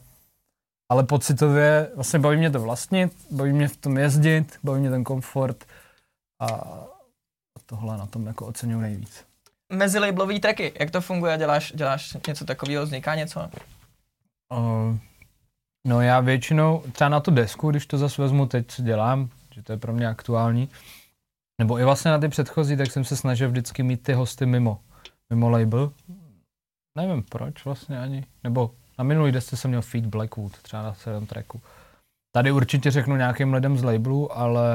ale 0.90 1.04
pocitově 1.04 1.92
vlastně 1.96 2.20
baví 2.20 2.38
mě 2.38 2.52
to 2.52 2.60
vlastnit, 2.60 3.14
baví 3.32 3.54
mě 3.54 3.68
v 3.68 3.78
tom 3.78 3.98
jezdit, 3.98 4.60
baví 4.64 4.80
mě 4.80 4.90
ten 4.90 5.04
komfort 5.04 5.66
a, 6.42 6.48
tohle 7.66 7.98
na 7.98 8.06
tom 8.06 8.28
jako 8.28 8.46
oceňuji 8.46 8.82
nejvíc. 8.82 9.26
Mezilabelové 9.74 10.40
tracky, 10.40 10.74
jak 10.80 10.92
to 10.92 11.02
funguje? 11.02 11.38
Děláš, 11.38 11.74
děláš 11.76 12.18
něco 12.28 12.46
takového, 12.46 12.86
vzniká 12.86 13.16
něco? 13.16 13.50
Uh, 14.54 14.98
no 15.88 16.02
já 16.02 16.20
většinou, 16.20 16.84
třeba 16.92 17.10
na 17.10 17.20
tu 17.20 17.32
desku, 17.32 17.72
když 17.72 17.86
to 17.86 17.98
zase 17.98 18.22
vezmu 18.22 18.46
teď, 18.46 18.68
co 18.68 18.82
dělám, 18.82 19.30
že 19.56 19.64
to 19.64 19.72
je 19.72 19.78
pro 19.78 19.94
mě 19.94 20.08
aktuální, 20.08 20.70
nebo 21.60 21.80
i 21.80 21.84
vlastně 21.84 22.12
na 22.12 22.20
ty 22.20 22.30
předchozí, 22.30 22.78
tak 22.78 22.92
jsem 22.92 23.04
se 23.04 23.16
snažil 23.16 23.50
vždycky 23.50 23.84
mít 23.84 24.04
ty 24.04 24.14
hosty 24.14 24.46
mimo, 24.46 24.80
mimo 25.30 25.50
label. 25.50 25.92
Nevím 26.98 27.24
proč 27.24 27.66
vlastně 27.66 28.00
ani, 28.00 28.26
nebo 28.44 28.72
na 28.98 29.04
minulý 29.04 29.32
desce 29.32 29.58
jsem 29.58 29.72
měl 29.72 29.82
Feed 29.82 30.06
Blackwood, 30.06 30.58
třeba 30.62 30.84
na 30.84 30.94
celém 30.94 31.26
tracku. 31.26 31.62
Tady 32.36 32.52
určitě 32.52 32.92
řeknu 32.92 33.16
nějakým 33.16 33.54
lidem 33.54 33.78
z 33.78 33.84
labelu, 33.84 34.38
ale 34.38 34.68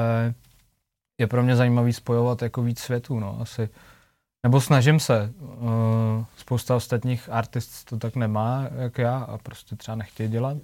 je 1.19 1.27
pro 1.27 1.43
mě 1.43 1.55
zajímavý 1.55 1.93
spojovat 1.93 2.41
jako 2.41 2.61
víc 2.61 2.79
světů, 2.79 3.19
no, 3.19 3.37
asi. 3.41 3.69
Nebo 4.43 4.61
snažím 4.61 4.99
se. 4.99 5.33
Uh, 5.39 6.25
spousta 6.37 6.75
ostatních 6.75 7.29
artist 7.29 7.85
to 7.85 7.97
tak 7.97 8.15
nemá, 8.15 8.67
jak 8.75 8.97
já, 8.97 9.17
a 9.17 9.37
prostě 9.37 9.75
třeba 9.75 9.95
nechtějí 9.95 10.29
dělat. 10.29 10.57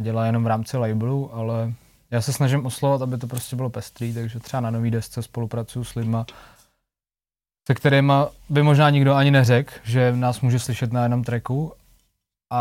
Dělá 0.00 0.26
jenom 0.26 0.44
v 0.44 0.46
rámci 0.46 0.76
labelu, 0.76 1.34
ale 1.34 1.72
já 2.12 2.20
se 2.20 2.32
snažím 2.32 2.66
oslovat, 2.66 3.02
aby 3.02 3.18
to 3.18 3.26
prostě 3.26 3.56
bylo 3.56 3.70
pestrý, 3.70 4.14
takže 4.14 4.40
třeba 4.40 4.60
na 4.60 4.70
nový 4.70 4.90
desce 4.90 5.22
spolupracuju 5.22 5.84
s 5.84 5.94
lidma, 5.94 6.26
se 7.66 7.74
kterými 7.74 8.12
by 8.48 8.62
možná 8.62 8.90
nikdo 8.90 9.14
ani 9.14 9.30
neřekl, 9.30 9.74
že 9.82 10.16
nás 10.16 10.40
může 10.40 10.58
slyšet 10.58 10.92
na 10.92 11.02
jednom 11.02 11.24
tracku. 11.24 11.72
A, 12.50 12.60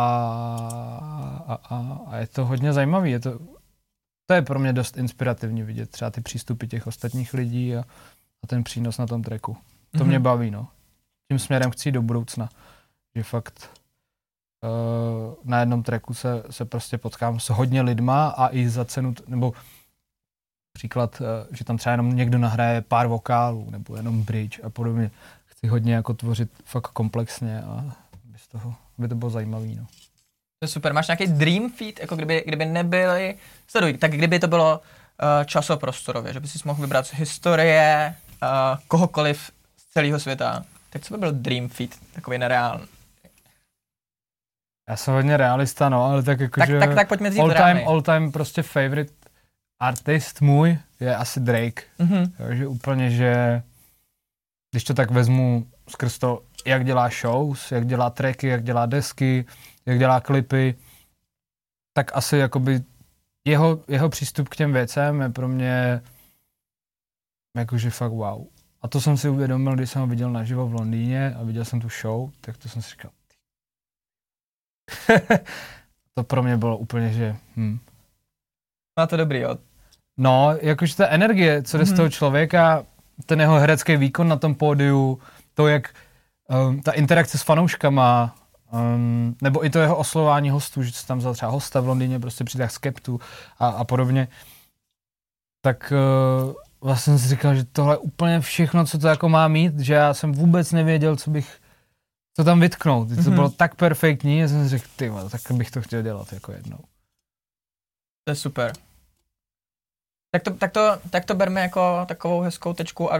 a, 1.48 1.60
a, 1.76 2.00
a 2.08 2.18
je 2.18 2.28
to 2.28 2.46
hodně 2.46 2.74
zajímavý. 2.74 3.12
Je 3.12 3.20
to, 3.20 3.40
to 4.26 4.34
je 4.34 4.42
pro 4.42 4.60
mě 4.60 4.74
dost 4.74 4.98
inspirativní 4.98 5.64
vidět 5.64 5.90
třeba 5.90 6.12
ty 6.12 6.22
přístupy 6.22 6.68
těch 6.68 6.88
ostatních 6.88 7.34
lidí 7.34 7.76
a, 7.76 7.84
a 8.44 8.48
ten 8.48 8.64
přínos 8.64 8.98
na 8.98 9.08
tom 9.08 9.24
tracku. 9.24 9.58
To 9.92 9.98
mm-hmm. 9.98 10.08
mě 10.08 10.20
baví, 10.20 10.52
no. 10.52 10.68
Tím 11.28 11.40
směrem 11.40 11.72
chci 11.72 11.92
do 11.92 12.02
budoucna. 12.02 12.50
Že 13.16 13.24
fakt 13.24 13.81
na 15.44 15.60
jednom 15.60 15.84
tracku 15.84 16.14
se, 16.14 16.44
se 16.50 16.66
prostě 16.66 16.98
potkám 16.98 17.40
s 17.40 17.50
hodně 17.50 17.82
lidma 17.82 18.28
a 18.28 18.48
i 18.56 18.70
za 18.70 18.86
cenu, 18.86 19.14
nebo 19.28 19.54
příklad, 20.74 21.22
uh, 21.22 21.56
že 21.56 21.64
tam 21.64 21.78
třeba 21.78 21.92
jenom 21.92 22.16
někdo 22.16 22.38
nahraje 22.38 22.82
pár 22.82 23.08
vokálů, 23.08 23.68
nebo 23.70 23.96
jenom 23.96 24.24
bridge 24.24 24.60
a 24.64 24.70
podobně. 24.70 25.12
Chci 25.46 25.68
hodně 25.68 25.94
jako 25.94 26.14
tvořit 26.14 26.50
fakt 26.66 26.88
komplexně 26.88 27.62
a 27.62 27.96
aby, 28.14 28.38
z 28.38 28.48
toho, 28.48 28.76
aby 29.00 29.08
to 29.08 29.16
bylo 29.16 29.32
zajímavý, 29.32 29.76
no. 29.76 29.86
To 30.60 30.66
je 30.66 30.68
super. 30.68 30.94
Máš 30.94 31.08
nějaký 31.08 31.28
dream 31.28 31.72
feed, 31.72 32.00
jako 32.00 32.16
kdyby, 32.16 32.44
kdyby 32.48 32.66
nebyly, 32.66 33.38
sleduj, 33.68 33.94
tak 33.94 34.12
kdyby 34.12 34.40
to 34.40 34.48
bylo 34.48 34.80
uh, 34.80 35.46
časoprostorově, 35.46 36.34
že 36.34 36.40
by 36.40 36.48
si 36.48 36.60
mohl 36.66 36.82
vybrat 36.82 37.08
z 37.08 37.14
historie, 37.14 38.16
uh, 38.44 38.80
kohokoliv 38.88 39.52
z 39.78 39.94
celého 39.94 40.20
světa, 40.20 40.64
tak 40.90 41.02
co 41.02 41.14
by 41.14 41.20
byl 41.20 41.32
dream 41.32 41.70
feed, 41.70 41.96
takový 42.14 42.38
nereálný? 42.38 42.86
Já 44.92 44.98
jsem 44.98 45.14
hodně 45.14 45.38
realista, 45.38 45.90
no, 45.90 46.04
ale 46.04 46.24
tak 46.24 46.40
jako, 46.40 46.60
Tak, 46.60 46.70
že 46.70 46.80
tak, 46.80 46.96
tak 46.96 47.08
pojďme 47.08 47.30
all 47.30 47.54
time, 47.54 47.88
all 47.88 48.02
time 48.02 48.32
prostě 48.32 48.64
favorite 48.64 49.14
artist 49.80 50.42
můj 50.42 50.80
je 51.00 51.16
asi 51.16 51.40
Drake. 51.40 51.84
Mhm. 52.00 52.34
Jo, 52.40 52.56
že 52.56 52.68
úplně, 52.68 53.12
že 53.12 53.64
když 54.72 54.84
to 54.84 54.94
tak 54.94 55.12
vezmu 55.12 55.68
skrz 55.90 56.18
to, 56.18 56.44
jak 56.66 56.86
dělá 56.86 57.10
shows, 57.10 57.72
jak 57.72 57.88
dělá 57.88 58.10
tracky, 58.10 58.48
jak 58.48 58.64
dělá 58.64 58.86
desky, 58.86 59.46
jak 59.86 60.00
dělá 60.00 60.22
klipy, 60.22 60.76
tak 61.94 62.18
asi 62.18 62.38
jakoby 62.38 62.84
jeho, 63.46 63.80
jeho 63.88 64.10
přístup 64.10 64.50
k 64.50 64.56
těm 64.56 64.74
věcem 64.74 65.22
je 65.22 65.30
pro 65.30 65.48
mě 65.48 66.02
jakože 67.58 67.90
fakt 67.90 68.12
wow. 68.12 68.46
A 68.82 68.88
to 68.88 69.02
jsem 69.02 69.18
si 69.18 69.30
uvědomil, 69.30 69.76
když 69.76 69.90
jsem 69.90 70.02
ho 70.02 70.08
viděl 70.08 70.32
naživo 70.32 70.68
v 70.68 70.74
Londýně 70.74 71.36
a 71.40 71.44
viděl 71.44 71.66
jsem 71.66 71.82
tu 71.82 71.90
show, 72.02 72.30
tak 72.42 72.58
to 72.58 72.70
jsem 72.70 72.82
si 72.82 72.90
říkal. 72.90 73.12
to 76.16 76.24
pro 76.24 76.44
mě 76.44 76.58
bylo 76.58 76.78
úplně, 76.78 77.14
že 77.14 77.36
hm. 77.56 77.80
Má 79.00 79.08
to 79.08 79.18
dobrý, 79.18 79.40
jo. 79.40 79.58
No, 80.18 80.56
jakože 80.62 80.96
ta 80.96 81.08
energie, 81.08 81.64
co 81.64 81.78
jde 81.78 81.84
mm-hmm. 81.84 81.88
z 81.88 81.90
Mhm. 81.90 81.98
toho 81.98 82.10
člověka, 82.10 82.86
ten 83.26 83.42
jeho 83.42 83.60
herecký 83.60 83.98
výkon 83.98 84.28
na 84.28 84.36
tom 84.36 84.56
pódiu, 84.56 85.20
to, 85.54 85.68
jak 85.68 85.90
um, 86.68 86.82
ta 86.82 86.92
interakce 86.92 87.38
s 87.38 87.42
fanouškama, 87.42 88.36
um, 88.72 89.36
nebo 89.42 89.66
i 89.66 89.70
to 89.70 89.80
jeho 89.80 89.98
oslování 89.98 90.50
hostů, 90.50 90.84
že 90.84 90.92
se 90.92 91.08
tam 91.08 91.18
vzal 91.18 91.34
třeba 91.34 91.52
hosta 91.52 91.82
v 91.82 91.88
Londýně, 91.88 92.20
prostě 92.20 92.44
při 92.44 92.58
tak 92.58 92.72
skeptu 92.72 93.20
a, 93.60 93.68
a 93.68 93.84
podobně, 93.84 94.28
tak 95.62 95.94
uh, 96.46 96.54
vlastně 96.82 97.14
jsem 97.14 97.20
si 97.20 97.28
říkal, 97.30 97.56
že 97.56 97.64
tohle 97.64 97.94
je 97.94 97.98
úplně 97.98 98.40
všechno, 98.40 98.86
co 98.86 99.00
to 99.00 99.08
jako 99.08 99.30
má 99.30 99.48
mít, 99.48 99.80
že 99.80 99.94
já 99.94 100.14
jsem 100.14 100.32
vůbec 100.32 100.72
nevěděl, 100.72 101.16
co 101.16 101.32
bych, 101.32 101.61
co 102.36 102.44
tam 102.44 102.60
vytknout. 102.60 103.10
To 103.10 103.16
Mhm. 103.16 103.34
bylo 103.36 103.50
tak 103.50 103.76
perfektní, 103.76 104.40
že 104.40 104.48
jsem 104.48 104.64
si 104.64 104.70
řekl, 104.70 104.86
ty 104.96 105.12
tak 105.32 105.42
bych 105.52 105.72
to 105.72 105.82
chtěl 105.82 106.02
dělat 106.02 106.34
jako 106.34 106.52
jednou. 106.52 106.78
To 108.24 108.32
je 108.32 108.36
super. 108.36 108.74
Tak 110.32 110.44
to, 110.44 110.52
tak 110.54 110.72
to, 110.72 110.98
tak 111.10 111.26
to 111.26 111.36
berme 111.36 111.62
jako 111.62 112.06
takovou 112.08 112.42
hezkou 112.42 112.74
tečku 112.74 113.14
a, 113.14 113.18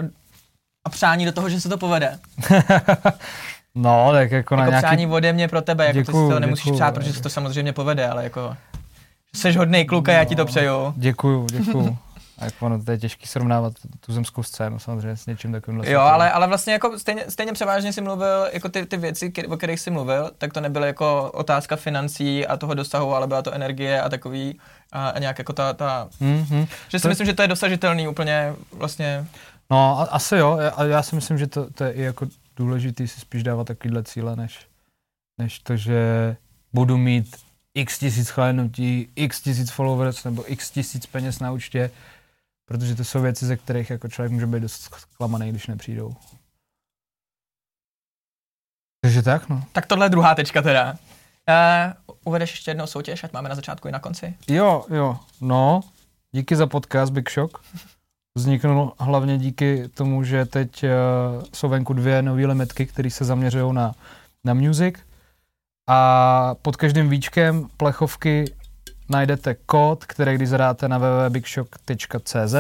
a 0.86 0.90
přání 0.90 1.26
do 1.26 1.32
toho, 1.32 1.50
že 1.50 1.62
se 1.62 1.70
to 1.70 1.78
povede. 1.78 2.20
no, 3.76 4.10
tak 4.12 4.32
jako, 4.32 4.56
na 4.56 4.62
jako 4.62 4.70
nějaký... 4.72 4.86
přání 4.88 5.08
ode 5.08 5.34
mě 5.34 5.48
pro 5.48 5.62
tebe, 5.62 5.86
jako 5.86 5.98
to 5.98 6.00
Děkuju, 6.02 6.28
si 6.30 6.34
to 6.34 6.40
nemusíš 6.40 6.64
děkuju. 6.66 6.78
přát, 6.78 6.94
protože 6.94 7.14
se 7.14 7.22
to 7.22 7.30
samozřejmě 7.30 7.74
povede, 7.74 8.10
ale 8.10 8.24
jako 8.24 8.58
jsi 9.36 9.52
hodnej 9.52 9.86
kluk 9.86 10.10
a 10.10 10.12
já 10.12 10.24
ti 10.26 10.36
to 10.36 10.46
přeju. 10.46 10.94
Děkuju, 10.98 11.48
děkuju. 11.52 11.98
A 12.42 12.46
jako 12.46 12.66
ono, 12.66 12.84
to 12.84 12.92
je 12.92 12.98
těžký 12.98 13.28
srovnávat 13.28 13.74
tu 14.06 14.14
zemskou 14.14 14.44
scénu 14.44 14.80
samozřejmě 14.80 15.18
s 15.18 15.26
něčím 15.26 15.52
takovým. 15.52 15.84
Jo, 15.84 16.00
ale, 16.00 16.32
ale 16.32 16.48
vlastně 16.48 16.74
jako 16.74 17.00
stejně, 17.00 17.26
stejně 17.30 17.54
převážně 17.54 17.94
si 17.94 18.02
mluvil, 18.02 18.48
jako 18.54 18.70
ty, 18.70 18.86
ty 18.86 18.98
věci, 18.98 19.34
o 19.50 19.58
kterých 19.58 19.80
jsi 19.80 19.92
mluvil, 19.92 20.32
tak 20.38 20.54
to 20.54 20.62
nebyly 20.62 20.88
jako 20.88 21.32
otázka 21.34 21.76
financí 21.76 22.48
a 22.48 22.58
toho 22.58 22.74
dosahu, 22.74 23.16
ale 23.16 23.28
byla 23.28 23.42
to 23.42 23.54
energie 23.54 24.02
a 24.02 24.10
takový 24.10 24.60
a, 24.92 25.10
a 25.10 25.20
nějak 25.20 25.38
jako 25.40 25.54
ta, 25.54 25.74
ta 25.74 26.10
Mm-hmm. 26.22 26.68
že 26.90 27.00
si 27.00 27.04
To- 27.04 27.08
myslím, 27.10 27.26
že 27.28 27.34
to 27.34 27.42
je 27.42 27.48
dosažitelný 27.48 28.08
úplně 28.08 28.54
vlastně, 28.74 29.26
No, 29.72 30.00
a, 30.00 30.04
asi 30.04 30.36
jo, 30.36 30.60
a 30.76 30.84
já 30.84 31.02
si 31.04 31.16
myslím, 31.16 31.38
že 31.38 31.48
to, 31.48 31.70
to 31.70 31.84
je 31.84 31.92
i 31.92 32.02
jako 32.02 32.28
důležitý 32.56 33.08
si 33.08 33.20
spíš 33.20 33.44
dávat 33.44 33.68
takovýhle 33.68 34.04
cíle, 34.04 34.36
než, 34.36 34.60
než 35.40 35.60
to, 35.60 35.76
že 35.78 36.36
budu 36.74 36.98
mít 36.98 37.36
x 37.76 38.00
tisíc 38.00 38.30
chlédnutí, 38.30 39.08
x 39.16 39.42
tisíc 39.42 39.72
followers 39.72 40.24
nebo 40.24 40.52
x 40.52 40.72
tisíc 40.72 41.06
peněz 41.06 41.40
na 41.40 41.52
účtě, 41.52 41.92
protože 42.72 42.96
to 42.96 43.04
jsou 43.04 43.22
věci, 43.22 43.46
ze 43.46 43.58
kterých 43.58 43.90
jako 43.90 44.08
člověk 44.08 44.32
může 44.32 44.48
být 44.48 44.60
dost 44.60 44.96
zklamaný, 44.98 45.50
když 45.50 45.68
nepřijdou. 45.68 46.16
Takže 49.02 49.22
tak, 49.22 49.50
no. 49.50 49.64
tak 49.72 49.86
tohle 49.86 50.06
je 50.06 50.10
druhá 50.10 50.36
tečka 50.36 50.62
teda. 50.62 50.92
Uh, 50.92 50.98
uvedeš 52.24 52.52
ještě 52.52 52.72
jednou 52.72 52.88
soutěž, 52.88 53.24
ať 53.24 53.34
máme 53.34 53.50
na 53.50 53.56
začátku 53.56 53.88
i 53.88 53.92
na 53.92 54.00
konci. 54.00 54.34
Jo, 54.48 54.86
jo, 54.90 55.20
no, 55.42 55.82
díky 56.32 56.56
za 56.56 56.68
podcast 56.68 57.14
Big 57.14 57.32
Shock. 57.32 57.58
Vzniknul 58.38 58.94
hlavně 59.00 59.38
díky 59.38 59.90
tomu, 59.90 60.24
že 60.24 60.46
teď 60.46 60.84
uh, 60.84 60.90
jsou 61.54 61.70
venku 61.70 61.94
dvě 61.94 62.22
nové 62.22 62.46
limitky, 62.46 62.86
které 62.86 63.10
se 63.10 63.26
zaměřují 63.26 63.74
na, 63.74 63.96
na 64.44 64.54
music. 64.54 64.96
A 65.90 66.56
pod 66.62 66.76
každým 66.76 67.10
víčkem 67.10 67.68
plechovky 67.78 68.46
najdete 69.12 69.56
kód, 69.56 70.06
který 70.06 70.36
když 70.36 70.50
zadáte 70.50 70.88
na 70.88 70.98
www.bigshock.cz, 70.98 72.56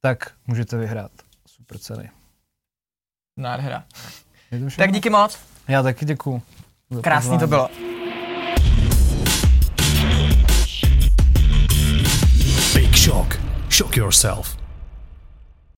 tak 0.00 0.30
můžete 0.46 0.76
vyhrát 0.76 1.10
super 1.48 1.78
ceny. 1.78 2.10
Nádhera. 3.38 3.84
Tak 4.76 4.92
díky 4.92 5.10
moc, 5.10 5.38
Já 5.68 5.82
taky 5.82 6.04
děkuju. 6.04 6.42
krásný 7.02 7.38
to 7.38 7.46
bylo. 7.46 7.68
Big 12.74 12.96
Shock. 12.96 13.40
Shock 13.70 13.96
yourself. 13.96 14.65